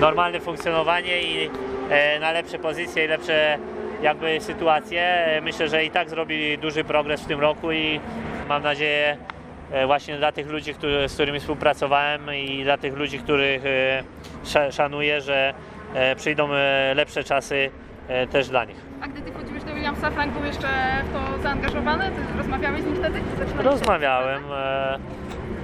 normalne 0.00 0.40
funkcjonowanie 0.40 1.22
i 1.22 1.50
e, 1.90 2.20
na 2.20 2.32
lepsze 2.32 2.58
pozycje 2.58 3.04
i 3.04 3.08
lepsze 3.08 3.58
jakby 4.02 4.40
sytuację. 4.40 5.26
Myślę, 5.42 5.68
że 5.68 5.84
i 5.84 5.90
tak 5.90 6.10
zrobili 6.10 6.58
duży 6.58 6.84
progres 6.84 7.20
w 7.22 7.26
tym 7.26 7.40
roku 7.40 7.72
i 7.72 8.00
mam 8.48 8.62
nadzieję 8.62 9.16
e, 9.72 9.86
właśnie 9.86 10.16
dla 10.16 10.32
tych 10.32 10.46
ludzi, 10.48 10.74
z 11.06 11.14
którymi 11.14 11.40
współpracowałem 11.40 12.34
i 12.34 12.64
dla 12.64 12.78
tych 12.78 12.96
ludzi, 12.96 13.18
których 13.18 13.62
szanuję, 14.70 15.20
że 15.20 15.54
przyjdą 16.16 16.48
lepsze 16.94 17.24
czasy 17.24 17.70
też 18.30 18.48
dla 18.48 18.64
nich. 18.64 18.76
A 19.02 19.08
gdy 19.08 19.20
ty 19.20 19.32
chodziłeś 19.32 19.64
do 19.64 19.74
Williamsa, 19.74 20.10
Frank 20.10 20.32
był 20.32 20.44
jeszcze 20.44 20.68
w 21.04 21.12
to 21.12 21.42
zaangażowany? 21.42 22.04
Ty 22.04 22.38
rozmawiałeś 22.38 22.82
z 22.82 22.86
nim 22.86 22.96
wtedy? 22.96 23.20
Rozmawiałem. 23.62 24.42
E, 24.52 24.98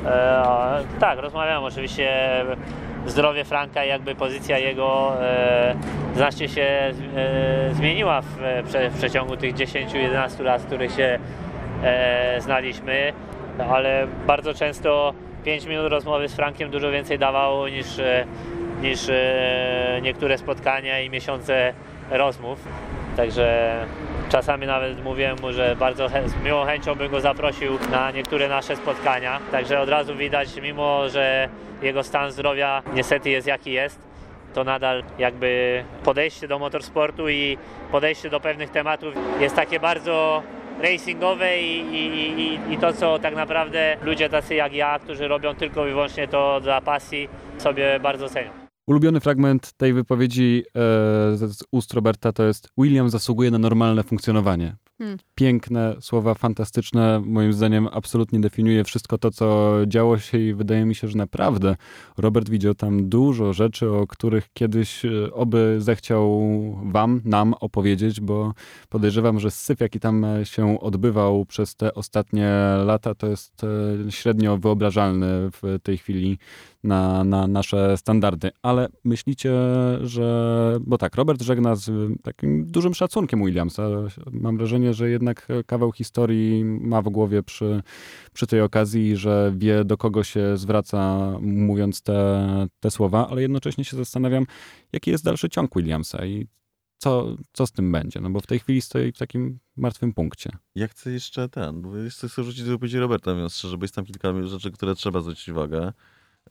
e, 0.07 0.85
tak, 1.01 1.19
rozmawiałem 1.19 1.65
oczywiście 1.65 2.11
zdrowie 3.07 3.45
Franka 3.45 3.85
i 3.85 3.89
jakby 3.89 4.15
pozycja 4.15 4.59
jego 4.59 5.13
e, 5.23 5.75
znacznie 6.15 6.49
się 6.49 6.63
e, 6.63 6.95
zmieniła 7.73 8.21
w, 8.23 8.27
w 8.91 8.99
przeciągu 8.99 9.37
tych 9.37 9.55
10-11 9.55 10.45
lat, 10.45 10.63
w 10.63 10.67
których 10.67 10.93
się 10.93 11.19
e, 11.83 12.41
znaliśmy, 12.41 13.13
ale 13.71 14.07
bardzo 14.27 14.55
często 14.55 15.15
5 15.45 15.67
minut 15.67 15.87
rozmowy 15.91 16.29
z 16.29 16.35
Frankiem 16.35 16.71
dużo 16.71 16.91
więcej 16.91 17.19
dawało 17.19 17.69
niż, 17.69 17.99
e, 17.99 18.25
niż 18.85 19.09
e, 19.09 20.01
niektóre 20.03 20.39
spotkania 20.39 21.01
i 21.01 21.11
miesiące 21.11 21.73
rozmów. 22.11 22.59
Także 23.17 23.77
Czasami 24.35 24.67
nawet 24.67 25.05
mówiłem 25.05 25.37
mu, 25.43 25.53
że 25.53 25.77
bardzo 25.77 26.09
z 26.09 26.45
miłą 26.45 26.65
chęcią 26.65 26.95
bym 26.95 27.11
go 27.11 27.21
zaprosił 27.21 27.79
na 27.91 28.11
niektóre 28.11 28.49
nasze 28.49 28.77
spotkania. 28.77 29.41
Także 29.53 29.81
od 29.81 29.89
razu 29.89 30.17
widać, 30.17 30.49
mimo 30.63 31.09
że 31.09 31.49
jego 31.83 32.03
stan 32.03 32.33
zdrowia 32.33 32.83
niestety 32.95 33.31
jest 33.31 33.47
jaki 33.47 33.73
jest, 33.73 33.99
to 34.55 34.65
nadal 34.65 35.03
jakby 35.19 35.85
podejście 36.05 36.49
do 36.49 36.59
motorsportu 36.59 37.29
i 37.29 37.59
podejście 37.93 38.31
do 38.31 38.41
pewnych 38.41 38.71
tematów 38.71 39.15
jest 39.41 39.57
takie 39.57 39.81
bardzo 39.81 40.43
racingowe 40.83 41.61
i, 41.61 41.81
i, 41.81 42.41
i, 42.41 42.73
i 42.73 42.79
to, 42.79 42.93
co 42.93 43.19
tak 43.19 43.35
naprawdę 43.35 43.97
ludzie 44.03 44.29
tacy 44.29 44.55
jak 44.55 44.73
ja, 44.73 44.99
którzy 44.99 45.29
robią 45.29 45.55
tylko 45.55 45.87
i 45.87 45.91
wyłącznie 45.91 46.29
to 46.29 46.61
dla 46.61 46.81
pasji, 46.81 47.29
sobie 47.59 48.01
bardzo 48.01 48.29
cenią. 48.29 48.64
Ulubiony 48.87 49.21
fragment 49.21 49.73
tej 49.73 49.93
wypowiedzi 49.93 50.63
e, 50.67 50.71
z 51.37 51.65
ust 51.71 51.95
Roberta 51.95 52.33
to 52.33 52.43
jest 52.43 52.69
William 52.79 53.11
zasługuje 53.11 53.51
na 53.51 53.59
normalne 53.59 54.03
funkcjonowanie. 54.03 54.77
Hmm. 54.99 55.19
Piękne 55.35 55.97
słowa, 56.01 56.35
fantastyczne. 56.35 57.23
Moim 57.27 57.53
zdaniem 57.53 57.89
absolutnie 57.93 58.41
definiuje 58.41 58.85
wszystko 58.85 59.19
to, 59.19 59.31
co 59.31 59.75
działo 59.87 60.19
się 60.19 60.39
i 60.39 60.55
wydaje 60.55 60.85
mi 60.85 60.95
się, 60.95 61.09
że 61.09 61.19
naprawdę 61.19 61.77
Robert 62.19 62.51
widział 62.51 62.75
tam 62.75 63.09
dużo 63.09 63.53
rzeczy, 63.53 63.91
o 63.91 64.07
których 64.07 64.49
kiedyś 64.53 65.05
e, 65.05 65.33
oby 65.33 65.77
zechciał 65.79 66.41
wam, 66.85 67.21
nam 67.25 67.55
opowiedzieć, 67.61 68.21
bo 68.21 68.55
podejrzewam, 68.89 69.41
że 69.41 69.51
syf, 69.51 69.81
jaki 69.81 70.01
tam 70.01 70.27
się 70.45 70.81
odbywał 70.81 71.47
przez 71.47 71.77
te 71.77 71.95
ostatnie 71.95 72.51
lata, 72.85 73.15
to 73.15 73.27
jest 73.27 73.65
e, 73.65 74.13
średnio 74.13 74.59
wyobrażalny 74.59 75.27
w 75.51 75.79
tej 75.83 75.99
chwili 75.99 76.39
na, 76.85 77.25
na 77.25 77.47
nasze 77.47 77.97
standardy. 77.97 78.51
Ale 78.63 78.89
myślicie, 79.05 79.53
że. 80.03 80.79
Bo 80.81 80.99
tak, 80.99 81.15
Robert 81.15 81.43
żegna 81.43 81.77
z 81.77 81.91
takim 82.23 82.67
dużym 82.67 82.95
szacunkiem 82.95 83.45
Williamsa. 83.45 83.89
Mam 84.33 84.57
wrażenie, 84.59 84.95
że 84.95 85.11
jednak 85.11 85.49
kawał 85.67 85.93
historii 85.93 86.65
ma 86.65 87.03
w 87.03 87.09
głowie 87.09 87.43
przy, 87.43 87.83
przy 88.33 88.47
tej 88.47 88.61
okazji, 88.61 89.17
że 89.17 89.53
wie, 89.57 89.85
do 89.85 89.97
kogo 89.97 90.25
się 90.25 90.57
zwraca, 90.57 91.31
mówiąc 91.41 92.03
te, 92.03 92.67
te 92.81 92.91
słowa, 92.91 93.29
ale 93.29 93.43
jednocześnie 93.43 93.85
się 93.85 93.97
zastanawiam, 93.97 94.47
jaki 94.93 95.11
jest 95.11 95.25
dalszy 95.25 95.49
ciąg 95.49 95.77
Williamsa 95.77 96.27
i 96.27 96.47
co, 96.99 97.37
co 97.53 97.67
z 97.67 97.73
tym 97.73 97.93
będzie? 97.93 98.21
No 98.21 98.31
bo 98.31 98.41
w 98.41 98.47
tej 98.47 98.59
chwili 98.59 98.81
stoi 98.81 99.13
w 99.13 99.19
takim 99.19 99.59
martwym 99.77 100.13
punkcie. 100.13 100.51
Ja 100.75 100.89
chcę 100.89 101.11
jeszcze 101.11 101.49
ten, 101.49 101.83
bo 101.83 101.91
chcę 102.11 102.45
rzucić 102.45 102.65
do 102.65 102.71
wypowiedzi 102.71 102.99
Roberta, 102.99 103.35
mówiąc 103.35 103.57
szczerze, 103.57 103.79
bo 103.79 103.85
jest 103.85 103.95
tam 103.95 104.05
kilka 104.05 104.47
rzeczy, 104.47 104.71
które 104.71 104.95
trzeba 104.95 105.21
zwrócić 105.21 105.49
uwagę. 105.49 105.93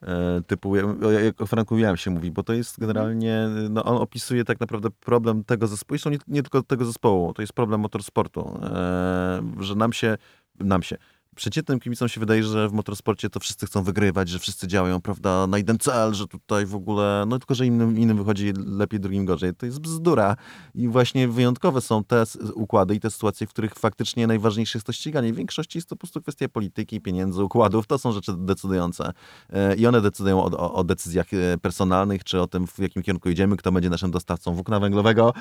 E, 0.01 0.41
typu, 0.47 0.75
jak 1.23 1.41
o 1.41 1.45
Franku 1.45 1.75
się 1.95 2.11
mówi, 2.11 2.31
bo 2.31 2.43
to 2.43 2.53
jest 2.53 2.79
generalnie, 2.79 3.47
no 3.69 3.83
on 3.83 3.97
opisuje 3.97 4.43
tak 4.43 4.59
naprawdę 4.59 4.89
problem 4.89 5.43
tego 5.43 5.67
zespołu, 5.67 5.97
zresztą 5.97 6.09
nie, 6.09 6.17
nie 6.27 6.41
tylko 6.41 6.63
tego 6.63 6.85
zespołu, 6.85 7.33
to 7.33 7.41
jest 7.41 7.53
problem 7.53 7.81
motorsportu, 7.81 8.59
e, 8.63 9.41
że 9.59 9.75
nam 9.75 9.93
się, 9.93 10.17
nam 10.59 10.83
się, 10.83 10.97
przeciętnym 11.35 11.79
kibicom 11.79 12.09
się 12.09 12.19
wydaje, 12.19 12.43
że 12.43 12.69
w 12.69 12.73
motorsporcie 12.73 13.29
to 13.29 13.39
wszyscy 13.39 13.65
chcą 13.65 13.83
wygrywać, 13.83 14.29
że 14.29 14.39
wszyscy 14.39 14.67
działają, 14.67 15.01
prawda, 15.01 15.47
na 15.47 15.57
jeden 15.57 15.77
cel, 15.79 16.13
że 16.13 16.27
tutaj 16.27 16.65
w 16.65 16.75
ogóle, 16.75 17.25
no 17.27 17.39
tylko, 17.39 17.55
że 17.55 17.65
innym, 17.65 17.97
innym 17.97 18.17
wychodzi 18.17 18.53
lepiej, 18.65 18.99
drugim 18.99 19.25
gorzej. 19.25 19.55
To 19.55 19.65
jest 19.65 19.79
bzdura. 19.79 20.35
I 20.75 20.87
właśnie 20.87 21.27
wyjątkowe 21.27 21.81
są 21.81 22.03
te 22.03 22.23
układy 22.53 22.95
i 22.95 22.99
te 22.99 23.09
sytuacje, 23.09 23.47
w 23.47 23.49
których 23.49 23.73
faktycznie 23.75 24.27
najważniejsze 24.27 24.77
jest 24.77 24.85
to 24.85 24.93
ściganie. 24.93 25.33
W 25.33 25.35
większości 25.35 25.77
jest 25.77 25.89
to 25.89 25.95
po 25.95 25.99
prostu 25.99 26.21
kwestia 26.21 26.49
polityki, 26.49 27.01
pieniędzy, 27.01 27.43
układów. 27.43 27.87
To 27.87 27.97
są 27.97 28.11
rzeczy 28.11 28.31
decydujące. 28.37 29.13
E, 29.49 29.75
I 29.75 29.87
one 29.87 30.01
decydują 30.01 30.43
o, 30.43 30.57
o, 30.57 30.73
o 30.73 30.83
decyzjach 30.83 31.33
e, 31.33 31.57
personalnych, 31.57 32.23
czy 32.23 32.41
o 32.41 32.47
tym, 32.47 32.67
w 32.67 32.79
jakim 32.79 33.03
kierunku 33.03 33.29
idziemy, 33.29 33.57
kto 33.57 33.71
będzie 33.71 33.89
naszym 33.89 34.11
dostawcą 34.11 34.53
włókna 34.53 34.79
węglowego, 34.79 35.33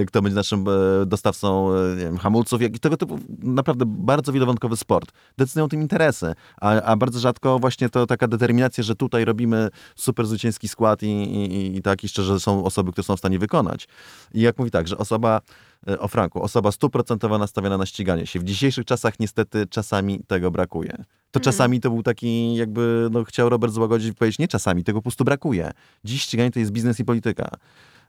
e, 0.00 0.04
kto 0.04 0.22
będzie 0.22 0.36
naszym 0.36 0.64
dostawcą 1.06 1.70
wiem, 1.96 2.18
hamulców. 2.18 2.62
Jak, 2.62 2.78
tego 2.78 2.96
typu 2.96 3.18
naprawdę 3.42 3.84
bardzo 3.86 4.32
wielowątkowy 4.32 4.76
sport 4.76 5.12
decydują 5.38 5.64
o 5.64 5.68
tym 5.68 5.82
interesy, 5.82 6.34
a, 6.60 6.82
a 6.82 6.96
bardzo 6.96 7.20
rzadko 7.20 7.58
właśnie 7.58 7.88
to 7.88 8.06
taka 8.06 8.28
determinacja, 8.28 8.84
że 8.84 8.94
tutaj 8.94 9.24
robimy 9.24 9.68
super 9.96 10.26
zwycięski 10.26 10.68
skład 10.68 11.02
i, 11.02 11.06
i, 11.06 11.76
i 11.76 11.82
tak, 11.82 12.04
i 12.04 12.08
szczerze 12.08 12.40
są 12.40 12.64
osoby, 12.64 12.92
które 12.92 13.04
są 13.04 13.16
w 13.16 13.18
stanie 13.18 13.38
wykonać. 13.38 13.88
I 14.34 14.40
jak 14.40 14.58
mówi 14.58 14.70
tak, 14.70 14.88
że 14.88 14.98
osoba 14.98 15.40
e, 15.88 15.98
o 15.98 16.08
Franku, 16.08 16.42
osoba 16.42 16.72
stuprocentowa 16.72 17.38
nastawiona 17.38 17.78
na 17.78 17.86
ściganie 17.86 18.26
się. 18.26 18.40
W 18.40 18.44
dzisiejszych 18.44 18.84
czasach 18.84 19.20
niestety 19.20 19.66
czasami 19.66 20.20
tego 20.26 20.50
brakuje. 20.50 21.04
To 21.30 21.38
mm. 21.38 21.44
czasami 21.44 21.80
to 21.80 21.90
był 21.90 22.02
taki 22.02 22.54
jakby, 22.54 23.08
no 23.10 23.24
chciał 23.24 23.48
Robert 23.48 23.72
złagodzić 23.72 24.08
i 24.08 24.14
powiedzieć, 24.14 24.38
nie 24.38 24.48
czasami, 24.48 24.84
tego 24.84 24.98
po 24.98 25.02
prostu 25.02 25.24
brakuje. 25.24 25.70
Dziś 26.04 26.22
ściganie 26.22 26.50
to 26.50 26.58
jest 26.58 26.72
biznes 26.72 27.00
i 27.00 27.04
polityka. 27.04 27.50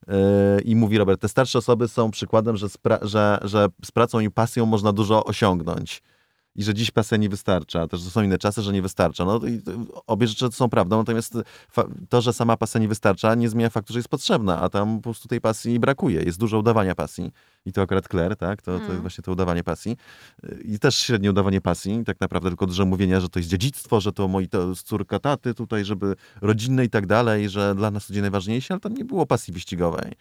Yy, 0.08 0.16
I 0.62 0.76
mówi 0.76 0.98
Robert, 0.98 1.22
te 1.22 1.30
starsze 1.30 1.60
osoby 1.60 1.88
są 1.88 2.12
przykładem, 2.12 2.58
że 2.58 2.68
że, 3.02 3.40
że 3.42 3.68
z 3.86 3.92
pracą 3.92 4.20
i 4.20 4.32
pasją 4.32 4.66
można 4.66 4.94
dużo 4.94 5.24
osiągnąć 5.24 6.02
i 6.60 6.64
że 6.64 6.74
dziś 6.74 6.92
pasja 6.92 7.18
nie 7.18 7.30
wystarcza, 7.30 7.88
też 7.88 8.02
są 8.02 8.24
inne 8.24 8.38
czasy, 8.38 8.62
że 8.62 8.74
nie 8.74 8.82
wystarcza. 8.82 9.26
No 9.26 9.40
i 9.48 9.62
obie 10.08 10.28
rzeczy 10.28 10.48
są 10.52 10.70
prawdą, 10.70 10.98
natomiast 10.98 11.38
to, 12.10 12.22
że 12.22 12.34
sama 12.34 12.58
pasja 12.58 12.82
nie 12.82 12.88
wystarcza, 12.88 13.36
nie 13.36 13.50
zmienia 13.50 13.70
faktu, 13.70 13.94
że 13.94 14.00
jest 14.00 14.10
potrzebna, 14.10 14.62
a 14.62 14.70
tam 14.70 14.98
po 14.98 15.04
prostu 15.04 15.28
tej 15.28 15.42
pasji 15.42 15.80
brakuje. 15.80 16.24
Jest 16.24 16.40
dużo 16.40 16.60
udawania 16.60 16.96
pasji. 16.96 17.32
I 17.66 17.74
to 17.74 17.82
akurat 17.82 18.08
Claire, 18.08 18.36
tak? 18.36 18.62
To, 18.62 18.66
to 18.66 18.72
jest 18.72 18.86
hmm. 18.86 19.02
właśnie 19.02 19.22
to 19.22 19.32
udawanie 19.32 19.64
pasji. 19.64 19.98
I 20.64 20.80
też 20.80 20.98
średnie 20.98 21.30
udawanie 21.30 21.62
pasji, 21.62 22.04
tak 22.06 22.20
naprawdę 22.20 22.50
tylko 22.50 22.66
dużo 22.66 22.86
mówienia, 22.86 23.20
że 23.20 23.30
to 23.30 23.40
jest 23.40 23.50
dziedzictwo, 23.50 24.02
że 24.02 24.12
to 24.12 24.28
moi 24.28 24.48
to 24.48 24.76
córka 24.76 25.20
taty 25.20 25.54
tutaj, 25.54 25.86
żeby 25.86 26.16
rodzinne 26.42 26.86
i 26.86 26.90
tak 26.90 27.06
dalej, 27.06 27.50
że 27.50 27.76
dla 27.76 27.92
nas 27.92 28.08
to 28.08 28.12
będzie 28.12 28.22
najważniejsze, 28.22 28.74
ale 28.74 28.82
tam 28.82 28.94
nie 28.94 29.06
było 29.06 29.26
pasji 29.26 29.54
wyścigowej. 29.54 30.12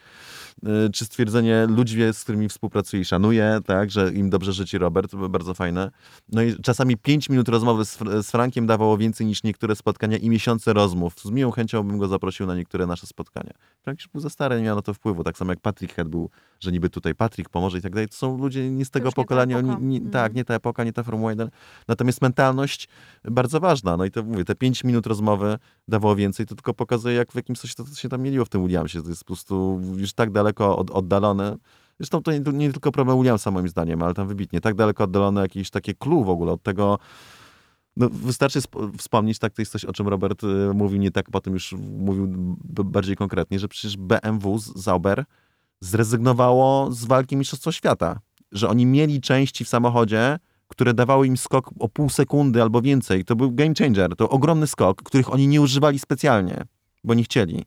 Y, 0.87 0.91
czy 0.91 1.05
stwierdzenie 1.05 1.67
ludzi, 1.67 1.99
z 2.13 2.23
którymi 2.23 2.49
współpracuję 2.49 3.03
i 3.03 3.05
szanuję, 3.05 3.61
tak, 3.67 3.91
że 3.91 4.13
im 4.13 4.31
dobrze 4.31 4.53
życi 4.53 4.79
Robert, 4.79 5.15
bardzo 5.15 5.55
fajne. 5.55 5.91
No 6.33 6.43
i 6.43 6.57
czasami 6.63 6.97
5 6.97 7.31
minut 7.31 7.49
rozmowy 7.49 7.85
z, 7.85 7.99
z 7.99 8.31
Frankiem 8.31 8.67
dawało 8.67 8.99
więcej 8.99 9.27
niż 9.27 9.43
niektóre 9.43 9.77
spotkania 9.77 10.17
i 10.17 10.31
miesiące 10.31 10.73
rozmów. 10.73 11.15
Z 11.21 11.31
miłą 11.31 11.51
chęcią 11.51 11.83
bym 11.83 11.99
go 11.99 12.09
zaprosił 12.09 12.47
na 12.47 12.55
niektóre 12.55 12.87
nasze 12.87 13.07
spotkania. 13.07 13.53
Frank 13.83 13.99
już 13.99 14.09
był 14.09 14.21
za 14.21 14.31
stary, 14.31 14.57
nie 14.57 14.63
miał 14.63 14.77
na 14.77 14.83
to 14.83 14.95
wpływu, 14.95 15.25
tak 15.25 15.39
samo 15.39 15.53
jak 15.53 15.61
Patrick 15.61 15.95
Head 15.95 16.09
był, 16.09 16.31
że 16.61 16.73
niby 16.73 16.91
tutaj 16.91 17.15
Patrick 17.15 17.51
pomoże 17.51 17.79
i 17.79 17.83
tak 17.83 17.93
dalej. 17.93 18.09
To 18.09 18.17
są 18.17 18.39
ludzie 18.39 18.71
nie 18.71 18.85
z 18.85 18.91
tego 18.91 19.13
pokolenia, 19.13 19.61
nie, 19.61 19.77
nie, 19.81 19.99
mm. 19.99 20.11
tak, 20.11 20.35
nie 20.35 20.45
ta 20.45 20.55
epoka, 20.55 20.85
nie 20.85 20.93
ta 20.93 21.03
Formuła 21.03 21.31
1. 21.31 21.51
Natomiast 21.89 22.23
mentalność 22.23 22.89
bardzo 23.25 23.61
ważna. 23.61 23.97
No 23.97 24.05
i 24.05 24.11
to 24.11 24.23
mówię, 24.23 24.45
te 24.45 24.55
5 24.55 24.85
minut 24.85 25.07
rozmowy 25.07 25.59
dawało 25.89 26.17
więcej, 26.17 26.47
to 26.47 26.55
tylko 26.55 26.75
pokazuje, 26.75 27.15
jak 27.15 27.33
w 27.33 27.35
jakimś 27.35 27.59
coś 27.59 27.75
to 27.75 27.85
się 27.87 28.09
tam 28.09 28.23
mieliło 28.23 28.45
w 28.45 28.49
tym 28.49 28.63
Williamsie. 28.63 29.03
To 29.03 29.09
jest 29.09 29.25
po 29.25 29.27
prostu 29.27 29.81
już 29.97 30.13
tak 30.13 30.31
daleko 30.31 30.79
od, 30.79 30.91
oddalone. 30.91 31.57
Zresztą 32.01 32.23
to 32.23 32.33
nie, 32.33 32.41
nie, 32.53 32.73
tylko 32.73 32.93
problem 32.93 33.19
Williamsa 33.19 33.51
moim 33.51 33.69
zdaniem, 33.69 34.03
ale 34.03 34.15
tam 34.15 34.29
wybitnie. 34.29 34.61
Tak 34.61 34.75
daleko 34.75 35.05
oddalone 35.05 35.41
jakieś 35.41 35.71
takie 35.71 35.95
clue 35.95 36.25
w 36.25 36.29
ogóle 36.29 36.53
od 36.53 36.63
tego, 36.63 36.99
no, 37.97 38.09
wystarczy 38.09 38.61
wspomnieć, 38.99 39.39
tak 39.39 39.53
to 39.53 39.63
jest 39.63 39.73
coś, 39.73 39.85
o 39.85 39.93
czym 39.93 40.09
Robert 40.09 40.45
y, 40.45 40.47
mówił 40.75 40.99
nie 41.01 41.11
tak, 41.11 41.31
potem 41.31 41.55
już 41.55 41.73
mówił 41.99 42.29
bardziej 42.85 43.17
konkretnie, 43.17 43.59
że 43.59 43.69
przecież 43.69 43.97
BMW 43.97 44.59
z 44.59 44.77
Zauber 44.77 45.25
zrezygnowało 45.81 46.93
z 46.93 47.05
walki 47.05 47.37
Mistrzostwa 47.37 47.73
Świata. 47.73 48.21
Że 48.53 48.69
oni 48.69 48.87
mieli 48.87 49.21
części 49.21 49.65
w 49.65 49.69
samochodzie, 49.69 50.39
które 50.69 50.95
dawały 50.95 51.27
im 51.27 51.37
skok 51.37 51.71
o 51.79 51.89
pół 51.89 52.11
sekundy 52.11 52.63
albo 52.63 52.83
więcej. 52.83 53.25
To 53.25 53.37
był 53.37 53.53
game 53.53 53.75
changer, 53.79 54.17
to 54.17 54.29
ogromny 54.29 54.67
skok, 54.67 55.03
których 55.03 55.33
oni 55.33 55.49
nie 55.49 55.61
używali 55.61 55.99
specjalnie, 55.99 56.65
bo 57.05 57.15
nie 57.15 57.25
chcieli. 57.25 57.65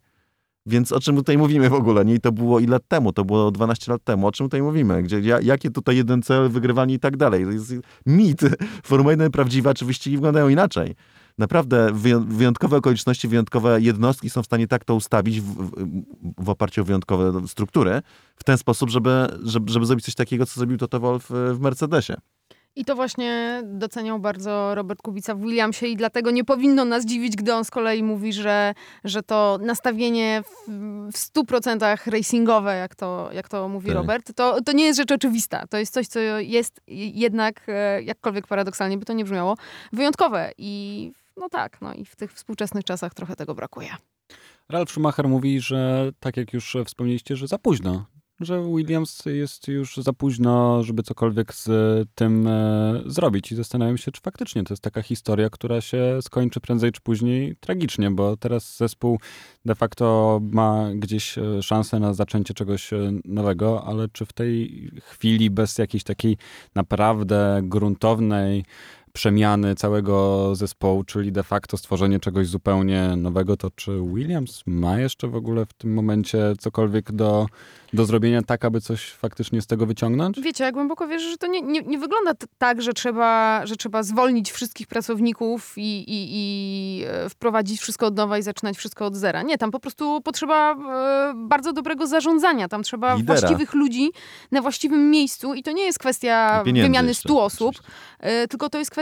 Więc 0.66 0.92
o 0.92 1.00
czym 1.00 1.16
tutaj 1.16 1.38
mówimy 1.38 1.70
w 1.70 1.74
ogóle? 1.74 2.06
Nie, 2.06 2.20
to 2.20 2.32
było 2.32 2.60
ile 2.60 2.80
temu? 2.80 3.14
To 3.14 3.26
było 3.26 3.52
12 3.52 3.92
lat 3.92 4.04
temu. 4.04 4.28
O 4.28 4.32
czym 4.32 4.46
tutaj 4.46 4.62
mówimy? 4.62 5.04
Gdzie, 5.04 5.22
jakie 5.42 5.72
tutaj 5.72 5.98
jeden 5.98 6.22
cel, 6.22 6.50
wygrywanie 6.50 6.94
i 6.94 7.00
tak 7.00 7.18
dalej? 7.18 7.46
To 7.46 7.52
jest 7.52 7.74
mit. 8.06 8.42
Formuła 8.86 9.12
1 9.12 9.32
prawdziwa, 9.32 9.74
czy 9.74 9.86
wyścigi 9.86 10.18
wyglądają 10.18 10.50
inaczej. 10.50 10.96
Naprawdę 11.38 11.90
wyjątkowe 12.28 12.78
okoliczności, 12.78 13.28
wyjątkowe 13.28 13.82
jednostki 13.82 14.30
są 14.30 14.44
w 14.44 14.46
stanie 14.46 14.68
tak 14.68 14.86
to 14.86 14.96
ustawić 14.96 15.42
w, 15.42 15.46
w, 15.46 15.72
w 16.38 16.50
oparciu 16.50 16.82
o 16.82 16.86
wyjątkowe 16.86 17.48
struktury, 17.48 18.02
w 18.36 18.44
ten 18.44 18.58
sposób, 18.58 18.90
żeby, 18.90 19.28
żeby, 19.44 19.72
żeby 19.72 19.86
zrobić 19.86 20.06
coś 20.06 20.16
takiego, 20.16 20.46
co 20.46 20.60
zrobił 20.60 20.78
Toto 20.78 21.00
Wolff 21.00 21.30
w 21.30 21.60
Mercedesie. 21.60 22.14
I 22.76 22.86
to 22.86 22.96
właśnie 22.96 23.62
doceniał 23.66 24.20
bardzo 24.20 24.76
Robert 24.76 25.02
Kubica 25.02 25.36
w 25.36 25.42
Williamsie 25.42 25.86
i 25.86 25.96
dlatego 25.96 26.32
nie 26.32 26.44
powinno 26.44 26.86
nas 26.86 27.06
dziwić, 27.06 27.36
gdy 27.36 27.54
on 27.54 27.66
z 27.66 27.72
kolei 27.72 28.04
mówi, 28.04 28.34
że, 28.34 28.74
że 29.04 29.24
to 29.24 29.60
nastawienie 29.62 30.44
w, 30.44 30.72
w 31.12 31.18
100% 31.18 32.12
racingowe, 32.12 32.76
jak 32.76 32.96
to, 32.96 33.30
jak 33.34 33.50
to 33.50 33.70
mówi 33.70 33.88
tak. 33.88 33.96
Robert, 33.96 34.36
to, 34.36 34.62
to 34.62 34.72
nie 34.72 34.86
jest 34.86 34.98
rzecz 34.98 35.12
oczywista. 35.12 35.68
To 35.68 35.78
jest 35.78 35.94
coś, 35.94 36.08
co 36.08 36.20
jest 36.40 36.82
jednak, 36.88 37.62
e, 37.68 38.04
jakkolwiek 38.04 38.48
paradoksalnie 38.48 38.98
by 38.98 39.06
to 39.06 39.14
nie 39.14 39.24
brzmiało, 39.24 39.58
wyjątkowe. 39.94 40.52
I 40.58 41.12
no 41.38 41.50
tak, 41.50 41.82
no 41.82 41.94
i 41.94 42.06
w 42.06 42.16
tych 42.16 42.34
współczesnych 42.34 42.84
czasach 42.84 43.14
trochę 43.14 43.36
tego 43.36 43.56
brakuje. 43.56 43.90
Ralf 44.70 44.92
Schumacher 44.92 45.28
mówi, 45.28 45.62
że 45.62 46.12
tak 46.20 46.38
jak 46.38 46.54
już 46.54 46.78
wspomnieliście, 46.86 47.36
że 47.36 47.48
za 47.48 47.58
późno 47.58 48.06
że 48.46 48.64
Williams 48.76 49.26
jest 49.26 49.68
już 49.68 49.98
za 49.98 50.14
późno, 50.14 50.84
żeby 50.84 51.04
cokolwiek 51.04 51.54
z 51.54 51.70
tym 52.16 52.48
e, 52.48 53.02
zrobić. 53.06 53.52
I 53.52 53.56
zastanawiam 53.56 53.98
się, 53.98 54.12
czy 54.12 54.22
faktycznie 54.22 54.64
to 54.64 54.74
jest 54.74 54.84
taka 54.84 55.02
historia, 55.02 55.50
która 55.50 55.82
się 55.82 56.20
skończy 56.22 56.60
prędzej 56.60 56.92
czy 56.92 57.02
później 57.02 57.56
tragicznie, 57.60 58.12
bo 58.12 58.38
teraz 58.38 58.78
zespół 58.78 59.20
de 59.66 59.76
facto 59.76 60.40
ma 60.44 60.90
gdzieś 60.96 61.38
e, 61.38 61.64
szansę 61.64 62.00
na 62.00 62.14
zaczęcie 62.14 62.54
czegoś 62.54 62.94
e, 62.94 63.12
nowego, 63.26 63.84
ale 63.84 64.08
czy 64.10 64.26
w 64.26 64.34
tej 64.34 64.90
chwili 65.02 65.50
bez 65.50 65.78
jakiejś 65.78 66.04
takiej 66.04 66.38
naprawdę 66.76 67.62
gruntownej 67.64 68.66
przemiany 69.14 69.76
całego 69.76 70.56
zespołu, 70.56 71.04
czyli 71.04 71.32
de 71.32 71.44
facto 71.44 71.78
stworzenie 71.78 72.20
czegoś 72.20 72.48
zupełnie 72.48 73.16
nowego, 73.18 73.58
to 73.58 73.72
czy 73.76 73.92
Williams 74.14 74.64
ma 74.66 75.00
jeszcze 75.00 75.28
w 75.28 75.36
ogóle 75.36 75.66
w 75.66 75.74
tym 75.74 75.94
momencie 75.94 76.54
cokolwiek 76.60 77.12
do, 77.12 77.46
do 77.94 78.06
zrobienia 78.06 78.42
tak, 78.42 78.66
aby 78.66 78.82
coś 78.82 79.12
faktycznie 79.12 79.62
z 79.62 79.68
tego 79.68 79.86
wyciągnąć? 79.86 80.42
Wiecie, 80.42 80.64
ja 80.64 80.72
głęboko 80.72 81.08
wierzę, 81.08 81.30
że 81.30 81.38
to 81.38 81.48
nie, 81.48 81.62
nie, 81.62 81.82
nie 81.82 81.98
wygląda 81.98 82.32
tak, 82.58 82.82
że 82.82 82.94
trzeba, 82.94 83.62
że 83.66 83.76
trzeba 83.76 84.04
zwolnić 84.04 84.52
wszystkich 84.52 84.88
pracowników 84.88 85.74
i, 85.78 85.82
i, 85.82 86.28
i 86.32 87.04
e, 87.08 87.30
wprowadzić 87.30 87.82
wszystko 87.82 88.06
od 88.06 88.16
nowa 88.16 88.38
i 88.38 88.44
zaczynać 88.44 88.78
wszystko 88.78 89.06
od 89.06 89.16
zera. 89.16 89.42
Nie, 89.42 89.58
tam 89.58 89.72
po 89.72 89.80
prostu 89.80 90.22
potrzeba 90.22 90.76
e, 90.76 91.34
bardzo 91.36 91.74
dobrego 91.74 92.08
zarządzania. 92.08 92.68
Tam 92.68 92.84
trzeba 92.84 93.16
Lidera. 93.16 93.40
właściwych 93.40 93.74
ludzi 93.74 94.10
na 94.52 94.62
właściwym 94.62 95.12
miejscu 95.12 95.54
i 95.54 95.64
to 95.64 95.72
nie 95.72 95.84
jest 95.84 96.00
kwestia 96.00 96.64
wymiany 96.64 97.14
100 97.14 97.44
osób, 97.44 97.76
e, 98.20 98.48
tylko 98.48 98.70
to 98.70 98.78
jest 98.78 98.92
kwestia 98.92 99.01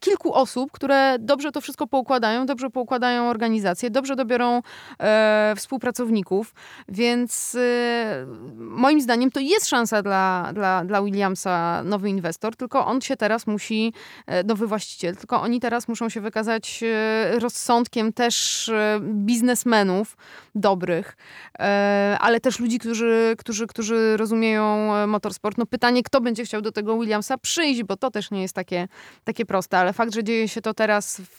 kilku 0.00 0.34
osób, 0.34 0.72
które 0.72 1.16
dobrze 1.18 1.52
to 1.52 1.60
wszystko 1.60 1.86
poukładają, 1.86 2.46
dobrze 2.46 2.70
poukładają 2.70 3.28
organizację, 3.28 3.90
dobrze 3.90 4.16
dobiorą 4.16 4.62
e, 5.00 5.54
współpracowników, 5.56 6.54
więc 6.88 7.54
e, 7.54 8.26
moim 8.56 9.00
zdaniem 9.00 9.30
to 9.30 9.40
jest 9.40 9.66
szansa 9.68 10.02
dla, 10.02 10.50
dla, 10.54 10.84
dla 10.84 11.02
Williamsa, 11.02 11.82
nowy 11.84 12.08
inwestor, 12.08 12.56
tylko 12.56 12.86
on 12.86 13.00
się 13.00 13.16
teraz 13.16 13.46
musi, 13.46 13.92
e, 14.26 14.44
nowy 14.44 14.66
właściciel, 14.66 15.16
tylko 15.16 15.42
oni 15.42 15.60
teraz 15.60 15.88
muszą 15.88 16.08
się 16.08 16.20
wykazać 16.20 16.80
e, 16.82 17.38
rozsądkiem 17.38 18.12
też 18.12 18.68
e, 18.68 19.00
biznesmenów 19.02 20.16
dobrych, 20.54 21.16
e, 21.58 22.16
ale 22.20 22.40
też 22.40 22.60
ludzi, 22.60 22.78
którzy, 22.78 23.34
którzy, 23.38 23.66
którzy 23.66 24.16
rozumieją 24.16 24.92
motorsport. 25.06 25.58
No 25.58 25.66
pytanie, 25.66 26.02
kto 26.02 26.20
będzie 26.20 26.44
chciał 26.44 26.62
do 26.62 26.72
tego 26.72 26.98
Williamsa 26.98 27.38
przyjść, 27.38 27.82
bo 27.82 27.96
to 27.96 28.10
też 28.10 28.30
nie 28.30 28.42
jest 28.42 28.54
takie, 28.54 28.88
takie 29.24 29.33
proste, 29.46 29.78
ale 29.78 29.92
fakt, 29.92 30.14
że 30.14 30.24
dzieje 30.24 30.48
się 30.48 30.60
to 30.60 30.74
teraz 30.74 31.20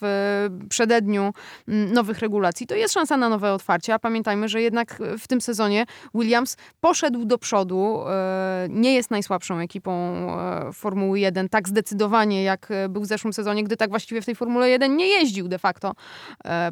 przededniu 0.68 1.32
m, 1.68 1.92
nowych 1.92 2.18
regulacji, 2.18 2.66
to 2.66 2.74
jest 2.74 2.94
szansa 2.94 3.16
na 3.16 3.28
nowe 3.28 3.52
otwarcie, 3.52 3.94
a 3.94 3.98
pamiętajmy, 3.98 4.48
że 4.48 4.62
jednak 4.62 4.98
w 5.18 5.28
tym 5.28 5.40
sezonie 5.40 5.86
Williams 6.14 6.56
poszedł 6.80 7.24
do 7.24 7.38
przodu, 7.38 8.02
e, 8.08 8.66
nie 8.70 8.94
jest 8.94 9.10
najsłabszą 9.10 9.58
ekipą 9.58 9.92
e, 9.92 10.72
Formuły 10.72 11.20
1 11.20 11.48
tak 11.48 11.68
zdecydowanie, 11.68 12.42
jak 12.42 12.70
e, 12.70 12.88
był 12.88 13.02
w 13.02 13.06
zeszłym 13.06 13.32
sezonie, 13.32 13.64
gdy 13.64 13.76
tak 13.76 13.90
właściwie 13.90 14.22
w 14.22 14.26
tej 14.26 14.34
Formule 14.34 14.70
1 14.70 14.96
nie 14.96 15.08
jeździł 15.08 15.48
de 15.48 15.58
facto, 15.58 15.92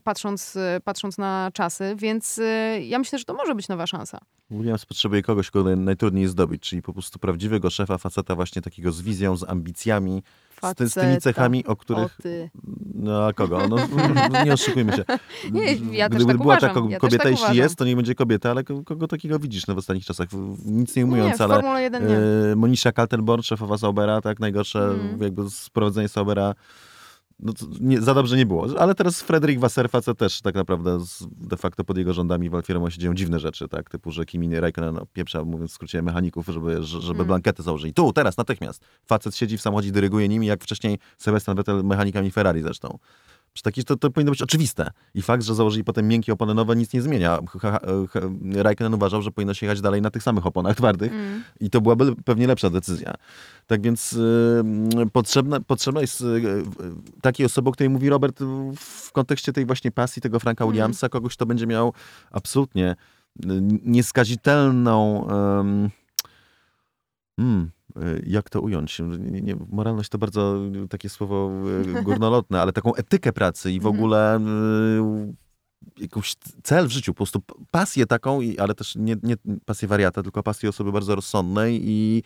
patrząc, 0.04 0.58
patrząc 0.84 1.18
na 1.18 1.50
czasy, 1.54 1.94
więc 1.96 2.40
ja 2.80 2.98
myślę, 2.98 3.18
że 3.18 3.24
to 3.24 3.34
może 3.34 3.54
być 3.54 3.68
nowa 3.68 3.86
szansa. 3.86 4.18
Williams 4.50 4.86
potrzebuje 4.86 5.22
kogoś, 5.22 5.50
kogo 5.50 5.70
naj- 5.70 5.78
najtrudniej 5.78 6.26
zdobyć, 6.26 6.62
czyli 6.62 6.82
po 6.82 6.92
prostu 6.92 7.18
prawdziwego 7.18 7.70
szefa, 7.70 7.98
faceta 7.98 8.34
właśnie 8.34 8.62
takiego 8.62 8.92
z 8.92 9.02
wizją, 9.02 9.36
z 9.36 9.44
ambicjami, 9.44 10.22
z, 10.62 10.74
ty, 10.74 10.88
z 10.88 10.94
tymi 10.94 11.18
cechami, 11.20 11.64
o 11.66 11.76
których... 11.76 12.18
O. 12.24 12.28
No 12.94 13.26
a 13.26 13.32
kogo? 13.32 13.68
No, 13.68 13.76
nie 14.44 14.52
oszukujmy 14.52 14.92
się. 14.92 15.04
Nie, 15.52 15.74
ja 15.74 16.08
Gdyby 16.08 16.24
tak 16.26 16.36
była 16.36 16.54
uważam, 16.54 16.74
taka 16.74 16.90
ja 16.90 16.98
kobieta, 16.98 17.22
tak 17.22 17.30
jeśli 17.30 17.44
uważam. 17.44 17.56
jest, 17.62 17.76
to 17.76 17.84
nie 17.84 17.96
będzie 17.96 18.14
kobieta, 18.14 18.50
ale 18.50 18.64
kogo, 18.64 19.08
takiego 19.08 19.38
widzisz 19.38 19.66
no, 19.66 19.74
w 19.74 19.78
ostatnich 19.78 20.04
czasach? 20.04 20.28
Nic 20.64 20.96
nie 20.96 21.02
Nie, 21.02 21.06
ujmując, 21.06 21.38
w 21.38 21.40
ale 21.40 21.54
Formule 21.54 21.82
1 21.82 22.08
nie. 22.08 22.16
e, 22.52 22.56
Monisha 22.56 22.92
Kaltenborn, 22.92 23.42
szefowa 23.42 23.78
Saubera, 23.78 24.20
tak, 24.20 24.40
najgorsze 24.40 24.84
Mm. 24.84 25.22
jakby 25.22 25.50
sprowadzenie 25.50 26.08
Saubera 26.08 26.54
no, 27.40 27.52
nie, 27.80 28.00
za 28.00 28.14
dobrze 28.14 28.36
nie 28.36 28.46
było. 28.46 28.66
Ale 28.78 28.94
teraz 28.94 29.22
Frederick 29.22 29.60
Wasserfa, 29.60 30.00
co 30.00 30.14
też 30.14 30.40
tak 30.40 30.54
naprawdę 30.54 31.00
z, 31.00 31.26
de 31.30 31.56
facto 31.56 31.84
pod 31.84 31.96
jego 31.98 32.12
rządami 32.12 32.50
w 32.50 32.54
Alfie 32.54 32.74
Romeo 32.74 32.90
się 32.90 32.98
dzieją 32.98 33.14
dziwne 33.14 33.40
rzeczy, 33.40 33.68
tak? 33.68 33.90
Typu, 33.90 34.10
że 34.10 34.24
Kimi 34.24 34.60
Raikkonen 34.60 34.98
opieprza, 34.98 35.44
mówiąc 35.44 35.70
w 35.70 35.74
skrócie, 35.74 36.02
mechaników, 36.02 36.46
żeby, 36.46 36.82
że- 36.82 37.00
żeby 37.00 37.14
Mm. 37.14 37.26
blankety 37.26 37.62
założyli. 37.62 37.94
Tu, 37.94 38.12
teraz, 38.12 38.36
natychmiast. 38.36 38.82
Facet 39.06 39.36
siedzi 39.36 39.58
w 39.58 39.62
samochodzie, 39.62 39.92
dyryguje 39.92 40.28
nimi, 40.28 40.46
jak 40.46 40.62
wcześniej 40.64 40.98
Sebastian 41.18 41.56
Vettel 41.56 41.84
mechanikami 41.84 42.30
Ferrari 42.30 42.62
zresztą. 42.62 42.98
Przy 43.54 43.62
taki, 43.62 43.84
to, 43.84 43.96
to 43.96 44.10
powinno 44.10 44.30
być 44.32 44.42
oczywiste. 44.42 44.90
I 45.14 45.22
fakt, 45.22 45.42
że 45.42 45.54
założyli 45.54 45.84
potem 45.84 46.08
miękkie 46.08 46.32
opony 46.32 46.54
nowe, 46.54 46.76
nic 46.76 46.92
nie 46.92 47.02
zmienia. 47.02 47.38
Raikkonen 48.54 48.94
uważał, 48.94 49.22
że 49.22 49.30
powinno 49.30 49.54
się 49.54 49.66
jechać 49.66 49.80
dalej 49.80 50.02
na 50.02 50.10
tych 50.10 50.22
samych 50.22 50.46
oponach 50.46 50.76
twardych 50.76 51.12
Mm. 51.12 51.42
i 51.60 51.70
to 51.70 51.80
byłaby 51.80 52.16
pewnie 52.16 52.46
lepsza 52.46 52.70
decyzja. 52.70 53.14
Tak 53.66 53.82
więc 53.82 54.18
potrzebna, 55.12 55.60
potrzebna 55.60 56.00
jest 56.00 56.20
y, 56.20 56.24
y, 56.24 56.64
takiej 57.22 57.46
osoby, 57.46 57.68
o 57.68 57.72
której 57.72 57.90
mówi 57.90 58.08
Robert 58.08 58.40
y, 58.40 58.44
w 58.76 59.12
kontekście 59.12 59.52
tej 59.52 59.66
właśnie 59.66 59.90
pasji 59.90 60.22
tego 60.22 60.40
Franka 60.40 60.64
Mhm. 60.64 60.72
Williamsa, 60.72 61.08
kogoś, 61.08 61.34
kto 61.36 61.46
będzie 61.46 61.66
miał 61.66 61.92
absolutnie 62.30 62.90
y, 62.90 63.46
nieskazitelną 63.84 65.26
mm, 65.28 65.90
y, 67.40 67.70
jak 68.26 68.50
to 68.50 68.60
ująć? 68.60 68.98
Nie, 69.18 69.40
nie, 69.40 69.56
moralność 69.70 70.08
to 70.10 70.18
bardzo 70.18 70.56
y, 70.84 70.88
takie 70.88 71.08
słowo 71.08 71.50
y, 71.98 72.02
górnolotne, 72.02 72.60
ale 72.62 72.72
taką 72.72 72.94
etykę 72.94 73.32
pracy 73.32 73.72
i 73.72 73.80
w 73.80 73.86
Mhm. 73.86 73.96
ogóle 73.96 74.38
y, 74.40 75.34
jakąś 75.98 76.34
cel 76.62 76.86
w 76.88 76.90
życiu, 76.90 77.12
po 77.12 77.16
prostu 77.16 77.42
pasję 77.70 78.06
taką, 78.06 78.40
ale 78.58 78.74
też 78.74 78.96
nie, 78.96 79.16
nie 79.22 79.36
pasję 79.66 79.88
wariata, 79.88 80.22
tylko 80.22 80.42
pasję 80.42 80.68
osoby 80.68 80.92
bardzo 80.92 81.14
rozsądnej 81.14 81.80
i 81.84 82.22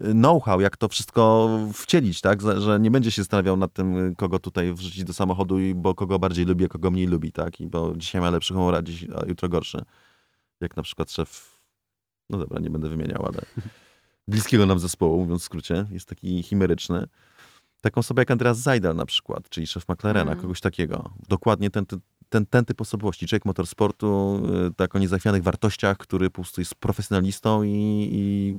y, 0.00 0.12
know-how, 0.12 0.60
jak 0.60 0.76
to 0.76 0.88
wszystko 0.88 1.50
wcielić, 1.74 2.20
tak? 2.20 2.40
Że, 2.60 2.80
nie 2.80 2.90
będzie 2.90 3.10
się 3.10 3.22
zastanawiał 3.22 3.56
nad 3.56 3.72
tym, 3.72 3.96
y, 3.96 4.14
kogo 4.16 4.38
tutaj 4.38 4.74
wrzucić 4.74 5.04
do 5.04 5.12
samochodu, 5.12 5.56
bo 5.74 5.94
kogo 5.94 6.18
bardziej 6.18 6.44
lubi, 6.44 6.64
a 6.64 6.68
kogo 6.68 6.90
mniej 6.90 7.06
lubi, 7.06 7.32
tak? 7.32 7.60
I 7.60 7.66
bo 7.66 7.92
dzisiaj 7.96 8.20
ma 8.20 8.30
lepszy 8.30 8.54
humor, 8.54 8.74
a, 8.74 8.82
dziś, 8.82 9.06
a 9.16 9.26
jutro 9.26 9.48
gorszy. 9.48 9.82
Jak 10.60 10.76
na 10.76 10.82
przykład 10.82 11.10
szef, 11.10 11.58
no 12.30 12.38
dobra, 12.38 12.60
nie 12.60 12.70
będę 12.70 12.88
wymieniał, 12.88 13.26
ale 13.26 13.42
bliskiego 14.28 14.66
nam 14.66 14.78
zespołu, 14.78 15.18
mówiąc 15.20 15.42
w 15.42 15.44
skrócie, 15.44 15.86
jest 15.90 16.08
taki 16.08 16.42
chimeryczny. 16.42 17.06
Taką 17.80 17.98
osobę 17.98 18.22
jak 18.22 18.30
Andreas 18.30 18.58
Zajdel 18.58 18.96
na 18.96 19.06
przykład, 19.06 19.48
czyli 19.48 19.66
szef 19.66 19.88
McLarena, 19.88 20.32
Mm. 20.32 20.42
kogoś 20.42 20.60
takiego. 20.60 21.10
Dokładnie 21.28 21.70
ten, 21.70 21.86
ten, 21.86 22.00
ten, 22.28 22.46
ten 22.46 22.64
typ 22.64 22.80
osobowości. 22.80 23.26
Człowiek 23.26 23.44
motorsportu, 23.44 24.42
y, 24.70 24.74
tak 24.74 24.94
o 24.94 24.98
niezachwianych 24.98 25.42
wartościach, 25.42 25.98
który 25.98 26.30
po 26.30 26.34
prostu 26.42 26.60
jest 26.60 26.74
profesjonalistą 26.74 27.62
i, 27.62 28.08
i 28.12 28.56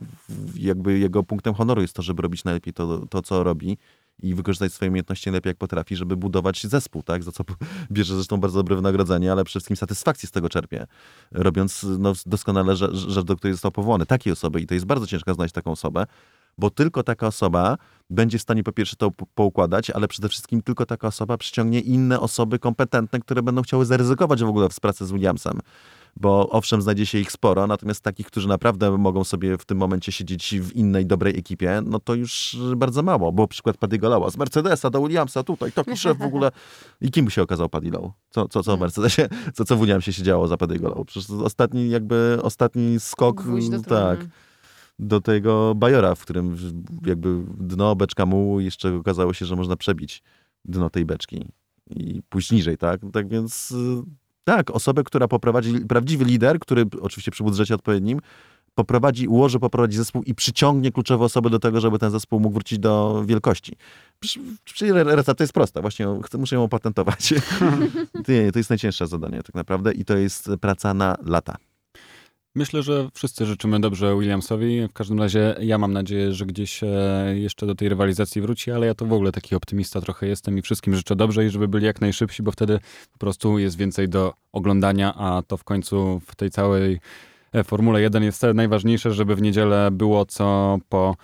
jakby 0.55 0.99
jego 0.99 1.23
punktem 1.23 1.53
honoru 1.53 1.81
jest 1.81 1.93
to, 1.93 2.01
żeby 2.01 2.21
robić 2.21 2.43
najlepiej 2.43 2.73
to, 2.73 3.07
to 3.07 3.21
co 3.21 3.43
robi 3.43 3.77
i 4.19 4.35
wykorzystać 4.35 4.73
swoje 4.73 4.91
umiejętności 4.91 5.29
najlepiej 5.29 5.49
jak 5.49 5.57
potrafi, 5.57 5.95
żeby 5.95 6.17
budować 6.17 6.67
zespół, 6.67 7.03
tak? 7.03 7.23
Za 7.23 7.31
co 7.31 7.43
bierze 7.91 8.15
zresztą 8.15 8.37
bardzo 8.37 8.59
dobre 8.59 8.75
wynagrodzenie, 8.75 9.31
ale 9.31 9.43
przede 9.43 9.59
wszystkim 9.59 9.77
satysfakcję 9.77 10.29
z 10.29 10.31
tego 10.31 10.49
czerpie, 10.49 10.87
robiąc 11.31 11.85
no, 11.99 12.13
doskonale 12.25 12.75
rzecz, 12.75 13.25
do 13.25 13.35
której 13.35 13.53
został 13.53 13.71
powołany. 13.71 14.05
Takiej 14.05 14.33
osoby 14.33 14.61
i 14.61 14.67
to 14.67 14.73
jest 14.73 14.85
bardzo 14.85 15.07
ciężko 15.07 15.33
znaleźć 15.33 15.53
taką 15.53 15.71
osobę, 15.71 16.05
bo 16.57 16.69
tylko 16.69 17.03
taka 17.03 17.27
osoba 17.27 17.77
będzie 18.09 18.39
w 18.39 18.41
stanie 18.41 18.63
po 18.63 18.71
pierwsze 18.71 18.95
to 18.95 19.11
po- 19.11 19.25
poukładać, 19.35 19.89
ale 19.89 20.07
przede 20.07 20.29
wszystkim 20.29 20.61
tylko 20.61 20.85
taka 20.85 21.07
osoba 21.07 21.37
przyciągnie 21.37 21.79
inne 21.79 22.19
osoby 22.19 22.59
kompetentne, 22.59 23.19
które 23.19 23.43
będą 23.43 23.61
chciały 23.61 23.85
zaryzykować 23.85 24.43
w 24.43 24.47
ogóle 24.47 24.69
w 24.69 24.79
pracy 24.79 25.05
z 25.05 25.11
Williamsem. 25.11 25.59
Bo 26.15 26.49
owszem, 26.49 26.81
znajdzie 26.81 27.05
się 27.05 27.17
ich 27.17 27.31
sporo, 27.31 27.67
natomiast 27.67 28.01
takich, 28.01 28.27
którzy 28.27 28.47
naprawdę 28.47 28.97
mogą 28.97 29.23
sobie 29.23 29.57
w 29.57 29.65
tym 29.65 29.77
momencie 29.77 30.11
siedzieć 30.11 30.55
w 30.59 30.75
innej 30.75 31.05
dobrej 31.05 31.39
ekipie, 31.39 31.81
no 31.85 31.99
to 31.99 32.15
już 32.15 32.57
bardzo 32.75 33.03
mało. 33.03 33.31
Bo 33.31 33.47
przykład 33.47 33.77
Paddy'ego 33.77 34.09
Lowa 34.09 34.29
z 34.29 34.37
Mercedesa 34.37 34.89
do 34.89 35.01
Williamsa, 35.01 35.43
tutaj 35.43 35.71
taki 35.71 35.97
szef 35.97 36.17
w 36.17 36.21
ogóle. 36.21 36.51
I 37.01 37.11
kim 37.11 37.29
się 37.29 37.41
okazał 37.41 37.69
Paddy 37.69 37.91
Low? 37.91 38.11
Co, 38.29 38.47
co, 38.47 38.63
co 38.63 38.77
w 38.77 38.79
Mercedesie, 38.79 39.29
co, 39.53 39.65
co 39.65 39.75
w 39.75 39.79
Williamsie 39.79 40.13
się 40.13 40.23
działo 40.23 40.47
za 40.47 40.55
Paddy'ego 40.55 40.83
Low? 40.83 41.07
Przecież 41.07 41.27
to 41.27 41.43
ostatni 41.43 41.89
jakby, 41.89 42.39
ostatni 42.41 42.99
skok, 42.99 43.43
do 43.69 43.81
tak, 43.81 44.25
do 44.99 45.21
tego 45.21 45.75
bajora, 45.75 46.15
w 46.15 46.21
którym 46.21 46.57
jakby 47.05 47.43
dno, 47.57 47.95
beczka 47.95 48.25
mułu, 48.25 48.59
jeszcze 48.59 48.95
okazało 48.95 49.33
się, 49.33 49.45
że 49.45 49.55
można 49.55 49.75
przebić 49.75 50.23
dno 50.65 50.89
tej 50.89 51.05
beczki 51.05 51.45
i 51.89 52.21
pójść 52.29 52.51
niżej, 52.51 52.77
tak? 52.77 53.01
Tak 53.13 53.27
więc 53.27 53.71
y, 53.71 54.03
tak, 54.43 54.71
osobę, 54.71 55.03
która 55.03 55.27
poprowadzi, 55.27 55.79
prawdziwy 55.79 56.25
lider, 56.25 56.59
który 56.59 56.85
oczywiście 57.01 57.31
przy 57.31 57.43
budżecie 57.43 57.75
odpowiednim, 57.75 58.19
poprowadzi, 58.75 59.27
ułoży, 59.27 59.59
poprowadzi 59.59 59.97
zespół 59.97 60.23
i 60.23 60.35
przyciągnie 60.35 60.91
kluczowe 60.91 61.25
osoby 61.25 61.49
do 61.49 61.59
tego, 61.59 61.81
żeby 61.81 61.99
ten 61.99 62.11
zespół 62.11 62.39
mógł 62.39 62.53
wrócić 62.53 62.79
do 62.79 63.23
wielkości. 63.25 63.75
Czyli 64.63 64.91
re- 64.91 65.15
recepta 65.15 65.43
jest 65.43 65.53
prosta, 65.53 65.81
właśnie 65.81 66.07
muszę 66.37 66.55
ją 66.55 66.63
opatentować. 66.63 67.33
To 68.53 68.59
jest 68.59 68.69
najcięższe 68.69 69.07
zadanie 69.07 69.43
tak 69.43 69.55
naprawdę 69.55 69.91
i 69.91 70.05
to 70.05 70.17
jest 70.17 70.49
praca 70.61 70.93
na 70.93 71.15
lata. 71.25 71.55
Myślę, 72.55 72.83
że 72.83 73.09
wszyscy 73.13 73.45
życzymy 73.45 73.79
dobrze 73.79 74.15
Williamsowi. 74.19 74.87
W 74.87 74.93
każdym 74.93 75.19
razie 75.19 75.55
ja 75.59 75.77
mam 75.77 75.93
nadzieję, 75.93 76.33
że 76.33 76.45
gdzieś 76.45 76.83
e, 76.83 76.87
jeszcze 77.33 77.65
do 77.65 77.75
tej 77.75 77.89
rywalizacji 77.89 78.41
wróci, 78.41 78.71
ale 78.71 78.87
ja 78.87 78.93
to 78.95 79.05
w 79.05 79.13
ogóle 79.13 79.31
taki 79.31 79.55
optymista 79.55 80.01
trochę 80.01 80.27
jestem 80.27 80.57
i 80.57 80.61
wszystkim 80.61 80.95
życzę 80.95 81.15
dobrze 81.15 81.45
i 81.45 81.49
żeby 81.49 81.67
byli 81.67 81.85
jak 81.85 82.01
najszybsi, 82.01 82.43
bo 82.43 82.51
wtedy 82.51 82.79
po 83.13 83.19
prostu 83.19 83.59
jest 83.59 83.77
więcej 83.77 84.09
do 84.09 84.33
oglądania, 84.51 85.13
a 85.15 85.41
to 85.47 85.57
w 85.57 85.63
końcu 85.63 86.21
w 86.27 86.35
tej 86.35 86.49
całej 86.49 86.99
e, 87.53 87.63
Formule 87.63 88.01
1 88.01 88.23
jest 88.23 88.43
najważniejsze, 88.53 89.11
żeby 89.11 89.35
w 89.35 89.41
niedzielę 89.41 89.89
było 89.91 90.25
co 90.25 90.77
po 90.89 91.15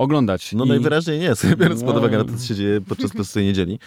oglądać. 0.00 0.52
No 0.52 0.64
I- 0.64 0.68
najwyraźniej 0.68 1.18
nie, 1.20 1.34
sobie 1.34 1.56
biorąc 1.62 1.84
pod 1.84 1.96
uwagę 1.96 2.18
na 2.18 2.24
to, 2.24 2.32
co 2.38 2.44
się 2.46 2.54
dzieje 2.54 2.80
podczas 2.80 3.10
prostej 3.18 3.44
niedzieli. 3.44 3.78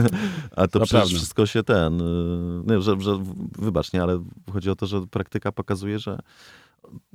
A 0.56 0.66
to 0.68 0.80
przecież 0.80 1.14
wszystko 1.14 1.46
się 1.46 1.62
ten... 1.62 2.00
y, 2.00 2.62
Nie, 2.66 2.80
że, 2.80 3.00
że, 3.00 3.22
wybacz, 3.58 3.92
nie, 3.92 4.02
ale 4.02 4.24
chodzi 4.52 4.70
o 4.70 4.76
to, 4.76 4.86
że 4.86 5.06
praktyka 5.06 5.52
pokazuje, 5.52 5.98
że 5.98 6.18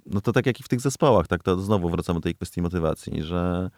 no 0.06 0.22
to 0.22 0.32
tak 0.34 0.46
jak 0.46 0.60
i 0.60 0.64
w 0.64 0.68
tych 0.68 0.82
zespołach, 0.82 1.28
tak 1.28 1.44
to 1.44 1.60
znowu 1.60 1.90
wracamy 1.90 2.20
do 2.20 2.24
tej 2.24 2.36
kwestii 2.36 2.62
motywacji, 2.62 3.24
że 3.24 3.70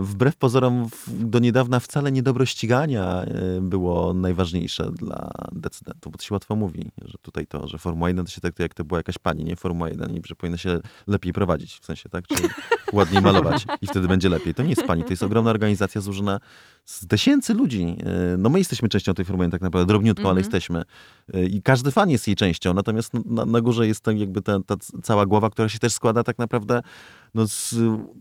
wbrew 0.00 0.36
pozorom 0.36 0.88
do 1.08 1.38
niedawna 1.38 1.80
wcale 1.80 2.12
niedobro 2.12 2.46
ścigania 2.46 3.22
e, 3.22 3.60
było 3.60 4.14
najważniejsze 4.14 4.90
dla 4.92 5.30
decydentów, 5.52 6.12
bo 6.12 6.18
to 6.18 6.24
się 6.24 6.34
łatwo 6.34 6.56
mówi, 6.56 6.90
że 7.04 7.18
tutaj 7.22 7.46
to, 7.46 7.68
że 7.68 7.78
Formuła 7.78 8.08
1 8.08 8.24
to 8.24 8.30
się 8.30 8.40
tak 8.40 8.58
jak 8.58 8.74
to 8.74 8.84
była 8.84 8.98
jakaś 8.98 9.18
pani, 9.18 9.44
nie 9.44 9.56
Formuła 9.56 9.88
1 9.88 10.16
i 10.16 10.20
że 10.26 10.34
powinna 10.34 10.58
się 10.58 10.80
lepiej 11.06 11.32
prowadzić, 11.32 11.78
w 11.80 11.84
sensie 11.84 12.08
tak, 12.08 12.26
czy 12.26 12.42
ładniej 12.92 13.22
malować 13.22 13.66
i 13.82 13.86
wtedy 13.86 14.08
będzie 14.08 14.28
lepiej. 14.28 14.54
To 14.54 14.62
nie 14.62 14.70
jest 14.70 14.84
pani, 14.84 15.04
to 15.04 15.10
jest 15.10 15.22
ogromna 15.22 15.50
organizacja 15.50 16.00
złożona 16.00 16.40
z 16.84 17.06
tysięcy 17.06 17.54
ludzi. 17.54 17.96
E, 18.00 18.36
no 18.38 18.48
my 18.48 18.58
jesteśmy 18.58 18.88
częścią 18.88 19.14
tej 19.14 19.24
Formuły 19.24 19.44
1 19.44 19.50
tak 19.50 19.60
naprawdę, 19.60 19.86
drobniutko, 19.86 20.20
mm 20.22 20.26
-hmm. 20.26 20.30
ale 20.30 20.40
mhm. 20.40 20.52
jesteśmy. 20.52 20.84
I 21.56 21.62
każdy 21.62 21.90
fan 21.90 22.10
jest 22.10 22.26
jej 22.26 22.36
częścią, 22.36 22.74
natomiast 22.74 23.14
na, 23.14 23.44
na 23.44 23.60
górze 23.60 23.86
jest 23.86 24.00
tam 24.00 24.16
jakby 24.16 24.42
ta, 24.42 24.60
ta 24.66 24.76
cała 25.02 25.26
głowa, 25.26 25.50
która 25.50 25.68
się 25.68 25.78
też 25.78 25.92
składa 25.92 26.24
tak 26.24 26.38
naprawdę 26.38 26.82
no 27.34 27.46
z, 27.48 27.74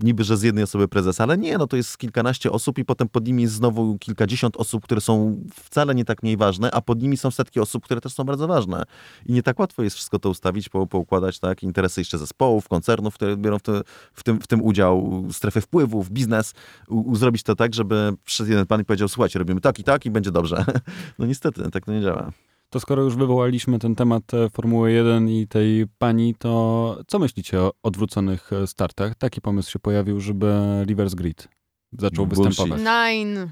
niby, 0.03 0.23
że 0.23 0.37
z 0.37 0.41
jednej 0.41 0.63
osoby 0.63 0.87
prezesa, 0.87 1.23
ale 1.23 1.37
nie, 1.37 1.57
no 1.57 1.67
to 1.67 1.77
jest 1.77 1.97
kilkanaście 1.97 2.51
osób 2.51 2.77
i 2.77 2.85
potem 2.85 3.09
pod 3.09 3.27
nimi 3.27 3.43
jest 3.43 3.55
znowu 3.55 3.97
kilkadziesiąt 3.97 4.57
osób, 4.57 4.83
które 4.83 5.01
są 5.01 5.43
wcale 5.63 5.95
nie 5.95 6.05
tak 6.05 6.23
mniej 6.23 6.37
ważne, 6.37 6.71
a 6.71 6.81
pod 6.81 7.01
nimi 7.01 7.17
są 7.17 7.31
setki 7.31 7.59
osób, 7.59 7.83
które 7.83 8.01
też 8.01 8.13
są 8.13 8.23
bardzo 8.23 8.47
ważne. 8.47 8.83
I 9.25 9.33
nie 9.33 9.43
tak 9.43 9.59
łatwo 9.59 9.83
jest 9.83 9.95
wszystko 9.95 10.19
to 10.19 10.29
ustawić, 10.29 10.69
po, 10.69 10.87
poukładać, 10.87 11.39
tak, 11.39 11.63
interesy 11.63 12.01
jeszcze 12.01 12.17
zespołów, 12.17 12.67
koncernów, 12.67 13.13
które 13.13 13.37
biorą 13.37 13.59
w, 13.59 13.61
to, 13.61 13.81
w, 14.13 14.23
tym, 14.23 14.41
w 14.41 14.47
tym 14.47 14.61
udział, 14.61 15.25
strefy 15.31 15.61
wpływów, 15.61 16.11
biznes, 16.11 16.53
u, 16.87 17.11
u, 17.11 17.15
zrobić 17.15 17.43
to 17.43 17.55
tak, 17.55 17.73
żeby 17.73 18.13
przez 18.25 18.49
jeden 18.49 18.65
pan 18.65 18.85
powiedział, 18.85 19.07
słuchajcie, 19.07 19.39
robimy 19.39 19.61
tak 19.61 19.79
i 19.79 19.83
tak 19.83 20.05
i 20.05 20.11
będzie 20.11 20.31
dobrze. 20.31 20.65
No 21.19 21.25
niestety, 21.25 21.71
tak 21.71 21.85
to 21.85 21.91
nie 21.91 22.01
działa. 22.01 22.31
To 22.69 22.79
skoro 22.79 23.03
już 23.03 23.15
wywołaliśmy 23.15 23.79
ten 23.79 23.95
temat 23.95 24.33
e, 24.33 24.49
Formuły 24.49 24.91
1 24.91 25.29
i 25.29 25.47
tej 25.47 25.85
pani, 25.97 26.35
to 26.35 26.99
co 27.07 27.19
myślicie 27.19 27.59
o 27.59 27.73
odwróconych 27.83 28.53
e, 28.53 28.67
startach? 28.67 29.15
Taki 29.15 29.41
pomysł 29.41 29.71
się 29.71 29.79
pojawił, 29.79 30.19
żeby 30.19 30.53
reverse 30.87 31.15
grid 31.15 31.47
zaczął 31.99 32.27
Bullshit. 32.27 32.47
występować. 32.47 32.81
Nine. 32.81 33.29
Nine. 33.31 33.49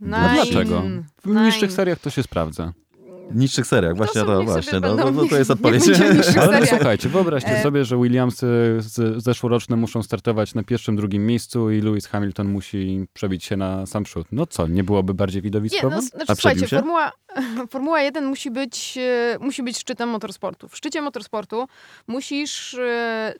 No 0.00 0.18
dlaczego? 0.34 0.82
W 1.22 1.26
Nine. 1.26 1.44
niższych 1.44 1.72
seriach 1.72 1.98
to 1.98 2.10
się 2.10 2.22
W 2.22 2.85
niższych 3.34 3.66
seriach, 3.66 3.96
właśnie 3.96 4.24
to, 4.24 4.44
właśnie, 4.44 4.80
no, 4.80 4.94
no, 4.94 5.10
no, 5.10 5.26
to 5.28 5.36
jest 5.36 5.50
odpowiedź. 5.50 5.82
Ale 6.42 6.60
no, 6.60 6.66
słuchajcie, 6.66 7.08
wyobraźcie 7.08 7.58
e... 7.58 7.62
sobie, 7.62 7.84
że 7.84 7.96
Williamsy 7.96 8.46
z, 8.78 9.22
zeszłoroczne 9.22 9.76
muszą 9.76 10.02
startować 10.02 10.54
na 10.54 10.62
pierwszym, 10.62 10.96
drugim 10.96 11.26
miejscu 11.26 11.70
i 11.70 11.80
Lewis 11.80 12.06
Hamilton 12.06 12.48
musi 12.48 13.06
przebić 13.12 13.44
się 13.44 13.56
na 13.56 13.86
sam 13.86 14.04
przód. 14.04 14.26
No 14.32 14.46
co, 14.46 14.66
nie 14.66 14.84
byłoby 14.84 15.14
bardziej 15.14 15.42
widowiskowo? 15.42 15.88
Nie, 15.88 15.96
no, 15.96 16.02
znaczy, 16.02 16.32
A 16.32 16.34
słuchajcie, 16.34 16.68
formuła, 16.68 17.12
Formuła 17.70 18.00
1 18.00 18.26
musi 18.26 18.50
być, 18.50 18.98
e, 18.98 19.38
musi 19.40 19.62
być 19.62 19.78
szczytem 19.78 20.08
motorsportu. 20.08 20.68
W 20.68 20.76
szczycie 20.76 21.02
motorsportu 21.02 21.68
musisz 22.06 22.74
e, 22.74 23.34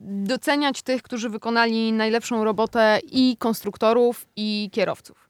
doceniać 0.00 0.82
tych, 0.82 1.02
którzy 1.02 1.30
wykonali 1.30 1.92
najlepszą 1.92 2.44
robotę 2.44 2.98
i 3.12 3.36
konstruktorów, 3.38 4.26
i 4.36 4.70
kierowców. 4.72 5.27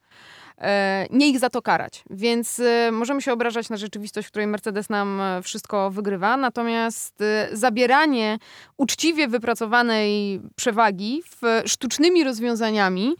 E, 0.60 1.06
nie 1.10 1.28
ich 1.28 1.38
za 1.38 1.50
to 1.50 1.62
karać. 1.62 2.04
Więc 2.10 2.60
e, 2.60 2.92
możemy 2.92 3.22
się 3.22 3.32
obrażać 3.32 3.70
na 3.70 3.76
rzeczywistość, 3.76 4.28
w 4.28 4.30
której 4.30 4.46
Mercedes 4.46 4.90
nam 4.90 5.20
e, 5.20 5.42
wszystko 5.42 5.90
wygrywa, 5.90 6.36
natomiast 6.36 7.22
zabieranie 7.52 8.38
uczciwie 8.76 9.28
wypracowanej 9.28 10.40
przewagi 10.56 11.22
w 11.26 11.62
sztucznymi 11.68 12.24
rozwiązaniami 12.24 13.14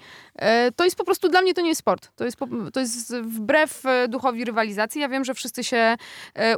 to 0.76 0.84
jest 0.84 0.96
po 0.96 1.04
prostu, 1.04 1.28
dla 1.28 1.42
mnie 1.42 1.54
to 1.54 1.60
nie 1.60 1.68
jest 1.68 1.78
sport. 1.78 2.10
To 2.16 2.24
jest, 2.24 2.36
to 2.72 2.80
jest 2.80 3.16
wbrew 3.16 3.82
duchowi 4.08 4.44
rywalizacji. 4.44 5.00
Ja 5.00 5.08
wiem, 5.08 5.24
że 5.24 5.34
wszyscy 5.34 5.64
się 5.64 5.96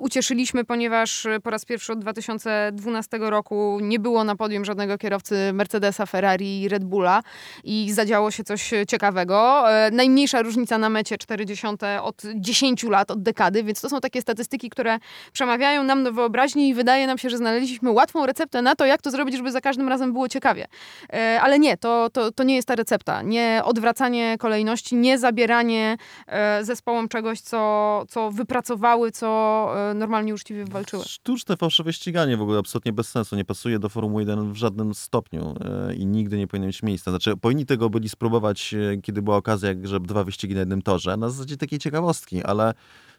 ucieszyliśmy, 0.01 0.65
ponieważ 0.65 1.27
po 1.43 1.51
raz 1.51 1.65
pierwszy 1.65 1.93
od 1.93 1.99
2012 1.99 3.19
roku 3.21 3.79
nie 3.83 3.99
było 3.99 4.25
na 4.25 4.37
podium 4.37 4.65
żadnego 4.65 4.99
kierowcy 4.99 5.53
Mercedesa, 5.53 6.07
Ferrari 6.07 6.63
i 6.63 6.69
Red 6.69 6.85
Bulla 6.85 7.23
i 7.65 7.93
zadziało 7.93 8.31
się 8.31 8.45
coś 8.45 8.71
ciekawego. 8.89 9.65
Najmniejsza 9.93 10.43
różnica 10.43 10.79
na 10.79 10.89
mecie 10.89 11.19
40 11.19 11.67
od 12.03 12.23
10 12.35 12.83
lat, 12.83 13.11
od 13.11 13.23
dekady, 13.23 13.65
więc 13.65 13.81
to 13.81 13.89
są 13.89 14.01
takie 14.01 14.23
statystyki, 14.23 14.71
które 14.71 14.99
przemawiają 15.33 15.85
nam 15.85 16.05
do 16.05 16.13
wyobraźni 16.13 16.69
i 16.69 16.75
wydaje 16.75 17.07
nam 17.07 17.19
się, 17.19 17.31
że 17.31 17.37
znaleźliśmy 17.37 17.91
łatwą 17.91 18.27
receptę 18.27 18.63
na 18.63 18.75
to, 18.75 18.87
jak 18.87 19.03
to 19.03 19.11
zrobić, 19.11 19.37
żeby 19.37 19.53
za 19.53 19.61
każdym 19.61 19.89
razem 19.89 20.13
było 20.13 20.29
ciekawie. 20.29 20.67
E, 21.13 21.41
ale 21.43 21.59
nie, 21.59 21.77
to, 21.77 22.11
to, 22.13 22.33
to 22.33 22.43
nie 22.43 22.57
jest 22.57 22.69
ta 22.69 22.75
recepta. 22.75 23.23
Nie 23.23 23.63
odwracanie 23.71 24.37
kolejności, 24.39 24.97
nie 24.97 25.19
zabieranie 25.19 25.97
e, 26.27 26.65
zespołom 26.65 27.09
czegoś, 27.09 27.41
co, 27.41 28.05
co 28.09 28.31
wypracowały, 28.31 29.13
co 29.13 29.71
e, 29.91 29.95
normalnie 29.95 30.35
uczciwie 30.35 30.65
walczyły. 30.65 31.05
Sztuczne 31.05 31.57
fałszywe 31.57 31.93
ściganie 31.93 32.37
w 32.37 32.43
ogóle 32.43 32.59
absolutnie 32.59 32.93
bez 32.93 33.09
sensu. 33.09 33.37
Nie 33.37 33.45
pasuje 33.45 33.79
do 33.79 33.89
Formuły 33.89 34.23
1 34.23 34.53
w 34.53 34.57
żadnym 34.57 34.95
stopniu 34.95 35.55
i 35.97 36.07
nigdy 36.07 36.39
nie 36.39 36.47
powinno 36.47 36.67
mieć 36.67 36.83
miejsca. 36.83 37.11
Znaczy, 37.11 37.37
powinni 37.37 37.67
tego 37.67 37.91
byli 37.91 38.09
spróbować, 38.09 38.75
kiedy 39.03 39.23
była 39.23 39.37
okazja, 39.37 39.71
żeby 39.83 40.07
dwa 40.07 40.25
wyścigi 40.25 40.55
na 40.55 40.61
jednym 40.61 40.83
torze, 40.83 41.17
na 41.17 41.31
zasadzie 41.31 41.57
takiej 41.57 41.79
ciekawostki, 41.79 42.43
ale 42.43 42.75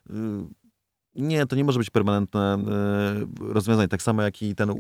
y, 0.10 0.14
nie, 1.16 1.46
to 1.46 1.56
nie 1.56 1.64
może 1.64 1.80
być 1.80 1.90
permanentne 1.90 2.58
y, 3.42 3.54
rozwiązanie. 3.54 3.88
Tak 3.88 4.02
samo 4.02 4.22
jak 4.22 4.42
i 4.42 4.56
ten 4.56 4.74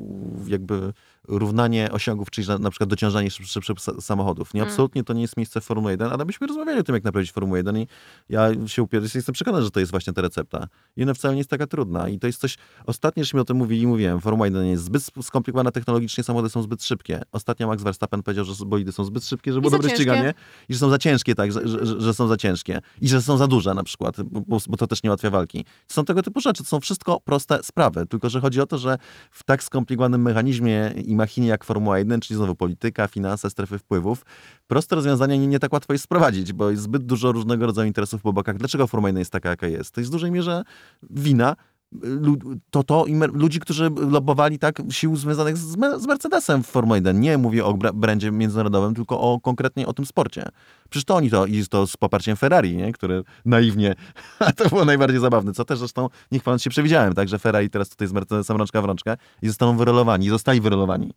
jakby 0.47 0.93
równanie 1.27 1.91
osiągów, 1.91 2.29
czyli 2.29 2.47
na, 2.59 2.69
przykład 2.69 2.89
dociążanie 2.89 3.31
szybszych 3.31 3.77
samochodów. 3.99 4.53
Nie, 4.53 4.61
mm. 4.61 4.71
absolutnie 4.71 5.03
to 5.03 5.13
nie 5.13 5.21
jest 5.21 5.37
miejsce 5.37 5.61
w 5.61 5.63
Formuły 5.63 5.91
1, 5.91 6.11
ale 6.11 6.25
byśmy 6.25 6.47
rozmawiali 6.47 6.79
o 6.79 6.83
tym, 6.83 6.95
jak 6.95 7.03
naprawić 7.03 7.31
Formułę 7.31 7.59
1 7.59 7.77
i 7.77 7.87
ja 8.29 8.49
się 8.67 8.83
upieram, 8.83 9.07
jestem 9.15 9.33
przekonany, 9.33 9.63
że 9.63 9.71
to 9.71 9.79
jest 9.79 9.91
właśnie 9.91 10.13
ta 10.13 10.21
recepta. 10.21 10.67
I 10.97 11.03
ona 11.03 11.13
wcale 11.13 11.33
nie 11.33 11.39
jest 11.39 11.49
taka 11.49 11.67
trudna. 11.67 12.09
I 12.09 12.19
to 12.19 12.27
jest 12.27 12.39
coś, 12.39 12.57
ostatnio 12.85 13.23
żeśmy 13.23 13.41
o 13.41 13.45
tym 13.45 13.57
mówili 13.57 13.81
i 13.81 13.87
mówiłem, 13.87 14.21
Formuła 14.21 14.47
1 14.47 14.65
jest 14.65 14.83
zbyt 14.83 15.03
skomplikowana 15.21 15.71
technologicznie, 15.71 16.23
samochody 16.23 16.49
są 16.49 16.61
zbyt 16.61 16.83
szybkie. 16.83 17.21
Ostatnio 17.31 17.67
Max 17.67 17.83
Verstappen 17.83 18.23
powiedział, 18.23 18.45
że 18.45 18.65
bolidy 18.65 18.91
są 18.91 19.03
zbyt 19.03 19.25
szybkie, 19.25 19.53
żeby 19.53 19.61
było 19.61 19.71
dobre 19.71 19.89
ściganie 19.89 20.33
i 20.69 20.73
że 20.73 20.79
są 20.79 20.89
za 20.89 20.97
ciężkie, 20.97 21.35
tak, 21.35 21.51
że, 21.51 21.67
że, 21.67 22.01
że, 22.01 22.13
są 22.13 22.27
za 22.27 22.37
ciężkie. 22.37 22.81
I 23.01 23.07
że 23.07 23.21
są 23.21 23.37
za 23.37 23.47
duże 23.47 23.73
na 23.73 23.83
przykład, 23.83 24.21
bo, 24.21 24.57
bo 24.67 24.77
to 24.77 24.87
też 24.87 25.03
nie 25.03 25.09
ułatwia 25.09 25.29
walki. 25.29 25.65
Są 25.87 26.05
tego 26.05 26.20
typu 26.23 26.41
rzeczy, 26.41 26.63
to 26.63 26.69
są 26.69 26.79
wszystko 26.79 27.19
proste 27.19 27.63
sprawy, 27.63 28.05
tylko 28.05 28.29
że 28.29 28.41
chodzi 28.41 28.61
o 28.61 28.65
to, 28.65 28.77
że 28.77 28.97
w 29.31 29.43
tak 29.43 29.63
skomplikowanym 29.63 30.21
mechanizmie 30.21 30.93
i 31.05 31.15
machinie 31.15 31.47
jak 31.47 31.63
Formuła 31.63 31.99
1, 31.99 32.21
czyli 32.21 32.37
znowu 32.37 32.55
polityka, 32.55 33.07
finanse, 33.07 33.49
strefy 33.49 33.77
wpływów, 33.77 34.25
proste 34.67 34.95
rozwiązania 34.95 35.35
nie, 35.35 35.47
nie 35.47 35.59
tak 35.59 35.73
łatwo 35.73 35.93
jest 35.93 36.03
sprowadzić, 36.03 36.53
bo 36.53 36.69
jest 36.69 36.83
zbyt 36.83 37.03
dużo 37.03 37.31
różnego 37.31 37.65
rodzaju 37.65 37.87
interesów 37.87 38.21
po 38.21 38.33
bokach. 38.33 38.57
Dlaczego 38.57 38.87
Formuła 38.87 39.09
1 39.09 39.19
jest 39.19 39.31
taka, 39.31 39.49
jaka 39.49 39.67
jest? 39.67 39.93
To 39.93 40.01
jest 40.01 40.11
w 40.11 40.13
dużej 40.13 40.31
mierze 40.31 40.63
wina 41.09 41.55
to 42.69 42.83
to 42.83 43.05
i 43.05 43.15
ludzi, 43.33 43.59
którzy 43.59 43.89
lobbowali 44.09 44.59
tak 44.59 44.81
sił 44.89 45.15
związanych 45.15 45.57
z, 45.57 45.77
z 46.01 46.07
Mercedesem 46.07 46.63
w 46.63 46.67
Formule 46.67 46.97
1. 46.97 47.19
Nie 47.19 47.37
mówię 47.37 47.65
o 47.65 47.73
brandzie 47.73 48.31
międzynarodowym, 48.31 48.95
tylko 48.95 49.19
o 49.19 49.39
konkretnie 49.39 49.87
o 49.87 49.93
tym 49.93 50.05
sporcie. 50.05 50.45
Przecież 50.89 51.05
to 51.05 51.15
oni 51.15 51.29
to, 51.29 51.45
i 51.45 51.65
to 51.67 51.87
z 51.87 51.97
poparciem 51.97 52.37
Ferrari, 52.37 52.75
nie? 52.75 52.93
które 52.93 53.21
naiwnie, 53.45 53.95
a 54.39 54.51
to 54.51 54.69
było 54.69 54.85
najbardziej 54.85 55.21
zabawne, 55.21 55.53
co 55.53 55.65
też 55.65 55.79
zresztą 55.79 56.09
nie 56.31 56.39
chwaląc 56.39 56.63
się 56.63 56.69
przewidziałem, 56.69 57.13
tak, 57.13 57.27
że 57.29 57.39
Ferrari 57.39 57.69
teraz 57.69 57.89
tutaj 57.89 58.07
z 58.07 58.13
Mercedesem 58.13 58.57
rączka 58.57 58.81
w 58.81 58.85
rączkę 58.85 59.17
i 59.41 59.47
zostaną 59.47 59.77
wyrolowani, 59.77 60.29
zostali 60.29 60.61
wyrolowani. 60.61 61.13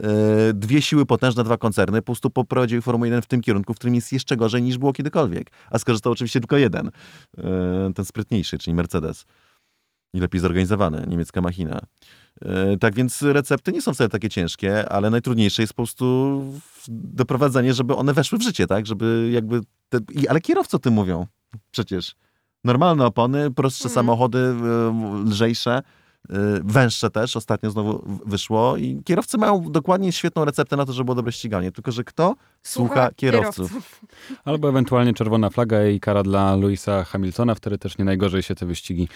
Yy, 0.00 0.06
dwie 0.54 0.82
siły 0.82 1.06
potężne, 1.06 1.44
dwa 1.44 1.56
koncerny 1.56 2.02
po 2.02 2.06
prostu 2.06 2.30
poprowadziły 2.30 2.82
Formułę 2.82 3.08
1 3.08 3.22
w 3.22 3.26
tym 3.26 3.40
kierunku, 3.40 3.74
w 3.74 3.76
którym 3.76 3.94
jest 3.94 4.12
jeszcze 4.12 4.36
gorzej 4.36 4.62
niż 4.62 4.78
było 4.78 4.92
kiedykolwiek. 4.92 5.50
A 5.70 5.78
skorzystał 5.78 6.12
oczywiście 6.12 6.40
tylko 6.40 6.56
jeden, 6.56 6.90
yy, 7.36 7.44
ten 7.94 8.04
sprytniejszy, 8.04 8.58
czyli 8.58 8.74
Mercedes 8.74 9.26
i 10.16 10.20
lepiej 10.20 10.40
zorganizowane, 10.40 11.04
niemiecka 11.08 11.40
machina. 11.40 11.80
E, 12.42 12.76
tak 12.76 12.94
więc 12.94 13.22
recepty 13.22 13.72
nie 13.72 13.82
są 13.82 13.94
wcale 13.94 14.10
takie 14.10 14.28
ciężkie, 14.28 14.88
ale 14.88 15.10
najtrudniejsze 15.10 15.62
jest 15.62 15.72
po 15.72 15.76
prostu 15.76 16.44
doprowadzenie, 16.88 17.74
żeby 17.74 17.96
one 17.96 18.12
weszły 18.12 18.38
w 18.38 18.42
życie, 18.42 18.66
tak? 18.66 18.86
Żeby 18.86 19.30
jakby. 19.32 19.60
Te... 19.88 19.98
ale 20.28 20.40
kierowcy 20.40 20.76
o 20.76 20.78
tym 20.78 20.94
mówią 20.94 21.26
przecież. 21.70 22.14
Normalne 22.64 23.06
opony, 23.06 23.50
prostsze 23.50 23.88
mhm. 23.88 23.94
samochody, 23.94 24.38
e, 24.38 25.24
lżejsze. 25.26 25.82
Y, 26.30 26.60
węższe 26.64 27.10
też, 27.10 27.36
ostatnio 27.36 27.70
znowu 27.70 28.04
wyszło 28.26 28.76
i 28.76 29.02
kierowcy 29.04 29.38
mają 29.38 29.62
dokładnie 29.62 30.12
świetną 30.12 30.44
receptę 30.44 30.76
na 30.76 30.86
to, 30.86 30.92
żeby 30.92 31.04
było 31.04 31.14
dobre 31.14 31.32
ściganie, 31.32 31.72
tylko 31.72 31.92
że 31.92 32.04
kto 32.04 32.34
słucha, 32.62 32.94
słucha 32.94 33.10
kierowców. 33.16 33.70
kierowców. 33.70 34.00
Albo 34.44 34.68
ewentualnie 34.68 35.14
czerwona 35.14 35.50
flaga 35.50 35.86
i 35.86 36.00
kara 36.00 36.22
dla 36.22 36.56
Louisa 36.56 37.04
Hamiltona, 37.04 37.54
wtedy 37.54 37.78
też 37.78 37.98
nie 37.98 38.04
najgorzej 38.04 38.42
się 38.42 38.54
te 38.54 38.66
wyścigi 38.66 39.08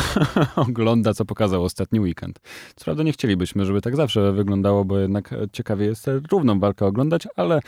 ogląda, 0.56 1.14
co 1.14 1.24
pokazał 1.24 1.64
ostatni 1.64 2.00
weekend. 2.00 2.40
Co 2.76 2.84
prawda 2.84 3.02
nie 3.02 3.12
chcielibyśmy, 3.12 3.66
żeby 3.66 3.80
tak 3.80 3.96
zawsze 3.96 4.32
wyglądało, 4.32 4.84
bo 4.84 4.98
jednak 4.98 5.34
ciekawie 5.52 5.86
jest 5.86 6.10
równą 6.30 6.60
walkę 6.60 6.86
oglądać, 6.86 7.28
ale, 7.36 7.60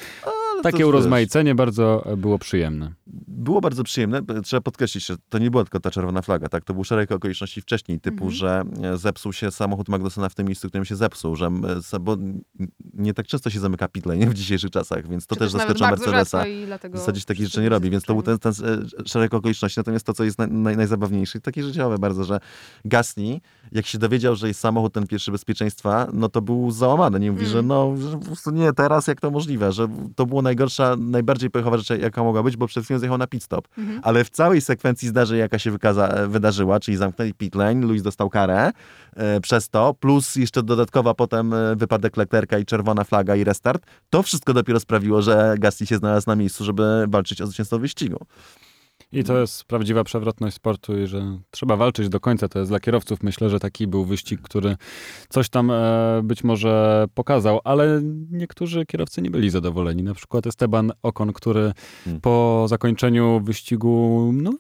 ale 0.64 0.72
takie 0.72 0.86
urozmaicenie 0.86 1.50
wiesz, 1.50 1.56
bardzo 1.56 2.04
było 2.16 2.38
przyjemne. 2.38 2.92
było 3.28 3.61
bardzo 3.61 3.84
przyjemne. 3.84 4.20
Trzeba 4.44 4.61
podkreślić, 4.61 5.06
że 5.06 5.16
to 5.28 5.38
nie 5.38 5.50
była 5.50 5.64
tylko 5.64 5.80
ta 5.80 5.90
czerwona 5.90 6.22
flaga, 6.22 6.48
tak? 6.48 6.64
To 6.64 6.74
był 6.74 6.84
szereg 6.84 7.12
okoliczności 7.12 7.61
wcześniej, 7.61 8.00
typu, 8.00 8.24
Mhm. 8.24 8.30
że 8.32 8.62
e, 8.82 8.96
zepsuł 8.96 9.32
się 9.32 9.50
samochód 9.50 9.88
Magnusona 9.88 10.28
w 10.28 10.34
tym 10.34 10.46
miejscu, 10.46 10.68
w 10.68 10.70
którym 10.70 10.84
się 10.84 10.96
zepsuł, 10.96 11.36
że 11.36 11.46
e, 11.94 11.98
bo 12.00 12.16
nie 12.94 13.14
tak 13.14 13.26
często 13.26 13.50
się 13.50 13.61
zamyka 13.61 13.88
pit 13.88 14.06
lane 14.06 14.26
w 14.26 14.34
dzisiejszych 14.34 14.70
czasach, 14.70 15.09
więc 15.09 15.26
to 15.26 15.34
Czy 15.34 15.38
też 15.38 15.50
zaskoczyło 15.52 15.90
Mercedesa. 15.90 16.44
W 16.92 16.98
zasadzie 16.98 17.24
takich 17.24 17.44
rzeczy 17.46 17.61
nie 17.62 17.68
robi, 17.68 17.90
więc 17.90 18.04
to 18.04 18.12
był 18.14 18.22
ten, 18.22 18.38
ten 18.38 18.52
e, 19.04 19.09
szereg 19.09 19.34
okoliczności. 19.34 19.80
Natomiast 19.80 20.06
to, 20.06 20.12
co 20.12 20.24
jest 20.24 20.38
naj, 20.38 20.48
naj, 20.50 20.76
najzabawniejsze, 20.76 21.40
takie 21.40 21.62
życiowe 21.62 21.98
bardzo, 21.98 22.24
że 22.24 22.40
Gasly, 22.84 23.40
jak 23.72 23.86
się 23.86 23.98
dowiedział, 23.98 24.36
że 24.36 24.48
jest 24.48 24.61
samochód 24.61 24.92
ten 24.92 25.06
pierwszy 25.06 25.32
bezpieczeństwa, 25.32 26.06
no 26.12 26.28
to 26.28 26.42
był 26.42 26.70
załamany. 26.70 27.20
Nie 27.20 27.30
mówi, 27.32 27.42
Mm. 27.44 27.52
że 27.52 27.62
no, 27.62 27.96
że 28.11 28.18
po 28.18 28.24
prostu 28.24 28.50
nie, 28.50 28.72
teraz 28.72 29.06
jak 29.06 29.20
to 29.20 29.30
możliwe, 29.30 29.72
że 29.72 29.88
to 30.16 30.26
było 30.26 30.42
najgorsza, 30.49 30.96
najbardziej 30.99 31.51
pechowa 31.51 31.78
rzecz, 31.78 32.01
jaka 32.03 32.22
mogła 32.22 32.42
być, 32.42 32.57
bo 32.57 32.66
przed 32.66 32.84
chwilą 32.84 32.99
zjechał 32.99 33.18
na 33.18 33.26
pit 33.26 33.42
stop. 33.42 33.68
Mhm. 33.78 34.01
Ale 34.03 34.24
w 34.24 34.30
całej 34.30 34.61
sekwencji 34.61 35.09
zdarzeń, 35.09 35.38
jaka 35.38 35.59
się 35.59 35.70
wykaza, 35.70 36.28
wydarzyła, 36.28 36.80
czyli 36.80 36.96
zamknęli 36.96 37.34
pit 37.34 37.55
lane, 37.55 37.86
Luis 37.86 38.03
dostał 38.03 38.30
karę 38.30 38.70
e, 39.16 39.40
przez 39.40 39.68
to, 39.68 39.94
plus 39.94 40.36
jeszcze 40.36 40.62
dodatkowa 40.62 41.14
potem 41.14 41.55
e, 41.55 41.76
wypadek 41.76 42.16
Leclerca 42.16 42.59
i 42.59 42.64
czerwona 42.64 43.05
flaga 43.05 43.36
i 43.36 43.44
restart, 43.44 43.86
to 44.11 44.22
wszystko 44.22 44.55
dopiero 44.55 44.80
sprawiło, 44.80 45.22
że 45.22 45.55
Gasly 45.59 45.86
się 45.86 45.96
znalazł 45.96 46.26
na 46.26 46.36
miejscu, 46.36 46.64
żeby 46.64 47.05
walczyć 47.09 47.42
o 47.42 47.46
zwycięstwo 47.46 47.78
wyścigu. 47.78 48.26
I 49.12 49.24
to 49.24 49.38
jest 49.38 49.64
prawdziwa 49.64 50.04
przewrotność 50.04 50.56
sportu 50.56 50.98
i 50.98 51.06
że 51.06 51.38
trzeba 51.50 51.76
walczyć 51.76 52.09
do 52.09 52.20
końca. 52.20 52.48
To 52.48 52.59
jest 52.59 52.70
dla 52.70 52.80
kierowców. 52.80 53.22
Myślę, 53.22 53.50
że 53.50 53.61
taki 53.61 53.86
był 53.86 54.04
wyścig, 54.04 54.40
który 54.42 54.76
coś 55.28 55.48
tam 55.48 55.70
e, 55.70 56.20
być 56.24 56.44
może 56.44 57.04
pokazał, 57.14 57.61
ale 57.64 58.00
niektórzy 58.30 58.86
kierowcy 58.86 59.22
nie 59.22 59.30
byli 59.30 59.50
zadowoleni. 59.50 60.02
Na 60.02 60.14
przykład 60.14 60.46
Esteban 60.46 60.92
Ocon, 61.02 61.32
który 61.32 61.72
Hmm. 62.04 62.20
po 62.20 62.64
zakończeniu 62.68 63.40
wyścigu, 63.44 64.30
no, 64.34 64.52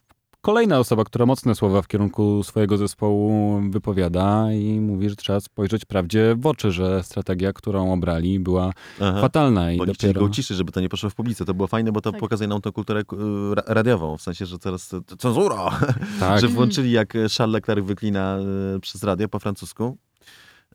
kolejna 0.48 0.78
osoba, 0.78 1.04
która 1.04 1.26
mocne 1.26 1.54
słowa 1.54 1.82
w 1.82 1.88
kierunku 1.88 2.42
swojego 2.42 2.76
zespołu 2.76 3.60
wypowiada 3.70 4.52
i 4.52 4.80
mówi, 4.80 5.10
że 5.10 5.16
trzeba 5.16 5.40
spojrzeć 5.40 5.84
prawdzie 5.84 6.34
w 6.38 6.46
oczy, 6.46 6.72
że 6.72 7.02
strategia, 7.02 7.52
którą 7.52 7.92
obrali, 7.92 8.40
była 8.40 8.72
Aha. 9.00 9.20
fatalna 9.20 9.72
i 9.72 9.78
Bo 9.78 9.86
dopiero... 9.86 10.20
go 10.20 10.26
uciszyć, 10.26 10.56
żeby 10.56 10.72
to 10.72 10.80
nie 10.80 10.88
poszło 10.88 11.10
w 11.10 11.14
publice. 11.14 11.44
To 11.44 11.54
było 11.54 11.66
fajne, 11.66 11.92
bo 11.92 12.00
to 12.00 12.12
Tak. 12.12 12.20
pokazuje 12.20 12.48
nam 12.48 12.60
tą 12.60 12.72
kulturę 12.72 13.02
ra- 13.54 13.62
radiową, 13.66 14.16
w 14.16 14.22
sensie, 14.22 14.46
że 14.46 14.58
teraz 14.58 14.94
cenzura, 15.18 15.80
Tak, 16.20 16.40
że 16.40 16.48
włączyli 16.48 16.90
jak 16.90 17.12
Charles 17.38 17.54
Leclerc 17.54 17.86
wyklina 17.86 18.38
y, 18.76 18.80
przez 18.80 19.02
radio 19.02 19.28
po 19.28 19.38
francusku. 19.38 19.96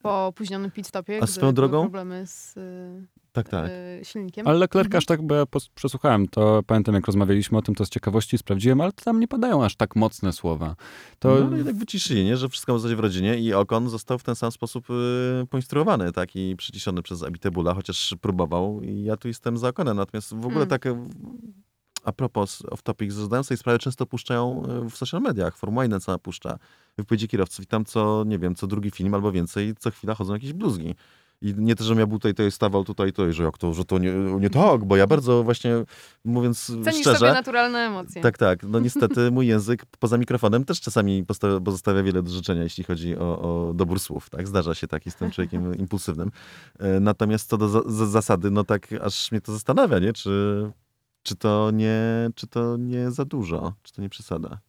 Po 0.02 0.26
opóźnionym 0.28 0.72
pit 0.72 0.88
stopie, 0.88 1.18
A 1.18 1.24
gdy 1.24 1.32
swoją 1.32 1.54
drogą? 1.54 1.82
problemy 1.82 2.28
z 2.28 2.58
y, 2.58 3.23
Tak, 3.34 3.50
tak. 3.50 3.70
y, 4.02 4.06
silnikiem. 4.06 4.48
Ale 4.48 4.58
Leclerc 4.58 4.86
Mhm. 4.86 4.98
aż 4.98 5.06
tak, 5.06 5.22
bo 5.22 5.36
ja 5.36 5.44
przesłuchałem 5.76 6.28
to, 6.28 6.64
pamiętam 6.68 6.96
jak 6.96 7.06
rozmawialiśmy 7.06 7.58
o 7.58 7.62
tym, 7.62 7.76
to 7.76 7.86
z 7.86 7.90
ciekawości 7.90 8.38
sprawdziłem, 8.38 8.82
ale 8.82 8.92
tam 8.92 9.20
nie 9.20 9.28
padają 9.28 9.66
aż 9.66 9.76
tak 9.76 9.96
mocne 9.96 10.34
słowa. 10.34 10.76
To 11.20 11.30
No 11.40 11.46
ale 11.48 11.58
jednak 11.58 11.76
wyciszyli, 11.76 12.26
nie? 12.26 12.38
że 12.38 12.50
wszystko 12.50 12.76
w 12.76 12.80
zasadzie 12.80 12.96
w 12.96 13.00
rodzinie 13.00 13.40
i 13.40 13.54
Okon 13.54 13.90
został 13.90 14.18
w 14.20 14.24
ten 14.24 14.36
sam 14.36 14.52
sposób 14.52 14.90
y, 14.90 15.48
poinstruowany, 15.50 16.12
tak, 16.12 16.36
i 16.36 16.56
przyciszony 16.58 17.02
przez 17.02 17.24
Abitebula, 17.24 17.74
chociaż 17.74 18.16
próbował 18.22 18.82
i 18.82 19.04
ja 19.04 19.18
tu 19.18 19.28
jestem 19.28 19.58
za 19.58 19.68
Okonem. 19.68 19.98
Natomiast 19.98 20.30
w 20.34 20.46
ogóle 20.46 20.54
Hmm. 20.54 20.70
tak 20.70 20.86
y, 20.86 20.96
a 22.04 22.12
propos 22.12 22.64
off 22.72 22.82
topic, 22.82 23.14
zdają 23.14 23.44
sobie 23.44 23.58
sprawę, 23.58 23.80
często 23.80 24.06
puszczają 24.06 24.64
y, 24.86 24.90
w 24.90 24.98
social 24.98 25.22
mediach, 25.22 25.58
Formuła 25.58 25.84
1 25.84 26.00
sama 26.02 26.18
puszcza 26.18 26.58
wypowiedzi 26.98 27.28
kierowców 27.28 27.66
i 27.66 27.68
tam 27.68 27.86
co, 27.86 28.24
nie 28.28 28.40
wiem, 28.40 28.56
co 28.56 28.68
drugi 28.68 28.92
film 28.92 29.14
albo 29.14 29.32
więcej, 29.32 29.74
co 29.80 29.92
chwila 29.92 30.16
chodzą 30.16 30.34
jakieś 30.34 30.54
bluzgi. 30.54 30.96
I 31.44 31.54
nie 31.58 31.76
to, 31.76 31.84
że 31.84 31.96
ja 31.96 32.08
był 32.08 32.20
tutaj, 32.20 32.34
to 32.34 32.52
stawał 32.52 32.84
tutaj, 32.84 33.14
to, 33.14 33.34
że 33.34 33.44
jak 33.44 33.58
to, 33.58 33.74
że 33.74 33.86
to 33.86 33.98
nie, 34.00 34.12
nie 34.40 34.50
tak, 34.50 34.86
bo 34.86 34.96
ja 34.96 35.08
bardzo 35.08 35.44
właśnie, 35.44 35.74
mówiąc 36.26 36.66
Cenisz 36.66 37.02
szczerze... 37.02 37.18
sobie 37.18 37.32
naturalne 37.32 37.80
emocje. 37.80 38.22
Tak, 38.22 38.38
tak. 38.38 38.64
No 38.64 38.80
niestety 38.80 39.32
mój 39.32 39.48
język 39.48 39.86
poza 40.00 40.18
mikrofonem 40.18 40.66
też 40.66 40.82
czasami 40.82 41.26
pozostawia 41.66 42.04
wiele 42.04 42.24
do 42.24 42.32
życzenia, 42.32 42.64
jeśli 42.64 42.84
chodzi 42.84 43.18
o, 43.18 43.40
o 43.70 43.74
dobór 43.74 44.00
słów. 44.00 44.30
Tak, 44.30 44.48
zdarza 44.48 44.76
się 44.76 44.88
tak, 44.88 45.06
jestem 45.06 45.32
człowiekiem 45.32 45.76
impulsywnym. 45.84 46.32
E, 46.80 47.00
Natomiast 47.00 47.50
co 47.50 47.58
do 47.58 47.70
za- 47.70 48.06
zasady, 48.06 48.52
no 48.52 48.64
tak 48.64 48.88
aż 49.02 49.32
mnie 49.32 49.42
to 49.42 49.52
zastanawia, 49.52 50.00
nie? 50.00 50.14
Czy, 50.14 50.72
czy, 51.24 51.36
to 51.36 51.72
nie, 51.74 52.30
czy 52.36 52.48
to 52.48 52.78
nie 52.78 53.12
za 53.12 53.26
dużo, 53.26 53.74
czy 53.84 53.94
to 53.94 54.02
nie 54.02 54.10
przesada. 54.10 54.60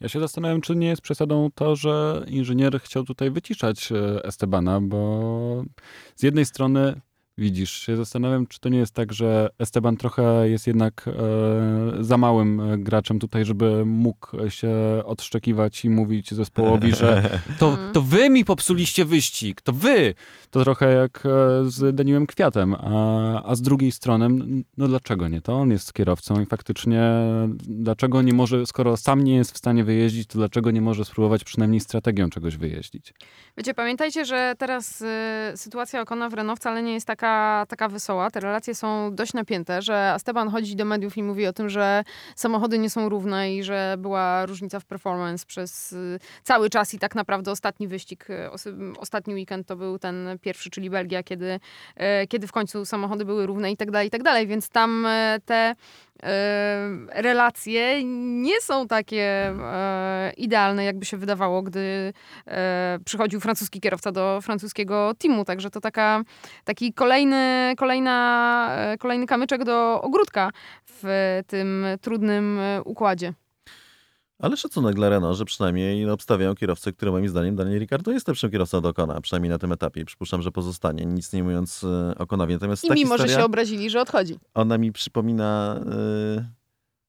Ja 0.00 0.08
się 0.08 0.20
zastanawiam, 0.20 0.60
czy 0.60 0.76
nie 0.76 0.86
jest 0.86 1.02
przesadą 1.02 1.48
to, 1.54 1.76
że 1.76 2.24
inżynier 2.26 2.80
chciał 2.80 3.04
tutaj 3.04 3.30
wyciszać 3.30 3.92
e, 3.92 4.24
Estebana, 4.24 4.80
bo 4.80 5.64
z 6.16 6.22
jednej 6.22 6.44
strony 6.44 7.00
widzisz, 7.38 7.72
się 7.72 7.96
zastanawiam, 7.96 8.46
czy 8.46 8.60
to 8.60 8.68
nie 8.68 8.78
jest 8.78 8.94
tak, 8.94 9.12
że 9.12 9.48
Esteban 9.58 9.96
trochę 9.96 10.48
jest 10.48 10.66
jednak 10.66 11.04
e, 11.08 12.04
za 12.04 12.16
małym 12.18 12.60
e, 12.60 12.78
graczem 12.78 13.18
tutaj, 13.18 13.44
żeby 13.44 13.84
mógł 13.84 14.48
się 14.48 14.70
odszczekiwać 15.04 15.84
i 15.84 15.90
mówić 15.90 16.30
zespołowi, 16.34 16.94
że 16.94 17.30
to, 17.58 17.68
Mhm. 17.70 17.92
to 17.92 18.02
wy 18.02 18.30
mi 18.30 18.44
popsuliście 18.44 19.04
wyścig, 19.04 19.60
to 19.60 19.72
wy. 19.72 20.14
To 20.50 20.62
trochę 20.64 20.92
jak 20.94 21.22
e, 21.26 21.30
z 21.70 21.94
Daniłem 21.96 22.26
Kwiatem, 22.26 22.74
a, 22.74 23.42
a 23.44 23.54
z 23.54 23.62
drugiej 23.62 23.92
strony, 23.92 24.28
no 24.76 24.88
dlaczego 24.88 25.28
nie? 25.28 25.40
To 25.40 25.54
on 25.54 25.70
jest 25.70 25.92
kierowcą 25.92 26.40
i 26.40 26.46
faktycznie 26.46 27.02
dlaczego 27.56 28.22
nie 28.22 28.32
może, 28.32 28.66
skoro 28.66 28.96
sam 28.96 29.24
nie 29.24 29.34
jest 29.36 29.52
w 29.52 29.58
stanie 29.58 29.84
wyjeździć, 29.84 30.26
to 30.28 30.38
dlaczego 30.38 30.70
nie 30.70 30.80
może 30.80 31.04
spróbować 31.04 31.44
przynajmniej 31.44 31.80
strategią 31.80 32.30
czegoś 32.30 32.56
wyjeździć? 32.56 33.14
Wiecie, 33.58 33.74
pamiętajcie, 33.74 34.24
że 34.24 34.54
teraz 34.58 35.00
y, 35.00 35.06
sytuacja 35.56 36.00
Okona 36.00 36.28
w 36.28 36.34
Renault 36.34 36.60
wcale 36.60 36.82
nie 36.82 36.94
jest 36.94 37.06
taka, 37.06 37.31
taka 37.68 37.88
wesoła. 37.88 38.30
Te 38.30 38.40
relacje 38.40 38.74
są 38.74 39.14
dość 39.14 39.32
napięte, 39.32 39.82
że 39.82 40.12
Esteban 40.14 40.50
chodzi 40.50 40.76
do 40.76 40.84
mediów 40.84 41.16
i 41.16 41.22
mówi 41.22 41.46
o 41.46 41.52
tym, 41.52 41.68
że 41.68 42.04
samochody 42.36 42.78
nie 42.78 42.90
są 42.90 43.08
równe 43.08 43.54
i 43.54 43.62
że 43.62 43.94
była 43.98 44.46
różnica 44.46 44.80
w 44.80 44.84
performance 44.84 45.46
przez 45.46 45.92
y, 45.92 46.18
cały 46.42 46.70
czas 46.70 46.94
i 46.94 46.98
tak 46.98 47.14
naprawdę 47.14 47.50
ostatni 47.50 47.88
wyścig, 47.88 48.30
y, 48.30 48.50
ostatni 48.98 49.34
weekend 49.34 49.66
to 49.66 49.76
był 49.76 49.98
ten 49.98 50.38
pierwszy, 50.40 50.70
czyli 50.70 50.90
Belgia, 50.90 51.22
kiedy, 51.22 51.60
y, 52.22 52.26
kiedy 52.26 52.46
w 52.46 52.52
końcu 52.52 52.84
samochody 52.84 53.24
były 53.24 53.46
równe 53.46 53.72
i 53.72 53.76
tak 53.76 53.90
dalej, 53.90 54.08
i 54.08 54.10
tak 54.10 54.22
dalej. 54.22 54.46
Więc 54.46 54.68
tam 54.68 55.06
te 55.44 55.74
relacje 57.08 58.04
nie 58.04 58.60
są 58.60 58.88
takie 58.88 59.22
e, 59.22 60.32
idealne, 60.36 60.84
jakby 60.84 61.04
się 61.04 61.16
wydawało, 61.16 61.62
gdy 61.62 62.12
e, 62.46 62.98
przychodził 63.04 63.40
francuski 63.40 63.80
kierowca 63.80 64.12
do 64.12 64.40
francuskiego 64.42 65.12
teamu. 65.18 65.44
Także 65.44 65.70
to 65.70 65.80
taka, 65.80 66.22
taki 66.64 66.92
kolejny, 66.92 67.74
kolejna, 67.76 68.68
e, 68.76 68.98
kolejny 68.98 69.26
kamyczek 69.26 69.64
do 69.64 70.02
ogródka 70.02 70.50
w 70.86 71.40
tym 71.46 71.86
trudnym 72.00 72.58
e, 72.60 72.82
układzie. 72.82 73.32
Ale 74.42 74.56
szacunek 74.56 74.94
dla 74.94 75.08
Renault, 75.08 75.38
że 75.38 75.44
przynajmniej 75.44 76.10
obstawiają 76.10 76.54
kierowcę, 76.54 76.92
który 76.92 77.10
moim 77.10 77.28
zdaniem 77.28 77.56
Daniel 77.56 77.78
Ricciardo 77.78 78.12
jest 78.12 78.28
lepszym 78.28 78.50
kierowcą 78.50 78.78
od 78.78 78.86
Okona, 78.86 79.20
przynajmniej 79.20 79.50
na 79.50 79.58
tym 79.58 79.72
etapie. 79.72 80.04
Przypuszczam, 80.04 80.42
że 80.42 80.52
pozostanie, 80.52 81.06
nic 81.06 81.32
nie 81.32 81.42
mówiąc 81.42 81.84
e, 81.84 82.14
Okonowi. 82.18 82.52
Natomiast 82.52 82.84
I 82.84 82.88
ta 82.88 82.94
mimo, 82.94 83.14
historia... 83.14 83.34
że 83.34 83.40
się 83.40 83.44
obrazili, 83.44 83.90
że 83.90 84.00
odchodzi. 84.00 84.38
ona 84.54 84.78
mi 84.78 84.92
przypomina. 84.92 85.80
Yy, 86.36 86.44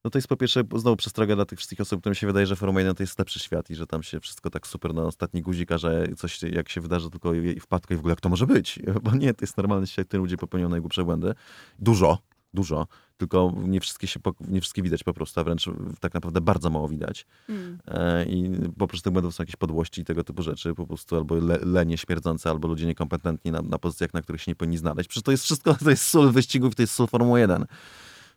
no 0.04 0.10
to 0.10 0.18
jest 0.18 0.28
po 0.28 0.36
pierwsze 0.36 0.62
znowu 0.76 0.96
przestroga 0.96 1.34
dla 1.34 1.44
tych 1.44 1.58
wszystkich 1.58 1.80
osób, 1.80 2.00
którym 2.00 2.14
się 2.14 2.26
wydaje, 2.26 2.46
że 2.46 2.56
Formuła 2.56 2.80
1 2.80 2.94
to 2.94 3.02
jest 3.02 3.18
lepszy 3.18 3.38
świat 3.38 3.70
i 3.70 3.74
że 3.74 3.86
tam 3.86 4.02
się 4.02 4.20
wszystko 4.20 4.50
tak 4.50 4.66
super 4.66 4.94
na 4.94 5.02
ostatni 5.02 5.42
guzika, 5.42 5.78
że 5.78 6.08
coś 6.16 6.42
jak 6.42 6.68
się 6.68 6.80
wydarzy 6.80 7.10
tylko 7.10 7.34
i 7.34 7.60
wpadka 7.60 7.94
i 7.94 7.96
w 7.96 8.00
ogóle 8.00 8.12
jak 8.12 8.20
to 8.20 8.28
może 8.28 8.46
być? 8.46 8.78
Bo 9.04 9.14
nie, 9.14 9.34
to 9.34 9.44
jest 9.44 9.56
normalny 9.56 9.86
świat, 9.86 10.06
w 10.06 10.08
którym 10.08 10.24
ludzie 10.24 10.36
popełniają 10.36 10.68
najgłupsze 10.68 11.04
błędy. 11.04 11.34
Dużo, 11.78 12.18
dużo. 12.54 12.86
Tylko 13.16 13.52
nie 13.56 13.80
wszystkie, 13.80 14.06
się, 14.06 14.20
nie 14.48 14.60
wszystkie 14.60 14.82
widać 14.82 15.04
po 15.04 15.14
prostu, 15.14 15.40
a 15.40 15.44
wręcz 15.44 15.70
tak 16.00 16.14
naprawdę 16.14 16.40
bardzo 16.40 16.70
mało 16.70 16.88
widać. 16.88 17.26
Mm. 17.48 17.78
E, 17.86 18.24
I 18.24 18.50
po 18.78 18.86
prostu 18.86 19.04
tych 19.04 19.12
błędów 19.12 19.34
są 19.34 19.42
jakieś 19.42 19.56
podłości 19.56 20.00
i 20.00 20.04
tego 20.04 20.24
typu 20.24 20.42
rzeczy, 20.42 20.74
po 20.74 20.86
prostu 20.86 21.16
albo 21.16 21.34
le, 21.34 21.58
lenie 21.62 21.98
śmierdzące, 21.98 22.50
albo 22.50 22.68
ludzie 22.68 22.86
niekompetentni 22.86 23.50
na, 23.50 23.62
na 23.62 23.78
pozycjach, 23.78 24.14
na 24.14 24.22
których 24.22 24.42
się 24.42 24.50
nie 24.50 24.56
powinni 24.56 24.76
znaleźć. 24.76 25.08
Przecież 25.08 25.22
to 25.22 25.30
jest 25.30 25.44
wszystko, 25.44 25.74
to 25.74 25.90
jest 25.90 26.02
sól 26.02 26.32
wyścigów, 26.32 26.74
to 26.74 26.82
jest 26.82 26.94
sól 26.94 27.06
Formuły 27.06 27.40
1. 27.40 27.66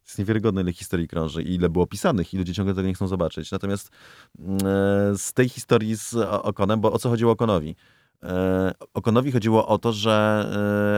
To 0.07 0.09
jest 0.09 0.19
niewiarygodne, 0.19 0.61
ile 0.61 0.73
historii 0.73 1.07
krąży 1.07 1.43
i 1.43 1.53
ile 1.53 1.69
było 1.69 1.83
opisanych 1.83 2.33
i 2.33 2.37
ludzie 2.37 2.53
ciągle 2.53 2.75
tego 2.75 2.87
nie 2.87 2.93
chcą 2.93 3.07
zobaczyć. 3.07 3.51
Natomiast 3.51 3.89
mm, 4.39 4.57
e, 4.57 5.17
z 5.17 5.33
tej 5.33 5.49
historii 5.49 5.95
z 5.95 6.13
Okonem, 6.29 6.81
bo 6.81 6.93
o 6.93 6.99
co 6.99 7.09
chodziło 7.09 7.31
Okonowi? 7.31 7.75
E, 8.23 8.71
Okonowi 8.93 9.31
chodziło 9.31 9.67
o 9.67 9.77
to, 9.77 9.93
że 9.93 10.45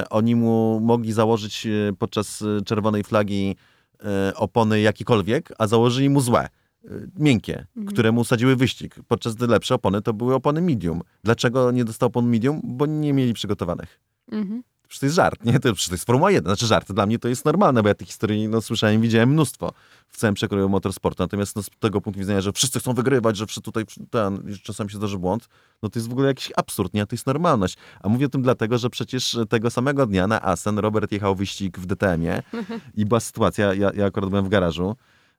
e, 0.06 0.10
oni 0.10 0.36
mu 0.36 0.80
mogli 0.80 1.12
założyć 1.14 1.66
e, 1.66 1.70
podczas 2.00 2.44
czerwonej 2.66 3.04
flagi 3.04 3.56
opony 4.36 4.82
jakikolwiek, 4.82 5.54
a 5.58 5.68
założyli 5.68 6.10
mu 6.10 6.22
złe, 6.22 6.48
miękkie, 7.18 7.66
Mhm. 7.78 7.86
które 7.88 8.12
mu 8.12 8.24
sadziły 8.24 8.56
wyścig. 8.56 8.96
Podczas 9.08 9.36
gdy 9.36 9.48
lepsze 9.48 9.76
opony 9.76 10.02
to 10.02 10.14
były 10.14 10.36
opony 10.36 10.62
medium. 10.62 11.02
Dlaczego 11.24 11.72
nie 11.72 11.86
dostał 11.86 12.08
opon 12.08 12.26
medium? 12.30 12.62
Bo 12.64 12.86
nie 12.86 13.14
mieli 13.14 13.34
przygotowanych. 13.34 14.00
Mhm. 14.32 14.64
Przecież 14.90 15.00
to 15.00 15.06
jest 15.06 15.16
żart, 15.16 15.46
nie? 15.46 15.54
To, 15.54 15.74
to 15.74 15.92
jest 15.92 16.06
Formuła 16.06 16.32
1. 16.32 16.46
Znaczy 16.46 16.66
żart, 16.66 16.92
dla 16.92 17.06
mnie 17.06 17.20
to 17.20 17.28
jest 17.28 17.46
normalne, 17.46 17.84
bo 17.84 17.90
ja 17.90 17.96
tych 17.96 18.08
historii 18.08 18.48
no, 18.48 18.62
słyszałem 18.62 19.02
widziałem 19.02 19.30
mnóstwo 19.30 19.74
w 20.08 20.18
całym 20.18 20.34
przekroju 20.34 20.70
motorsportu. 20.70 21.24
Natomiast 21.24 21.56
no, 21.56 21.64
z 21.64 21.70
tego 21.80 22.02
punktu 22.02 22.20
widzenia, 22.20 22.42
że 22.42 22.54
wszyscy 22.54 22.80
chcą 22.80 22.94
wygrywać, 22.94 23.38
że 23.38 23.46
wszyscy 23.46 23.62
tutaj, 23.62 23.84
ten, 24.10 24.56
czasami 24.64 24.90
się 24.90 24.98
zdarzy 24.98 25.18
błąd, 25.18 25.48
no 25.84 25.90
to 25.90 26.00
jest 26.00 26.10
w 26.10 26.12
ogóle 26.12 26.28
jakiś 26.28 26.52
absurd, 26.56 26.94
nie? 26.94 27.06
To 27.06 27.16
jest 27.16 27.26
normalność. 27.26 27.78
A 28.02 28.10
mówię 28.10 28.26
o 28.26 28.30
tym 28.30 28.42
dlatego, 28.42 28.78
że 28.78 28.90
przecież 28.90 29.38
tego 29.50 29.70
samego 29.70 30.06
dnia 30.06 30.28
na 30.28 30.42
Asen 30.42 30.80
Robert 30.80 31.12
jechał 31.12 31.36
wyścig 31.36 31.80
w 31.80 31.86
DTM-ie 31.86 32.44
i 32.96 33.06
była 33.06 33.20
sytuacja, 33.20 33.74
ja, 33.74 33.92
ja 33.96 34.06
akurat 34.06 34.30
byłem 34.30 34.46
w 34.46 34.50
garażu, 34.50 34.96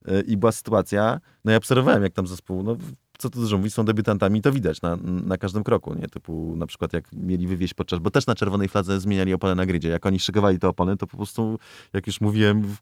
y, 0.09 0.21
i 0.27 0.37
była 0.37 0.53
sytuacja, 0.53 1.21
no 1.45 1.53
ja 1.53 1.59
obserwowałem, 1.59 2.03
jak 2.03 2.13
tam 2.13 2.27
zespół, 2.27 2.63
no 2.63 2.77
co 3.21 3.31
tu 3.31 3.41
dużo 3.41 3.59
mówić, 3.59 3.75
są 3.75 3.85
debiutantami, 3.85 4.43
to 4.43 4.53
widać 4.53 4.83
na, 4.83 4.97
na 5.03 5.39
każdym 5.39 5.65
kroku, 5.65 5.95
nie? 5.95 6.09
Typu 6.09 6.55
na 6.57 6.67
przykład 6.67 6.93
jak 6.93 7.05
mieli 7.13 7.47
wywieźć 7.47 7.75
podczas, 7.75 7.99
bo 7.99 8.11
też 8.11 8.27
na 8.27 8.35
czerwonej 8.35 8.69
fladze 8.69 9.01
zmieniali 9.01 9.35
opony 9.35 9.55
na 9.55 9.67
gridzie. 9.67 9.89
Jak 9.89 10.07
oni 10.07 10.19
szykowali 10.19 10.59
te 10.59 10.69
opony, 10.69 10.97
to 10.97 11.07
po 11.07 11.17
prostu, 11.17 11.59
jak 11.93 12.07
już 12.07 12.21
mówiłem 12.21 12.63
w, 12.63 12.79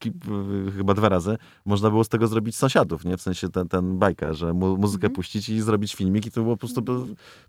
chyba 0.76 0.94
dwa 0.94 1.08
razy, 1.08 1.38
można 1.64 1.90
było 1.90 2.04
z 2.04 2.08
tego 2.08 2.26
zrobić 2.26 2.56
sąsiadów, 2.56 3.04
nie? 3.04 3.16
W 3.16 3.22
sensie 3.22 3.48
ten, 3.48 3.68
ten 3.68 3.98
bajka, 3.98 4.32
że 4.32 4.52
mu, 4.52 4.76
muzykę 4.76 5.06
mm 5.06 5.12
-hmm. 5.12 5.16
puścić 5.16 5.48
i 5.48 5.60
zrobić 5.60 5.94
filmik 5.94 6.26
i 6.26 6.30
to 6.30 6.42
było 6.42 6.56
po 6.56 6.60
prostu 6.60 6.82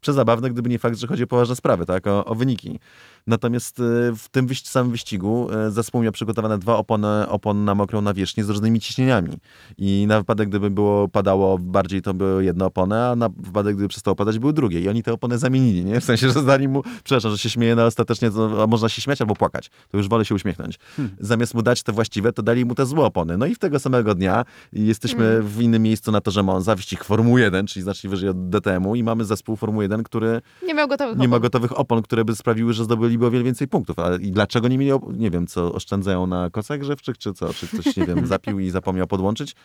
przezabawne, 0.01 0.49
gdyby 0.49 0.69
nie 0.69 0.79
fakt, 0.79 0.97
że 0.97 1.07
chodzi 1.07 1.23
o 1.23 1.27
poważne 1.27 1.55
sprawy, 1.55 1.85
tak? 1.85 2.07
O, 2.07 2.25
o 2.25 2.35
wyniki. 2.35 2.79
Natomiast 3.27 3.79
e, 3.79 3.83
w 4.15 4.29
tym 4.31 4.47
wyś 4.47 4.63
samym 4.63 4.91
wyścigu 4.91 5.47
e, 5.51 5.71
zespół 5.71 6.03
miał 6.03 6.11
przygotowane 6.11 6.57
dwa 6.57 6.77
opony, 6.77 7.27
opon 7.27 7.65
na 7.65 7.75
mokrą 7.75 8.01
nawierzchnię 8.01 8.43
z 8.43 8.49
różnymi 8.49 8.79
ciśnieniami. 8.79 9.37
I 9.77 10.05
na 10.07 10.17
wypadek, 10.19 10.49
gdyby 10.49 10.69
było 10.69 11.07
padało 11.07 11.57
bardziej, 11.57 12.01
to 12.01 12.13
były 12.13 12.45
jedno 12.45 12.65
opony, 12.65 12.78
a 12.83 13.15
na 13.15 13.29
wypadek, 13.37 13.75
gdyby 13.75 13.87
przestało 13.87 14.15
padać, 14.15 14.39
były 14.39 14.53
drugie. 14.53 14.81
I 14.81 14.89
oni 14.89 15.03
te 15.03 15.13
opony 15.13 15.37
zamienili, 15.37 15.85
nie? 15.85 16.01
W 16.01 16.03
sensie, 16.03 16.31
że 16.31 16.41
zdali 16.41 16.67
mu, 16.67 16.83
przepraszam, 17.03 17.31
że 17.31 17.37
się 17.37 17.49
śmieje, 17.49 17.75
no 17.75 17.85
ostatecznie 17.85 18.31
to, 18.31 18.67
można 18.67 18.89
się 18.89 19.01
śmiać 19.01 19.21
albo 19.21 19.35
płakać. 19.35 19.69
To 19.89 19.97
już 19.97 20.07
wolę 20.07 20.25
się 20.25 20.35
uśmiechnąć. 20.35 20.79
Hmm. 20.95 21.15
Zamiast 21.19 21.53
mu 21.53 21.61
dać 21.61 21.83
te 21.83 21.91
właściwe, 21.91 22.33
to 22.33 22.43
dali 22.43 22.65
mu 22.65 22.75
te 22.75 22.85
złe 22.85 23.05
opony. 23.05 23.37
No 23.37 23.45
i 23.45 23.55
w 23.55 23.59
tego 23.59 23.79
samego 23.79 24.15
dnia 24.15 24.45
jesteśmy 24.73 25.25
hmm. 25.25 25.47
w 25.47 25.61
innym 25.61 25.83
miejscu 25.83 26.11
na 26.11 26.21
torze 26.21 26.43
Monza, 26.43 26.75
wyścig 26.75 27.03
Formuły 27.03 27.41
1, 27.41 27.67
czyli 27.67 27.83
znacznie 27.83 28.09
wyżej 28.09 28.29
od 28.29 28.49
DTM-u 28.49 28.95
i 28.95 29.03
mamy 29.03 29.25
zespół 29.25 29.55
Formuły 29.55 29.83
1, 29.83 30.03
który 30.03 30.41
nie 30.63 30.73
miał 30.73 30.87
gotowych 30.87 31.17
nie 31.17 31.21
opon. 31.21 31.29
ma 31.29 31.39
gotowych 31.39 31.79
opon, 31.79 32.01
które 32.01 32.25
by 32.25 32.35
sprawiły, 32.35 32.73
że 32.73 32.83
zdobyliby 32.83 33.25
o 33.25 33.31
wiele 33.31 33.43
więcej 33.43 33.67
punktów. 33.67 33.99
A 33.99 34.15
i 34.15 34.31
dlaczego 34.31 34.67
nie 34.67 34.77
mieli, 34.77 34.91
nie 35.13 35.31
wiem, 35.31 35.47
co 35.47 35.73
oszczędzają 35.73 36.27
na 36.27 36.49
kocach 36.49 36.79
grzewczych, 36.79 37.17
czy 37.17 37.33
co? 37.33 37.53
Czy 37.53 37.67
ktoś, 37.67 37.95
nie 37.95 38.05
wiem, 38.05 38.27
zapił 38.35 38.59
i 38.59 38.69
zapomniał 38.69 39.07
podłączyć? 39.07 39.55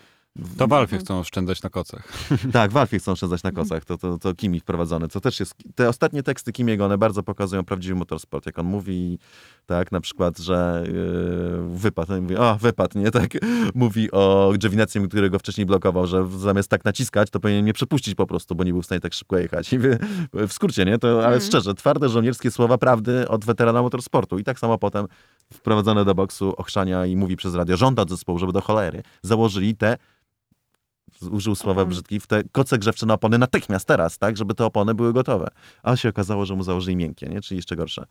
To 0.59 0.67
Valve 0.67 0.99
chcą 0.99 1.21
oszczędzać 1.21 1.63
na 1.63 1.71
kocach. 1.71 2.09
Tak, 2.53 2.73
Valve 2.73 3.03
chcą 3.05 3.13
oszczędzać 3.13 3.43
na 3.43 3.53
kocach. 3.53 3.85
To, 3.85 3.99
to, 3.99 4.19
to 4.19 4.35
Kimi 4.35 4.61
wprowadzone. 4.61 5.09
To 5.09 5.21
też 5.21 5.41
jest, 5.41 5.55
te 5.75 5.89
ostatnie 5.89 6.23
teksty 6.23 6.53
Kimiego, 6.53 6.85
one 6.85 6.99
bardzo 6.99 7.23
pokazują 7.23 7.65
prawdziwy 7.65 7.95
motorsport. 7.95 8.47
Jak 8.47 8.59
on 8.59 8.67
mówi, 8.67 9.19
tak, 9.67 9.93
na 9.93 10.01
przykład, 10.01 10.39
że 10.39 10.85
yy, 10.87 11.79
wypadł, 11.79 12.23
mówi, 12.23 12.37
o, 12.37 12.57
wypadł, 12.61 12.99
nie, 12.99 13.11
tak, 13.11 13.31
mówi 13.75 14.11
o 14.11 14.53
Giovinazzi, 14.59 15.09
który 15.09 15.31
go 15.31 15.39
wcześniej 15.39 15.67
blokował, 15.67 16.07
że 16.07 16.29
zamiast 16.39 16.69
tak 16.69 16.85
naciskać, 16.85 17.31
to 17.31 17.41
powinien 17.41 17.63
mnie 17.63 17.73
przepuścić 17.73 18.15
po 18.15 18.27
prostu, 18.27 18.55
bo 18.55 18.65
nie 18.65 18.73
był 18.73 18.83
w 18.83 18.87
stanie 18.87 19.01
tak 19.01 19.15
szybko 19.15 19.39
jechać. 19.39 19.73
I 19.73 19.79
w, 19.79 19.97
w 20.33 20.53
skrócie, 20.53 20.85
nie, 20.85 20.99
to, 20.99 21.19
ale 21.19 21.37
mm. 21.37 21.41
szczerze, 21.41 21.75
twarde 21.75 22.09
żołnierskie 22.09 22.51
słowa 22.51 22.79
prawdy 22.79 23.29
od 23.29 23.45
weterana 23.45 23.83
motorsportu. 23.83 24.39
I 24.39 24.45
tak 24.45 24.59
samo 24.59 24.79
potem 24.79 25.07
wprowadzone 25.53 26.05
do 26.05 26.15
boksu 26.15 26.55
ochrzania 26.57 27.07
i 27.07 27.17
mówi 27.17 27.37
przez 27.37 27.55
radio, 27.55 27.77
żąda 27.77 28.03
od 28.03 28.11
zespołu, 28.11 28.39
żeby 28.39 28.53
do 28.53 28.61
cholery 28.61 29.03
założyli 29.23 29.77
te 29.77 29.97
użył 31.23 31.55
słowa 31.55 31.81
mhm. 31.81 31.89
brzydki, 31.89 32.21
w 32.21 32.27
te 32.27 32.43
koce 32.53 32.79
grzewcze 32.79 33.07
na 33.07 33.15
opony 33.15 33.39
natychmiast 33.39 33.89
teraz, 33.89 34.19
tak, 34.19 34.37
żeby 34.37 34.55
te 34.55 34.65
opony 34.65 34.95
były 34.95 35.13
gotowe. 35.13 35.49
A 35.83 35.97
się 35.97 36.09
okazało, 36.09 36.47
że 36.47 36.55
mu 36.57 36.63
założyli 36.63 36.97
miękkie, 36.97 37.29
nie? 37.29 37.41
czyli 37.41 37.59
jeszcze 37.59 37.77
gorsze 37.77 38.07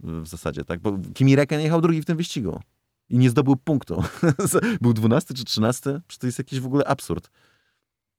w 0.00 0.26
zasadzie, 0.26 0.64
tak, 0.64 0.80
bo 0.80 0.98
Kimi 1.14 1.36
Räikkönen 1.36 1.64
jechał 1.64 1.80
drugi 1.80 2.02
w 2.02 2.04
tym 2.04 2.16
wyścigu 2.16 2.60
i 3.08 3.18
nie 3.18 3.30
zdobył 3.30 3.56
punktu. 3.56 4.02
Był 4.80 4.92
12 4.92 5.34
czy 5.34 5.44
13? 5.44 6.00
Przecież 6.06 6.18
to 6.18 6.26
jest 6.26 6.38
jakiś 6.38 6.60
w 6.60 6.66
ogóle 6.66 6.84
absurd. 6.84 7.30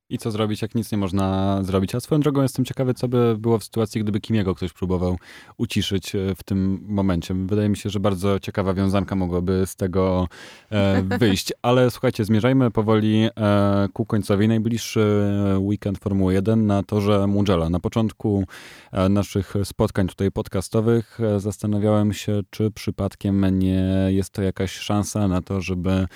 I 0.09 0.17
co 0.17 0.31
zrobić, 0.31 0.61
jak 0.61 0.75
nic 0.75 0.91
nie 0.91 0.97
można 0.97 1.59
zrobić? 1.63 1.95
A 1.95 1.99
swoją 1.99 2.21
drogą 2.21 2.41
jestem 2.41 2.65
ciekawy, 2.65 2.93
co 2.93 3.07
by 3.07 3.35
było 3.37 3.59
w 3.59 3.63
sytuacji, 3.63 4.01
gdyby 4.01 4.19
Kimiego 4.19 4.55
ktoś 4.55 4.73
próbował 4.73 5.17
uciszyć 5.57 6.15
e, 6.15 6.35
w 6.35 6.43
tym 6.43 6.83
momencie. 6.87 7.33
Wydaje 7.33 7.69
mi 7.69 7.77
się, 7.77 7.89
że 7.89 7.99
bardzo 7.99 8.39
ciekawa 8.39 8.73
wiązanka 8.73 9.15
mogłaby 9.15 9.63
z 9.65 9.75
tego 9.75 10.27
e, 10.71 11.01
wyjść. 11.19 11.53
Ale 11.61 11.91
słuchajcie, 11.91 12.25
zmierzajmy 12.25 12.71
powoli 12.71 13.29
e, 13.37 13.87
ku 13.93 14.05
końcowi. 14.05 14.47
Najbliższy 14.47 15.31
weekend 15.57 15.97
Formuły 15.97 16.33
1 16.33 16.67
na 16.67 16.83
torze 16.83 17.27
Mugello. 17.27 17.69
Na 17.69 17.79
początku 17.79 18.43
e, 18.91 19.09
naszych 19.09 19.53
spotkań 19.63 20.07
tutaj 20.07 20.31
podcastowych 20.31 21.19
e, 21.19 21.39
zastanawiałem 21.39 22.13
się, 22.13 22.41
czy 22.49 22.71
przypadkiem 22.71 23.59
nie 23.59 24.07
jest 24.07 24.33
to 24.33 24.41
jakaś 24.41 24.71
szansa 24.71 25.27
na 25.27 25.41
to, 25.41 25.61
żeby 25.61 25.89
E, 25.89 26.07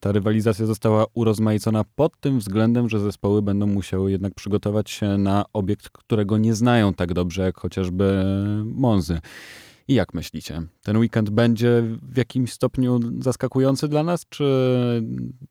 ta 0.00 0.12
rywalizacja 0.12 0.66
została 0.66 1.06
urozmaicona 1.14 1.84
pod 1.94 2.20
tym 2.20 2.38
względem, 2.38 2.88
że 2.88 3.00
zespoły 3.00 3.42
będą 3.42 3.66
musiały 3.66 4.10
jednak 4.10 4.34
przygotować 4.34 4.90
się 4.90 5.18
na 5.18 5.44
obiekt, 5.52 5.88
którego 5.88 6.38
nie 6.38 6.54
znają 6.54 6.94
tak 6.94 7.12
dobrze 7.12 7.42
jak 7.42 7.58
chociażby 7.58 8.24
Monzy. 8.64 9.18
I 9.88 9.94
jak 9.94 10.14
myślicie? 10.14 10.62
Ten 10.82 10.96
weekend 10.96 11.30
będzie 11.30 11.82
w 12.02 12.16
jakimś 12.16 12.52
stopniu 12.52 13.00
zaskakujący 13.22 13.88
dla 13.88 14.02
nas, 14.02 14.26
czy 14.28 14.44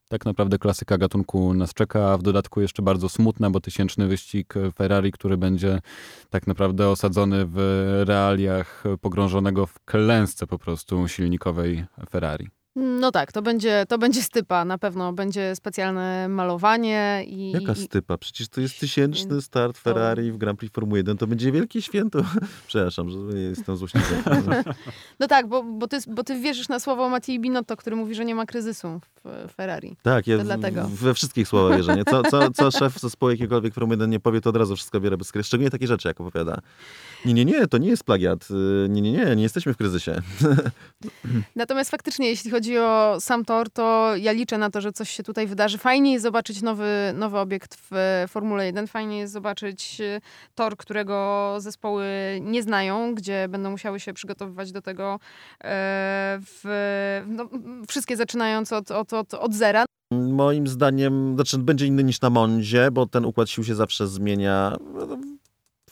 tak 0.10 0.26
naprawdę 0.26 0.58
klasyka 0.58 0.98
gatunku 0.98 1.54
nas 1.54 1.74
czeka, 1.74 2.12
a 2.12 2.18
w 2.18 2.24
dodatku 2.24 2.62
jeszcze 2.62 2.82
bardzo 2.82 3.10
smutna, 3.10 3.50
bo 3.50 3.60
tysięczny 3.60 4.08
wyścig 4.08 4.54
Ferrari, 4.76 5.12
który 5.12 5.38
będzie 5.38 5.82
tak 6.30 6.48
naprawdę 6.48 6.90
osadzony 6.90 7.46
w 7.46 7.58
realiach 8.08 8.84
pogrążonego 9.02 9.66
w 9.66 9.80
klęsce 9.86 10.48
po 10.48 10.60
prostu 10.60 11.08
silnikowej 11.08 11.86
Ferrari? 12.10 12.48
No 12.80 13.12
tak, 13.12 13.32
to 13.32 13.42
będzie, 13.42 13.86
to 13.88 13.98
będzie 13.98 14.22
stypa, 14.22 14.66
na 14.66 14.78
pewno 14.78 15.14
będzie 15.14 15.56
specjalne 15.56 16.28
malowanie 16.30 17.24
i... 17.28 17.52
Jaka 17.52 17.76
stypa? 17.76 18.18
Przecież 18.18 18.48
to 18.48 18.62
jest 18.62 18.80
tysięczny 18.80 19.42
start 19.42 19.78
Ferrari 19.78 20.32
w 20.32 20.38
Grand 20.38 20.60
Prix 20.60 20.76
Formuły 20.76 21.00
1, 21.00 21.18
to 21.18 21.28
będzie 21.28 21.52
wielkie 21.52 21.82
święto. 21.82 22.20
Przepraszam, 22.68 23.10
że 23.10 23.38
jestem 23.38 23.78
złośliwy. 23.78 24.16
no 25.20 25.28
tak, 25.28 25.48
bo, 25.48 25.64
bo, 25.64 25.88
ty, 25.88 25.98
bo 26.08 26.24
ty 26.24 26.40
wierzysz 26.40 26.70
na 26.70 26.80
słowo 26.80 27.10
Mattii 27.10 27.40
Binotto, 27.40 27.78
który 27.78 27.96
mówi, 27.96 28.16
że 28.16 28.26
nie 28.26 28.36
ma 28.36 28.46
kryzysu 28.46 29.02
w 29.24 29.54
Ferrari. 29.54 29.96
Tak, 30.02 30.28
ja 30.28 30.38
dlatego. 30.38 30.88
we 30.88 31.14
wszystkich 31.14 31.48
słowach 31.48 31.78
wierzę. 31.78 31.96
Nie? 31.96 32.06
Co, 32.06 32.24
co, 32.24 32.52
co 32.52 32.72
szef 32.72 33.00
zespołu 33.00 33.32
jakiegokolwiek 33.32 33.74
Formuły 33.74 33.94
1 33.94 34.10
nie 34.10 34.20
powie, 34.20 34.42
to 34.42 34.50
od 34.50 34.58
razu 34.58 34.76
wszystko 34.76 35.00
bierę 35.00 35.18
bez 35.18 35.32
kryzysu. 35.32 35.48
Szczególnie 35.48 35.70
takie 35.70 35.88
rzeczy, 35.88 36.08
jak 36.08 36.22
opowiada. 36.22 36.62
Nie, 37.26 37.34
nie, 37.34 37.46
nie, 37.46 37.68
to 37.68 37.78
nie 37.78 37.90
jest 37.90 38.04
plagiat. 38.04 38.48
Y, 38.52 38.90
nie, 38.90 39.02
nie, 39.02 39.12
nie, 39.12 39.36
nie 39.36 39.44
jesteśmy 39.44 39.74
w 39.74 39.78
kryzysie. 39.78 40.22
Natomiast 41.56 41.92
faktycznie, 41.92 42.30
jeśli 42.30 42.52
chodzi 42.52 42.78
o 42.78 43.18
sam 43.20 43.46
tor, 43.46 43.70
to 43.70 44.16
ja 44.16 44.32
liczę 44.32 44.58
na 44.58 44.70
to, 44.70 44.82
że 44.82 44.92
coś 44.92 45.10
się 45.10 45.24
tutaj 45.24 45.48
wydarzy. 45.48 45.78
Fajnie 45.78 46.14
jest 46.14 46.24
zobaczyć 46.24 46.62
nowy, 46.62 47.14
nowy 47.16 47.38
obiekt 47.38 47.78
w 47.92 48.26
Formule 48.30 48.66
1. 48.66 48.88
Fajnie 48.88 49.20
jest 49.20 49.34
zobaczyć 49.34 50.02
y, 50.02 50.22
tor, 50.56 50.78
którego 50.78 51.56
zespoły 51.60 52.06
nie 52.42 52.64
znają, 52.64 53.16
gdzie 53.16 53.48
będą 53.50 53.72
musiały 53.72 54.00
się 54.00 54.14
przygotowywać 54.14 54.72
do 54.72 54.82
tego 54.82 55.20
e, 55.64 56.40
w, 56.42 57.24
no, 57.28 57.50
wszystkie 57.88 58.18
zaczynając 58.18 58.74
od, 58.74 58.92
od, 58.92 59.14
od, 59.14 59.34
od 59.34 59.54
zera. 59.54 59.86
Moim 60.12 60.68
zdaniem, 60.68 61.36
znaczy 61.36 61.58
będzie 61.58 61.86
inny 61.86 62.04
niż 62.04 62.22
na 62.22 62.30
Mondzie, 62.30 62.92
bo 62.92 63.06
ten 63.06 63.26
układ 63.26 63.50
sił 63.50 63.64
się 63.64 63.76
zawsze 63.76 64.08
zmienia 64.08 64.78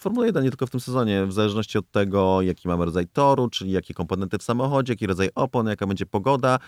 Formuła 0.06 0.26
1 0.26 0.44
nie 0.44 0.50
tylko 0.50 0.68
w 0.68 0.70
tym 0.70 0.80
sezonie, 0.80 1.26
w 1.26 1.34
zależności 1.34 1.78
od 1.78 1.92
tego, 1.92 2.42
jaki 2.42 2.68
mamy 2.68 2.86
rodzaj 2.86 3.08
toru, 3.08 3.50
czyli 3.50 3.72
jakie 3.72 3.94
komponenty 3.94 4.38
w 4.38 4.44
samochodzie, 4.44 4.94
jaki 4.94 5.08
rodzaj 5.08 5.30
opon, 5.36 5.68
jaka 5.68 5.88
będzie 5.88 6.06
pogoda. 6.06 6.60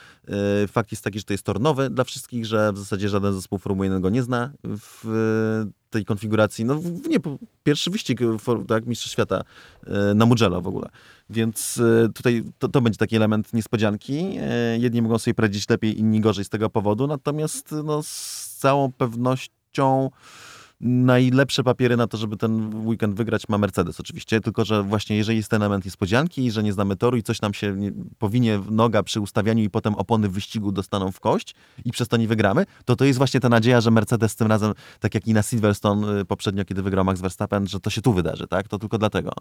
Y, 0.64 0.68
fakt 0.68 0.92
jest 0.92 1.04
taki, 1.04 1.20
że 1.20 1.26
to 1.26 1.34
jest 1.34 1.44
tor 1.44 1.62
nowy 1.62 1.90
dla 1.90 2.04
wszystkich, 2.04 2.46
że 2.46 2.74
w 2.74 2.78
zasadzie 2.78 3.10
żaden 3.10 3.34
zespół 3.34 3.60
Formuły 3.60 3.86
1 3.86 4.02
go 4.02 4.10
nie 4.10 4.24
zna 4.24 4.52
w 4.64 5.66
tej 5.90 6.06
konfiguracji. 6.06 6.66
No 6.66 6.80
nie, 7.10 7.18
pierwszy 7.64 7.92
wyścig, 7.92 8.20
tak, 8.68 8.86
Mistrz 8.86 9.12
Świata 9.12 9.44
na 10.16 10.26
Mugello 10.26 10.62
w 10.62 10.68
ogóle. 10.68 10.90
Więc 11.30 11.82
tutaj 12.16 12.44
to, 12.60 12.68
to, 12.68 12.82
będzie 12.82 12.98
taki 12.98 13.16
element 13.16 13.54
niespodzianki. 13.54 14.38
Jedni 14.78 15.02
mogą 15.02 15.18
sobie 15.18 15.34
poradzić 15.34 15.70
lepiej, 15.70 16.00
inni 16.00 16.22
gorzej 16.22 16.46
z 16.46 16.50
tego 16.50 16.70
powodu, 16.70 17.08
natomiast 17.08 17.76
no, 17.84 18.04
z 18.04 18.56
całą 18.60 18.92
pewnością 18.92 20.10
najlepsze 20.82 21.64
papiery 21.64 21.98
na 21.98 22.08
to, 22.08 22.18
żeby 22.18 22.38
ten 22.38 22.76
weekend 22.88 23.16
wygrać 23.16 23.50
ma 23.50 23.58
Mercedes 23.58 24.00
oczywiście, 24.00 24.42
tylko 24.42 24.66
że 24.66 24.84
właśnie 24.84 25.18
jeżeli 25.18 25.38
jest 25.38 25.50
ten 25.50 25.62
element 25.62 25.86
niespodzianki, 25.86 26.52
że 26.52 26.64
nie 26.64 26.74
znamy 26.74 26.96
toru 26.96 27.18
i 27.18 27.24
coś 27.24 27.42
nam 27.42 27.54
się 27.54 27.76
nie, 27.76 27.92
powinie 28.20 28.60
noga 28.70 29.04
przy 29.04 29.22
ustawianiu 29.22 29.64
i 29.64 29.70
potem 29.70 29.96
opony 29.96 30.30
w 30.30 30.32
wyścigu 30.32 30.72
dostaną 30.72 31.12
w 31.12 31.20
kość 31.20 31.56
i 31.86 31.92
przez 31.92 32.08
to 32.08 32.18
nie 32.18 32.28
wygramy, 32.28 32.66
to 32.86 32.96
to 32.96 33.06
jest 33.06 33.18
właśnie 33.18 33.40
ta 33.40 33.50
nadzieja, 33.50 33.82
że 33.82 33.92
Mercedes 33.92 34.36
tym 34.36 34.48
razem, 34.48 34.74
tak 35.00 35.16
jak 35.16 35.28
i 35.28 35.34
na 35.34 35.42
Silverstone 35.42 36.20
y, 36.20 36.26
poprzednio, 36.26 36.66
kiedy 36.66 36.82
wygrał 36.82 37.06
Max 37.06 37.22
Verstappen, 37.22 37.68
że 37.68 37.80
to 37.80 37.90
się 37.90 38.02
tu 38.02 38.14
wydarzy, 38.14 38.48
tak? 38.48 38.68
To 38.68 38.80
tylko 38.80 38.98
dlatego. 38.98 39.32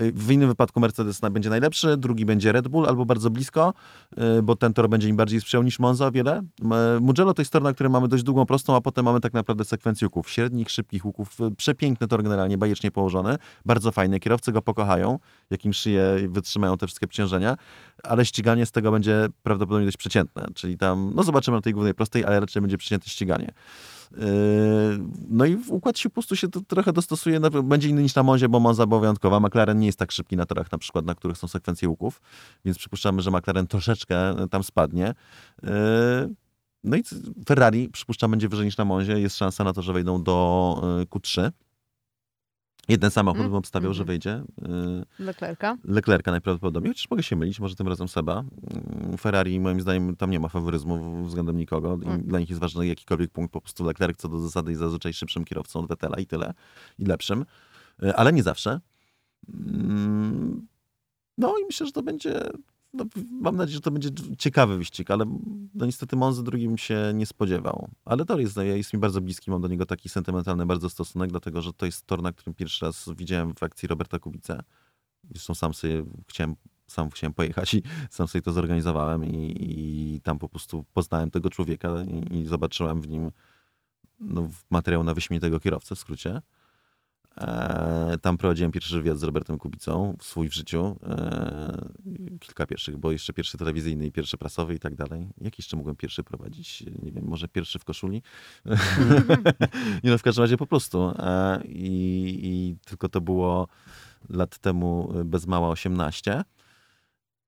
Y, 0.00 0.12
w 0.12 0.30
innym 0.30 0.48
wypadku 0.48 0.80
Mercedes 0.80 1.20
będzie 1.30 1.50
najlepszy, 1.50 1.96
drugi 1.96 2.24
będzie 2.24 2.52
Red 2.52 2.68
Bull 2.68 2.86
albo 2.86 3.04
bardzo 3.04 3.30
blisko, 3.30 3.74
y, 4.38 4.42
bo 4.42 4.56
ten 4.56 4.74
tor 4.74 4.88
będzie 4.88 5.08
im 5.08 5.16
bardziej 5.16 5.40
sprzyjał 5.40 5.62
niż 5.62 5.78
Monza 5.78 6.06
o 6.06 6.12
wiele. 6.12 6.42
Mugello 7.00 7.34
to 7.34 7.42
jest 7.42 7.52
tor, 7.52 7.62
na 7.62 7.72
którym 7.72 7.92
mamy 7.92 8.08
dość 8.08 8.22
długą 8.22 8.46
prostą, 8.46 8.76
a 8.76 8.80
potem 8.80 9.04
mamy 9.04 9.20
tak 9.20 9.32
naprawdę 9.32 9.64
sekwencję 9.64 10.06
łuków 10.06 10.30
średnich, 10.30 10.70
szybkich 10.74 11.04
łuków. 11.04 11.36
Przepiękny 11.56 12.08
tor 12.08 12.22
generalnie, 12.22 12.58
bajecznie 12.58 12.90
położony. 12.90 13.36
Bardzo 13.64 13.92
fajny. 13.92 14.20
Kierowcy 14.20 14.52
go 14.52 14.62
pokochają, 14.62 15.18
jakim 15.50 15.72
szyje 15.72 16.28
wytrzymają 16.28 16.76
te 16.76 16.86
wszystkie 16.86 17.06
obciążenia, 17.06 17.56
ale 18.02 18.26
ściganie 18.26 18.66
z 18.66 18.70
tego 18.70 18.90
będzie 18.92 19.26
prawdopodobnie 19.42 19.86
dość 19.86 19.96
przeciętne. 19.96 20.46
Czyli 20.54 20.78
tam, 20.78 21.12
no 21.14 21.22
zobaczymy 21.22 21.56
na 21.56 21.60
tej 21.60 21.72
głównej 21.72 21.94
prostej, 21.94 22.24
ale 22.24 22.40
raczej 22.40 22.62
będzie 22.62 22.78
przeciętne 22.78 23.10
ściganie. 23.10 23.52
Yy, 24.12 24.18
no 25.28 25.44
i 25.44 25.56
układ 25.68 25.98
się 25.98 26.08
po 26.08 26.14
prostu 26.14 26.36
się 26.36 26.48
to 26.48 26.60
trochę 26.60 26.92
dostosuje, 26.92 27.40
będzie 27.40 27.88
inny 27.88 28.02
niż 28.02 28.14
na 28.14 28.22
Monzie, 28.22 28.48
bo 28.48 28.60
Monza 28.60 28.86
była 28.86 29.00
wyjątkowa. 29.00 29.40
McLaren 29.40 29.78
nie 29.78 29.86
jest 29.86 29.98
tak 29.98 30.12
szybki 30.12 30.36
na 30.36 30.46
torach 30.46 30.72
na 30.72 30.78
przykład, 30.78 31.04
na 31.04 31.14
których 31.14 31.38
są 31.38 31.48
sekwencje 31.48 31.88
łuków, 31.88 32.20
więc 32.64 32.78
przypuszczamy, 32.78 33.22
że 33.22 33.30
McLaren 33.30 33.66
troszeczkę 33.66 34.34
tam 34.50 34.62
spadnie. 34.64 35.14
No 36.84 36.96
i 36.96 37.02
Ferrari, 37.48 37.88
przypuszczam, 37.88 38.30
będzie 38.30 38.48
wyżej 38.48 38.66
niż 38.66 38.76
na 38.76 38.84
Monzie. 38.84 39.20
Jest 39.20 39.36
szansa 39.36 39.64
na 39.64 39.72
to, 39.72 39.82
że 39.82 39.92
wejdą 39.92 40.22
do 40.22 40.80
e, 41.00 41.04
Q3. 41.04 41.50
Jeden 42.88 43.10
samochód 43.10 43.40
mm. 43.40 43.50
bym 43.50 43.58
obstawiał, 43.58 43.88
mm. 43.88 43.94
że 43.94 44.04
wyjdzie. 44.04 44.42
E, 44.62 45.04
Leclerca? 45.18 45.76
Leclerca 45.84 46.30
najprawdopodobniej, 46.30 46.92
chociaż 46.92 47.10
mogę 47.10 47.22
się 47.22 47.36
mylić, 47.36 47.60
może 47.60 47.74
tym 47.74 47.88
razem 47.88 48.08
Seba. 48.08 48.44
Mm, 48.70 49.18
Ferrari 49.18 49.60
moim 49.60 49.80
zdaniem 49.80 50.16
tam 50.16 50.30
nie 50.30 50.40
ma 50.40 50.48
faworyzmu 50.48 51.24
względem 51.24 51.56
nikogo. 51.56 51.98
Mm. 52.04 52.22
Dla 52.22 52.40
nich 52.40 52.48
jest 52.48 52.60
ważny 52.60 52.86
jakikolwiek 52.86 53.30
punkt, 53.30 53.52
po 53.52 53.60
prostu 53.60 53.84
Leclerc 53.84 54.18
co 54.18 54.28
do 54.28 54.38
zasady 54.38 54.70
jest 54.70 54.80
zazwyczaj 54.80 55.12
szybszym 55.12 55.44
kierowcą 55.44 55.80
od 55.80 55.88
Vettela 55.88 56.16
i 56.18 56.26
tyle. 56.26 56.54
I 56.98 57.04
lepszym. 57.04 57.44
E, 58.02 58.16
ale 58.16 58.32
nie 58.32 58.42
zawsze. 58.42 58.80
Mm, 59.54 60.66
no 61.38 61.54
i 61.62 61.64
myślę, 61.64 61.86
że 61.86 61.92
to 61.92 62.02
będzie 62.02 62.50
no, 62.94 63.04
mam 63.40 63.56
nadzieję, 63.56 63.74
że 63.74 63.80
to 63.80 63.90
będzie 63.90 64.08
ciekawy 64.38 64.78
wyścig, 64.78 65.10
ale 65.10 65.24
no, 65.74 65.86
niestety 65.86 66.16
Monzy 66.16 66.44
drugim 66.44 66.78
się 66.78 67.12
nie 67.14 67.26
spodziewał. 67.26 67.88
Ale 68.04 68.24
tor 68.24 68.40
jest, 68.40 68.56
jest 68.56 68.92
mi 68.92 68.98
bardzo 68.98 69.20
bliski, 69.20 69.50
mam 69.50 69.60
do 69.60 69.68
niego 69.68 69.86
taki 69.86 70.08
sentymentalny 70.08 70.66
bardzo 70.66 70.90
stosunek, 70.90 71.30
dlatego 71.30 71.62
że 71.62 71.72
to 71.72 71.86
jest 71.86 72.06
tor, 72.06 72.22
na 72.22 72.32
którym 72.32 72.54
pierwszy 72.54 72.86
raz 72.86 73.10
widziałem 73.16 73.54
w 73.54 73.62
akcji 73.62 73.88
Roberta 73.88 74.18
Kubica. 74.18 74.62
Zresztą 75.30 75.54
sam 75.54 75.74
sobie 75.74 76.04
chciałem, 76.28 76.56
sam 76.86 77.10
chciałem 77.10 77.34
pojechać 77.34 77.74
i 77.74 77.82
sam 78.10 78.28
sobie 78.28 78.42
to 78.42 78.52
zorganizowałem 78.52 79.24
i, 79.24 79.56
i 79.60 80.20
tam 80.20 80.38
po 80.38 80.48
prostu 80.48 80.84
poznałem 80.92 81.30
tego 81.30 81.50
człowieka 81.50 81.90
i, 82.30 82.36
i 82.36 82.46
zobaczyłem 82.46 83.00
w 83.00 83.08
nim 83.08 83.30
no, 84.20 84.48
materiał 84.70 85.04
na 85.04 85.14
wyśmienitego 85.14 85.60
kierowcę 85.60 85.94
w 85.94 85.98
skrócie. 85.98 86.42
E, 87.36 88.18
tam 88.22 88.36
prowadziłem 88.36 88.72
pierwszy 88.72 88.96
wywiad 88.96 89.18
z 89.18 89.22
Robertem 89.22 89.58
Kubicą, 89.58 90.16
swój 90.20 90.48
w 90.48 90.54
życiu. 90.54 90.96
E, 91.06 91.88
kilka 92.40 92.66
pierwszych, 92.66 92.96
bo 92.96 93.12
jeszcze 93.12 93.32
pierwszy 93.32 93.58
telewizyjny 93.58 94.06
i 94.06 94.12
pierwszy 94.12 94.38
prasowy 94.38 94.74
i 94.74 94.78
tak 94.78 94.94
dalej. 94.94 95.28
Jak 95.40 95.58
jeszcze 95.58 95.76
mogłem 95.76 95.96
pierwszy 95.96 96.22
prowadzić? 96.22 96.84
Nie 97.02 97.12
wiem, 97.12 97.24
może 97.24 97.48
pierwszy 97.48 97.78
w 97.78 97.84
koszuli? 97.84 98.22
nie 100.04 100.10
no, 100.10 100.18
w 100.18 100.22
każdym 100.22 100.42
razie 100.42 100.56
po 100.56 100.66
prostu. 100.66 101.12
E, 101.18 101.62
I, 101.64 102.40
I 102.42 102.76
tylko 102.84 103.08
to 103.08 103.20
było 103.20 103.68
lat 104.28 104.58
temu 104.58 105.12
bez 105.24 105.46
mała 105.46 105.68
18 105.68 106.44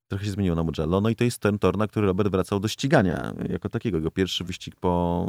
trochę 0.09 0.25
się 0.25 0.31
zmieniło 0.31 0.57
na 0.57 0.63
Mugello. 0.63 1.01
No 1.01 1.09
i 1.09 1.17
to 1.17 1.25
jest 1.25 1.39
ten 1.39 1.59
tor, 1.59 1.79
na 1.79 1.87
który 1.87 2.07
Robert 2.07 2.31
wracał 2.31 2.61
do 2.61 2.69
ścigania 2.69 3.33
jako 3.49 3.69
takiego. 3.69 3.97
Jego 3.99 4.11
pierwszy 4.11 4.45
wyścig 4.45 4.77
po 4.77 5.27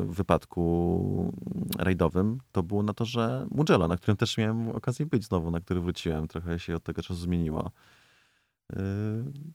e, 0.00 0.04
wypadku 0.04 1.32
rajdowym 1.78 2.38
to 2.52 2.62
było 2.62 2.82
na 2.82 2.92
torze 2.94 3.46
Mugello, 3.50 3.88
na 3.88 3.96
którym 3.96 4.16
też 4.16 4.38
miałem 4.38 4.68
okazję 4.68 5.06
być 5.06 5.24
znowu, 5.24 5.50
na 5.50 5.60
który 5.60 5.80
wróciłem. 5.80 6.28
Trochę 6.28 6.58
się 6.58 6.76
od 6.76 6.82
tego 6.82 7.02
czasu 7.02 7.20
zmieniło. 7.20 7.70
E, 8.72 8.78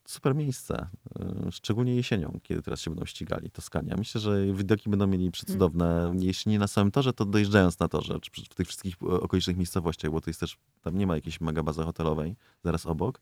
super 0.08 0.36
miejsce, 0.36 0.88
e, 1.20 1.52
szczególnie 1.52 1.96
jesienią, 1.96 2.40
kiedy 2.44 2.62
teraz 2.62 2.82
się 2.82 2.92
będą 2.92 3.06
ścigali 3.06 3.52
Toskania. 3.52 3.96
Myślę, 3.98 4.22
że 4.22 4.54
widoki 4.54 4.90
będą 4.90 5.08
mieli 5.08 5.32
przecudowne, 5.32 6.06
mm. 6.06 6.24
jeśli 6.24 6.52
nie 6.52 6.60
na 6.60 6.68
samym 6.68 6.92
torze, 6.92 7.14
to 7.14 7.26
dojeżdżając 7.26 7.80
na 7.80 7.88
torze, 7.88 8.20
czy 8.20 8.32
w 8.50 8.56
tych 8.56 8.68
wszystkich 8.68 9.04
okolicznych 9.04 9.58
miejscowościach, 9.58 10.12
bo 10.12 10.22
to 10.22 10.30
jest 10.30 10.40
też, 10.40 10.58
tam 10.82 10.98
nie 10.98 11.08
ma 11.08 11.16
jakiejś 11.16 11.42
mega 11.42 11.64
bazy 11.64 11.84
hotelowej 11.84 12.36
zaraz 12.64 12.86
obok 12.86 13.22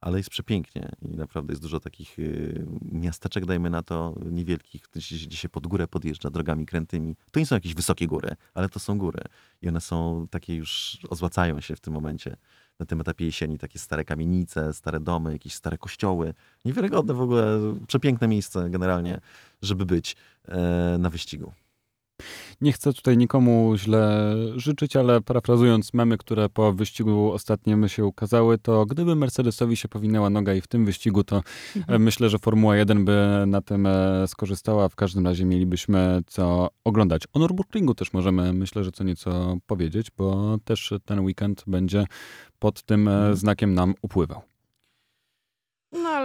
ale 0.00 0.18
jest 0.18 0.30
przepięknie 0.30 0.92
i 1.02 1.16
naprawdę 1.16 1.52
jest 1.52 1.62
dużo 1.62 1.80
takich 1.80 2.18
y, 2.18 2.66
miasteczek, 2.92 3.46
dajmy 3.46 3.70
na 3.70 3.82
to, 3.82 4.14
niewielkich, 4.30 4.82
gdzie 4.92 5.36
się 5.36 5.48
pod 5.48 5.66
górę 5.66 5.88
podjeżdża 5.88 6.30
drogami 6.30 6.66
krętymi. 6.66 7.16
To 7.30 7.40
nie 7.40 7.46
są 7.46 7.54
jakieś 7.54 7.74
wysokie 7.74 8.06
góry, 8.06 8.30
ale 8.54 8.68
to 8.68 8.80
są 8.80 8.98
góry 8.98 9.22
i 9.62 9.68
one 9.68 9.80
są 9.80 10.26
takie 10.30 10.54
już, 10.54 10.98
ozłacają 11.10 11.60
się 11.60 11.76
w 11.76 11.80
tym 11.80 11.94
momencie. 11.94 12.36
Na 12.78 12.86
tym 12.86 13.00
etapie 13.00 13.24
jesieni 13.24 13.58
takie 13.58 13.78
stare 13.78 14.04
kamienice, 14.04 14.72
stare 14.72 15.00
domy, 15.00 15.32
jakieś 15.32 15.54
stare 15.54 15.78
kościoły. 15.78 16.34
Niewiarygodne 16.64 17.14
w 17.14 17.20
ogóle, 17.20 17.58
przepiękne 17.86 18.28
miejsce 18.28 18.70
generalnie, 18.70 19.20
żeby 19.62 19.86
być 19.86 20.16
e, 20.48 20.96
na 20.98 21.10
wyścigu. 21.10 21.52
Nie 22.60 22.72
chcę 22.72 22.92
tutaj 22.92 23.16
nikomu 23.16 23.74
źle 23.76 24.34
życzyć, 24.56 24.96
ale 24.96 25.20
parafrazując 25.20 25.94
memy, 25.94 26.18
które 26.18 26.48
po 26.48 26.72
wyścigu 26.72 27.32
ostatnim 27.32 27.88
się 27.88 28.04
ukazały, 28.04 28.58
to 28.58 28.86
gdyby 28.86 29.16
Mercedesowi 29.16 29.76
się 29.76 29.88
powinęła 29.88 30.30
noga 30.30 30.54
i 30.54 30.60
w 30.60 30.66
tym 30.66 30.84
wyścigu, 30.84 31.24
to 31.24 31.42
mhm. 31.76 32.02
myślę, 32.02 32.28
że 32.28 32.38
Formuła 32.38 32.76
1 32.76 33.04
by 33.04 33.44
na 33.46 33.60
tym 33.60 33.86
e, 33.86 34.24
skorzystała. 34.28 34.88
W 34.88 34.96
każdym 34.96 35.26
razie 35.26 35.44
mielibyśmy 35.44 36.22
co 36.26 36.68
oglądać. 36.84 37.22
O 37.32 37.38
Nürburgringu 37.38 37.94
też 37.94 38.12
możemy, 38.12 38.52
myślę, 38.52 38.84
że 38.84 38.92
co 38.92 39.04
nieco 39.04 39.56
powiedzieć, 39.66 40.06
bo 40.18 40.58
też 40.64 40.92
ten 41.04 41.20
weekend 41.20 41.64
będzie 41.66 42.04
pod 42.58 42.82
tym 42.82 43.08
e, 43.08 43.12
mhm. 43.12 43.36
znakiem 43.36 43.74
nam 43.74 43.94
upływał. 44.02 44.47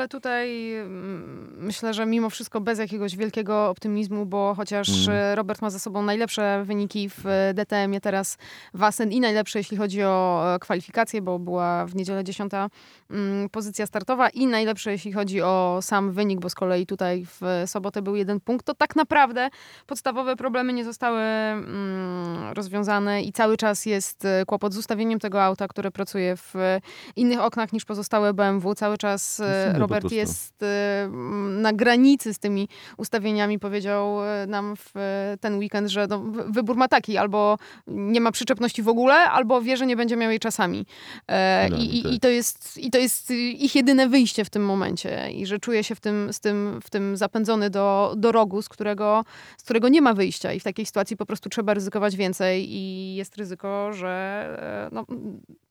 Ale 0.04 0.08
tutaj 0.10 0.74
mm, 0.74 1.56
myślę, 1.60 1.93
że 1.93 2.06
mimo 2.06 2.30
wszystko 2.30 2.62
bez 2.62 2.80
jakiegoś 2.80 3.16
wielkiego 3.16 3.70
optymizmu, 3.70 4.26
bo 4.26 4.54
chociaż 4.58 5.08
mm. 5.08 5.36
Robert 5.36 5.62
ma 5.62 5.70
za 5.70 5.80
sobą 5.80 6.04
najlepsze 6.04 6.64
wyniki 6.66 7.10
w 7.10 7.24
DTM-ie 7.54 8.01
teraz 8.01 8.38
Wasen 8.74 9.12
i 9.12 9.20
najlepsze 9.20 9.60
jeśli 9.60 9.78
chodzi 9.78 10.04
o 10.04 10.43
e, 10.56 10.60
kwalifikacje, 10.60 11.22
bo 11.22 11.39
była 11.39 11.86
w 11.86 11.95
niedzielę 11.95 12.24
dziesiąta 12.24 12.70
mm, 13.10 13.49
pozycja 13.49 13.86
startowa 13.86 14.30
i 14.30 14.47
najlepsze 14.47 14.91
jeśli 14.91 15.14
chodzi 15.14 15.41
o 15.41 15.80
sam 15.82 16.12
wynik, 16.12 16.39
bo 16.39 16.49
z 16.49 16.56
kolei 16.56 16.86
tutaj 16.86 17.26
w 17.26 17.64
sobotę 17.66 18.01
był 18.01 18.16
jeden 18.16 18.39
punkt, 18.39 18.66
to 18.66 18.76
tak 18.76 18.95
naprawdę 18.95 19.49
podstawowe 19.88 20.36
problemy 20.36 20.74
nie 20.74 20.86
zostały 20.86 21.22
mm, 21.22 22.54
rozwiązane 22.54 23.22
i 23.22 23.32
cały 23.32 23.58
czas 23.58 23.86
jest 23.86 24.26
e, 24.26 24.45
kłopot 24.45 24.74
z 24.74 24.78
ustawieniem 24.78 25.20
tego 25.20 25.43
auta, 25.43 25.68
które 25.68 25.91
pracuje 25.91 26.38
w 26.38 26.54
innych 27.16 27.39
oknach 27.39 27.74
niż 27.74 27.86
pozostałe 27.86 28.34
BMW. 28.34 28.76
Cały 28.76 28.97
czas 28.97 29.39
e, 29.39 29.74
Robert 29.96 30.14
jest 30.14 30.64
y, 30.64 30.66
na 31.50 31.74
granicy 31.74 32.34
z 32.34 32.39
tymi 32.39 32.68
ustawieniami. 32.98 33.60
Powiedział 33.60 34.20
y, 34.44 34.48
nam 34.48 34.76
w 34.78 34.94
ten 35.41 35.58
weekend, 35.58 35.89
że 35.89 36.08
no, 36.10 36.24
wybór 36.48 36.76
ma 36.76 36.88
taki, 36.88 37.18
albo 37.18 37.58
nie 37.88 38.22
ma 38.22 38.32
przyczepności 38.32 38.84
w 38.84 38.88
ogóle, 38.88 39.16
albo 39.16 39.62
wie, 39.62 39.78
że 39.78 39.86
nie 39.86 39.96
będzie 39.96 40.16
miał 40.16 40.30
jej 40.30 40.39
czasami. 40.39 40.86
No, 41.70 41.78
I, 41.78 41.82
i, 41.82 42.16
I, 42.16 42.20
to 42.20 42.30
jest, 42.30 42.78
I 42.78 42.91
to 42.91 42.98
jest 42.98 43.32
ich 43.32 43.76
jedyne 43.76 44.08
wyjście 44.08 44.46
w 44.46 44.50
tym 44.50 44.66
momencie. 44.66 45.32
I 45.32 45.46
że 45.46 45.60
czuje 45.60 45.84
się 45.84 45.96
w 45.96 46.00
tym, 46.00 46.34
z 46.34 46.39
tym, 46.39 46.80
w 46.84 46.89
tym 46.89 47.18
zapędzony 47.18 47.70
do, 47.70 48.14
do 48.18 48.32
rogu, 48.32 48.62
z 48.62 48.70
którego, 48.70 49.26
z 49.58 49.64
którego 49.64 49.89
nie 49.89 50.02
ma 50.02 50.14
wyjścia. 50.14 50.54
I 50.54 50.60
w 50.60 50.64
takiej 50.64 50.86
sytuacji 50.86 51.18
po 51.18 51.26
prostu 51.26 51.50
trzeba 51.50 51.74
ryzykować 51.74 52.16
więcej 52.16 52.74
i 52.74 53.16
jest 53.16 53.38
ryzyko, 53.38 53.94
że 53.94 54.10
e, 54.91 54.96
no, 54.96 55.06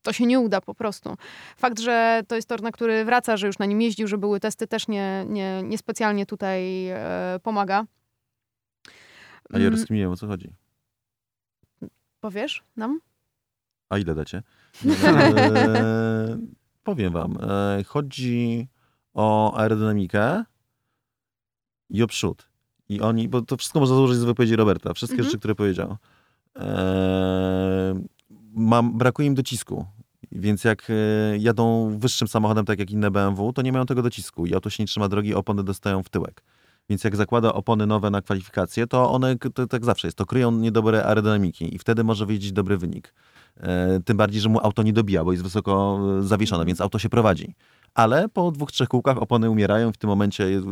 to 0.03 0.13
się 0.13 0.27
nie 0.27 0.41
uda 0.41 0.61
po 0.61 0.75
prostu. 0.75 1.17
Fakt, 1.57 1.81
że 1.81 2.23
to 2.29 2.37
jest 2.37 2.49
tor, 2.49 2.63
na 2.63 2.73
który 2.73 3.05
wraca, 3.05 3.37
że 3.37 3.47
już 3.47 3.59
na 3.59 3.67
nim 3.67 3.83
jeździł, 3.83 4.09
że 4.09 4.19
były 4.19 4.41
testy, 4.41 4.67
też 4.67 4.89
nie, 4.89 5.25
nie, 5.29 5.63
nie 5.63 5.79
specjalnie 5.79 6.27
tutaj 6.27 6.89
e, 6.89 7.41
pomaga. 7.43 7.87
A 9.53 9.59
ja 9.59 9.67
mm. 9.67 9.73
rozkminiłem, 9.73 10.13
o 10.13 10.17
co 10.17 10.27
chodzi. 10.27 10.53
Powiesz 12.21 12.63
nam? 12.77 13.01
A 13.89 13.99
ile 13.99 14.15
dacie? 14.15 14.43
E, 16.85 16.85
powiem 16.85 17.13
wam. 17.13 17.39
E, 17.43 17.85
chodzi 17.85 18.69
o 19.15 19.57
aerodynamikę 19.57 20.45
i 21.91 22.03
o 22.03 22.07
przód. 22.07 22.49
I 22.89 23.01
oni, 23.01 23.29
bo 23.29 23.43
to 23.43 23.57
wszystko 23.57 23.81
można 23.81 23.97
założyć 23.97 24.19
z 24.19 24.25
wypowiedzi 24.25 24.57
Roberta. 24.57 24.95
Wszystkie 24.95 25.15
mhm. 25.15 25.29
rzeczy, 25.29 25.39
które 25.39 25.55
powiedział. 25.55 25.97
E, 26.57 28.03
mam, 28.55 28.99
brakuje 28.99 29.29
im 29.29 29.35
docisku. 29.35 29.87
Więc 30.33 30.65
jak 30.65 30.89
e, 30.91 30.95
jadą 31.39 31.91
wyższym 31.99 32.29
samochodem, 32.29 32.65
tak 32.65 32.79
jak 32.79 32.91
inne 32.91 33.11
BMW, 33.11 33.53
to 33.53 33.63
nie 33.63 33.73
mają 33.73 33.87
tego 33.87 34.03
docisku 34.03 34.47
i 34.47 34.55
auto 34.55 34.71
się 34.71 34.83
nie 34.83 34.87
trzyma 34.87 35.09
drogi, 35.09 35.35
opony 35.35 35.65
dostają 35.65 36.03
w 36.03 36.09
tyłek. 36.09 36.43
Więc 36.89 37.05
jak 37.05 37.17
zakłada 37.17 37.53
opony 37.53 37.87
nowe 37.87 38.11
na 38.11 38.23
kwalifikacje, 38.23 38.87
to 38.87 39.11
one, 39.11 39.37
to, 39.55 39.67
tak 39.67 39.85
zawsze 39.85 40.09
jest, 40.09 40.19
to 40.19 40.27
kryją 40.27 40.51
niedobre 40.53 41.05
aerodynamiki 41.05 41.75
i 41.75 41.79
wtedy 41.79 42.05
może 42.05 42.27
wyjść 42.27 42.53
dobry 42.53 42.79
wynik. 42.79 43.15
E, 43.57 44.01
tym 44.05 44.17
bardziej, 44.17 44.41
że 44.41 44.49
mu 44.49 44.61
auto 44.61 44.83
nie 44.83 44.93
dobija, 44.93 45.25
bo 45.25 45.33
jest 45.33 45.45
wysoko 45.45 46.01
e, 46.19 46.23
zawieszone, 46.23 46.65
więc 46.65 46.81
auto 46.81 46.99
się 46.99 47.09
prowadzi. 47.09 47.55
Ale 47.95 48.29
po 48.29 48.51
dwóch, 48.51 48.73
trzech 48.73 48.89
kółkach 48.89 49.23
opony 49.23 49.51
umierają 49.51 49.93
w 49.93 49.97
tym 49.97 50.11
momencie 50.11 50.63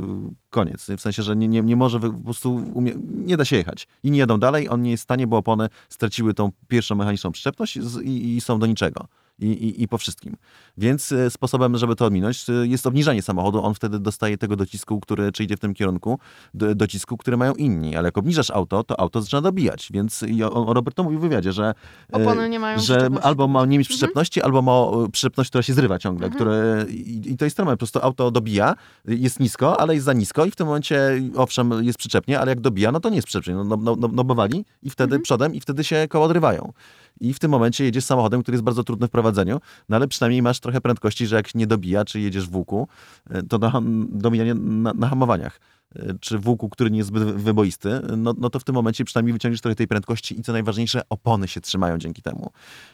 koniec. 0.50 0.86
W 0.96 1.00
sensie, 1.00 1.22
że 1.22 1.36
nie, 1.36 1.48
nie, 1.48 1.62
nie 1.62 1.76
może 1.76 2.00
po 2.00 2.12
prostu, 2.12 2.64
nie 3.04 3.36
da 3.36 3.44
się 3.44 3.56
jechać. 3.56 3.88
I 4.02 4.10
nie 4.10 4.18
jadą 4.18 4.38
dalej, 4.38 4.68
on 4.68 4.82
nie 4.82 4.90
jest 4.90 5.02
w 5.02 5.04
stanie, 5.04 5.26
bo 5.26 5.36
opony 5.36 5.68
straciły 5.88 6.34
tą 6.34 6.50
pierwszą 6.68 6.94
mechaniczną 6.94 7.32
przyczepność 7.32 7.76
i, 8.02 8.36
i 8.36 8.40
są 8.40 8.58
do 8.58 8.66
niczego 8.66 9.08
i, 9.40 9.46
i, 9.46 9.82
i 9.82 9.88
po 9.88 9.98
wszystkim. 9.98 10.36
Więc 10.78 11.12
e, 11.12 11.30
sposobem, 11.30 11.78
żeby 11.78 11.96
to 11.96 12.06
ominąć, 12.06 12.50
e, 12.50 12.52
jest 12.52 12.86
obniżanie 12.86 13.22
samochodu. 13.22 13.64
On 13.64 13.74
wtedy 13.74 13.98
dostaje 13.98 14.38
tego 14.38 14.56
docisku, 14.56 15.00
który 15.00 15.32
czy 15.32 15.44
idzie 15.44 15.56
w 15.56 15.60
tym 15.60 15.74
kierunku, 15.74 16.18
do, 16.54 16.74
docisku, 16.74 17.16
które 17.16 17.36
mają 17.36 17.54
inni. 17.54 17.96
Ale 17.96 18.08
jak 18.08 18.18
obniżasz 18.18 18.50
auto, 18.50 18.84
to 18.84 19.00
auto 19.00 19.22
zaczyna 19.22 19.42
dobijać. 19.42 19.88
Więc 19.92 20.24
Robert 20.66 20.96
to 20.96 21.02
mówił 21.02 21.18
w 21.18 21.22
wywiadzie, 21.22 21.52
że, 21.52 21.74
e, 22.14 22.78
że 22.78 23.08
albo 23.22 23.48
ma 23.48 23.66
nie 23.66 23.78
mieć 23.78 23.88
przyczepności, 23.88 24.40
mhm. 24.40 24.46
albo 24.46 24.62
ma 24.62 25.08
przyczepność, 25.08 25.50
która 25.50 25.62
się 25.62 25.74
zrywa 25.74 25.98
ciągle. 25.98 26.26
Mhm. 26.26 26.34
Które, 26.34 26.84
i, 26.90 27.32
i, 27.32 27.36
to 27.36 27.44
jest 27.44 27.58
normalne. 27.58 27.76
Po 27.76 27.78
prostu 27.78 27.98
auto 28.02 28.30
dobija, 28.30 28.74
jest 29.04 29.40
nisko, 29.40 29.80
ale 29.80 29.94
jest 29.94 30.04
za 30.04 30.12
nisko 30.12 30.44
i 30.44 30.50
w 30.50 30.56
tym 30.56 30.66
momencie, 30.66 31.22
owszem, 31.36 31.84
jest 31.84 31.98
przyczepnie, 31.98 32.40
ale 32.40 32.52
jak 32.52 32.60
dobija, 32.60 32.92
no 32.92 33.00
to 33.00 33.08
nie 33.08 33.16
jest 33.16 33.28
przyczepnie. 33.28 33.54
No, 33.54 33.64
no, 33.64 33.76
no, 33.76 33.96
no, 33.96 34.08
no 34.12 34.24
bowali 34.24 34.64
i 34.82 34.90
wtedy 34.90 35.14
mhm. 35.14 35.22
przodem 35.22 35.54
i 35.54 35.60
wtedy 35.60 35.84
się 35.84 36.06
koło 36.08 36.24
odrywają. 36.24 36.72
I 37.20 37.34
w 37.34 37.38
tym 37.38 37.50
momencie 37.50 37.84
jedziesz 37.84 38.04
samochodem, 38.04 38.42
który 38.42 38.54
jest 38.54 38.64
bardzo 38.64 38.84
trudny 38.84 39.06
w 39.06 39.10
prowadzeniu, 39.10 39.60
no 39.88 39.96
ale 39.96 40.08
przynajmniej 40.08 40.42
masz 40.42 40.60
trochę 40.60 40.80
prędkości, 40.80 41.26
że 41.26 41.36
jak 41.36 41.54
nie 41.54 41.66
dobija, 41.66 42.04
czy 42.04 42.20
jedziesz 42.20 42.48
w 42.48 42.56
łuku, 42.56 42.88
e, 43.30 43.42
to 43.42 43.58
na, 43.58 43.80
domijanie 44.08 44.54
na, 44.54 44.92
na 44.92 45.08
hamowaniach 45.08 45.60
e, 45.96 46.14
czy 46.20 46.38
w 46.38 46.48
łuku, 46.48 46.68
który 46.68 46.90
nie 46.90 46.98
jest 46.98 47.08
zbyt 47.08 47.22
wyboisty, 47.22 48.00
no, 48.16 48.34
no 48.38 48.50
to 48.50 48.58
w 48.58 48.64
tym 48.64 48.74
momencie 48.74 49.04
przynajmniej 49.04 49.32
wyciągniesz 49.32 49.60
trochę 49.60 49.74
tej 49.74 49.86
prędkości 49.86 50.40
i 50.40 50.42
co 50.42 50.52
najważniejsze, 50.52 51.02
opony 51.08 51.48
się 51.48 51.60
trzymają 51.60 51.98
dzięki 51.98 52.22
temu. 52.22 52.50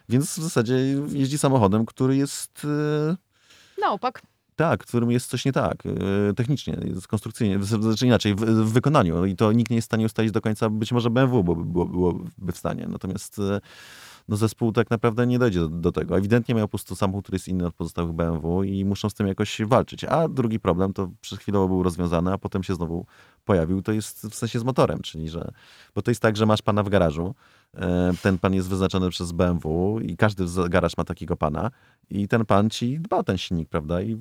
Więc 0.09 0.39
w 0.39 0.43
zasadzie 0.43 0.75
jeździ 1.13 1.39
samochodem, 1.39 1.87
który 1.87 2.17
jest... 2.17 2.67
Na 3.81 3.93
opak. 3.93 4.23
Tak, 4.57 4.81
którym 4.81 5.11
jest 5.11 5.31
coś 5.31 5.45
nie 5.45 5.53
tak, 5.53 5.83
technicznie, 6.37 6.79
konstrukcyjnie, 7.09 7.65
znaczy 7.65 8.07
inaczej, 8.07 8.35
w, 8.35 8.41
w, 8.41 8.73
wykonaniu. 8.73 9.25
I 9.25 9.37
to 9.37 9.53
nikt 9.53 9.71
nie 9.71 9.77
jest 9.77 9.87
w 9.87 9.91
stanie 9.91 10.07
ustalić 10.07 10.33
do 10.33 10.41
końca, 10.41 10.71
być 10.71 10.93
może 10.93 11.11
BMW 11.11 11.45
byłoby, 11.45 11.65
byłoby 11.93 12.53
w 12.53 12.57
stanie. 12.57 12.87
Natomiast 12.89 13.41
no 14.29 14.37
zespół 14.37 14.73
tak 14.73 14.91
naprawdę 14.91 15.27
nie 15.27 15.39
dojdzie 15.39 15.61
do, 15.61 15.69
do, 15.69 15.93
tego. 15.93 16.19
Ewidentnie 16.19 16.55
mają 16.55 16.67
po 16.67 16.71
prostu 16.71 16.97
samochód, 16.97 17.25
który 17.25 17.37
jest 17.37 17.49
inny 17.49 17.67
od 17.67 17.75
pozostałych 17.75 18.13
BMW 18.13 18.63
i 18.65 18.85
muszą 18.85 19.11
z 19.11 19.15
tym 19.15 19.27
jakoś 19.27 19.61
walczyć. 19.67 20.05
A 20.05 20.29
drugi 20.29 20.61
problem 20.61 20.93
to 20.93 21.11
przez 21.21 21.39
chwilę 21.39 21.67
był 21.67 21.83
rozwiązany, 21.83 22.33
a 22.33 22.39
potem 22.39 22.63
się 22.63 22.75
znowu 22.75 23.07
pojawił, 23.45 23.83
to 23.83 23.93
jest 23.93 24.27
w 24.27 24.35
sensie 24.35 24.59
z 24.59 24.65
motorem, 24.65 25.01
czyli 25.03 25.29
że, 25.29 25.53
bo 25.95 26.03
to 26.03 26.11
jest 26.11 26.23
tak, 26.23 26.37
że 26.37 26.47
masz 26.47 26.63
pana 26.63 26.83
w 26.83 26.89
garażu, 26.89 27.35
e, 27.75 28.13
ten 28.23 28.39
pan 28.39 28.55
jest 28.55 28.69
wyznaczony 28.69 29.11
przez 29.11 29.33
BMW 29.33 30.01
i 30.03 30.17
każdy 30.17 30.45
garaż 30.69 30.97
ma 30.97 31.05
takiego 31.05 31.37
pana 31.37 31.71
i 32.11 32.29
ten 32.29 32.47
pan 32.47 32.71
ci 32.71 33.01
dba 33.01 33.17
o 33.17 33.23
ten 33.23 33.39
silnik, 33.39 33.69
prawda, 33.69 34.03
i 34.03 34.17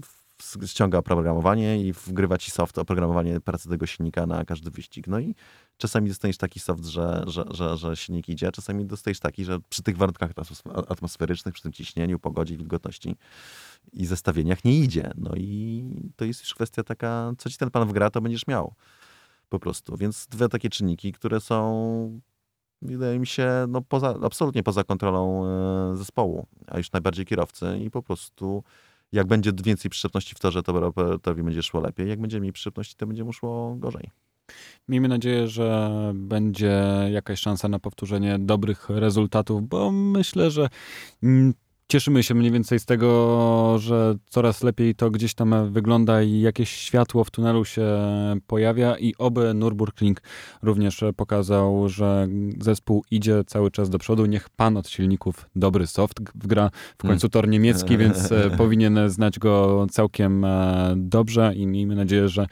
ściąga 0.65 0.97
oprogramowanie 0.97 1.81
i 1.81 1.93
wgrywa 1.93 2.37
ci 2.37 2.51
soft, 2.51 2.77
oprogramowanie 2.77 3.39
pracy 3.39 3.69
tego 3.69 3.85
silnika 3.85 4.25
na 4.25 4.45
każdy 4.45 4.71
wyścig. 4.71 5.07
No 5.07 5.19
i 5.19 5.35
czasami 5.77 6.09
dostajesz 6.09 6.37
taki 6.37 6.59
soft, 6.59 6.85
że, 6.85 7.23
że, 7.27 7.45
że, 7.49 7.77
że 7.77 7.95
silnik 7.95 8.29
idzie, 8.29 8.51
czasami 8.51 8.85
dostajesz 8.85 9.19
taki, 9.19 9.45
że 9.45 9.59
przy 9.69 9.83
tych 9.83 9.97
warunkach 9.97 10.31
atmosferycznych, 10.89 11.53
przy 11.53 11.63
tym 11.63 11.71
ciśnieniu, 11.71 12.19
pogodzie, 12.19 12.57
wilgotności 12.57 13.15
i 13.93 14.05
zestawieniach 14.05 14.65
nie 14.65 14.79
idzie. 14.79 15.11
No 15.17 15.31
i 15.35 15.83
to 16.15 16.25
jest 16.25 16.39
już 16.41 16.53
kwestia 16.53 16.83
taka, 16.83 17.31
co 17.37 17.49
ci 17.49 17.57
ten 17.57 17.71
pan 17.71 17.87
wgra, 17.87 18.09
to 18.09 18.21
będziesz 18.21 18.47
miał 18.47 18.73
po 19.49 19.59
prostu. 19.59 19.97
Więc 19.97 20.27
dwie 20.27 20.49
takie 20.49 20.69
czynniki, 20.69 21.13
które 21.13 21.41
są 21.41 22.21
wydaje 22.81 23.19
mi 23.19 23.27
się, 23.27 23.65
no 23.67 23.81
poza, 23.81 24.15
absolutnie 24.23 24.63
poza 24.63 24.83
kontrolą 24.83 25.45
e, 25.45 25.97
zespołu, 25.97 26.47
a 26.67 26.77
już 26.77 26.91
najbardziej 26.91 27.25
kierowcy 27.25 27.79
i 27.85 27.91
po 27.91 28.01
prostu 28.01 28.63
jak 29.11 29.27
będzie 29.27 29.51
więcej 29.63 29.91
przyczepności 29.91 30.35
w 30.35 30.39
torze, 30.39 30.63
to 30.63 30.87
operatorowi 30.87 31.43
będzie 31.43 31.63
szło 31.63 31.81
lepiej. 31.81 32.09
Jak 32.09 32.21
będzie 32.21 32.39
mniej 32.39 32.53
przyczepności, 32.53 32.95
to 32.95 33.07
będzie 33.07 33.23
mu 33.23 33.33
szło 33.33 33.75
gorzej. 33.79 34.09
Miejmy 34.87 35.07
nadzieję, 35.07 35.47
że 35.47 35.91
będzie 36.15 36.83
jakaś 37.11 37.39
szansa 37.39 37.67
na 37.67 37.79
powtórzenie 37.79 38.39
dobrych 38.39 38.89
rezultatów, 38.89 39.67
bo 39.67 39.91
myślę, 39.91 40.51
że 40.51 40.69
cieszymy 41.87 42.23
się 42.23 42.33
mniej 42.33 42.51
więcej 42.51 42.79
z 42.79 42.85
tego, 42.85 43.75
że 43.79 44.15
coraz 44.29 44.63
lepiej 44.63 44.95
to 44.95 45.11
gdzieś 45.11 45.33
tam 45.33 45.71
wygląda 45.71 46.21
i 46.21 46.39
jakieś 46.39 46.69
światło 46.69 47.23
w 47.23 47.31
tunelu 47.31 47.65
się 47.65 47.87
pojawia 48.47 48.97
i 48.97 49.13
oby 49.17 49.41
Nürburgring 49.41 50.15
również 50.61 51.03
pokazał, 51.15 51.89
że 51.89 52.27
zespół 52.59 53.03
idzie 53.11 53.43
cały 53.47 53.71
czas 53.71 53.89
do 53.89 53.99
przodu. 53.99 54.25
Niech 54.25 54.49
pan 54.49 54.77
od 54.77 54.89
silników 54.89 55.49
dobry 55.55 55.87
soft 55.87 56.19
gra 56.35 56.69
w 56.69 57.01
hmm. 57.01 57.13
końcu 57.13 57.29
tor 57.29 57.47
niemiecki, 57.47 57.97
więc 57.97 58.31
e, 58.31 58.49
powinien 58.57 58.99
znać 59.07 59.39
go 59.39 59.85
całkiem 59.91 60.45
e, 60.45 60.93
dobrze 60.97 61.53
i 61.55 61.67
miejmy 61.67 61.95
nadzieję, 61.95 62.29
że 62.29 62.47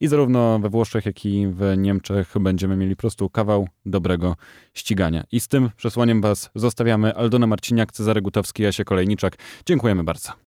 i 0.00 0.08
zarówno 0.08 0.58
we 0.58 0.68
Włoszech, 0.68 1.06
jak 1.06 1.26
i 1.26 1.46
w 1.46 1.74
Niemczech 1.76 2.34
będziemy 2.40 2.76
mieli 2.76 2.96
po 2.96 3.00
prostu 3.00 3.30
kawał 3.30 3.68
dobrego 3.86 4.36
ścigania. 4.74 5.24
I 5.32 5.40
z 5.40 5.48
tym 5.48 5.70
przesłaniem 5.76 6.20
Was 6.20 6.50
zostawiamy. 6.54 7.14
Aldona 7.14 7.46
Marciniak, 7.46 7.92
Cezary 7.92 8.22
Gutowski, 8.22 8.62
Jasie 8.62 8.84
Kolejniczak. 8.84 9.36
Dziękujemy 9.66 10.04
bardzo. 10.04 10.32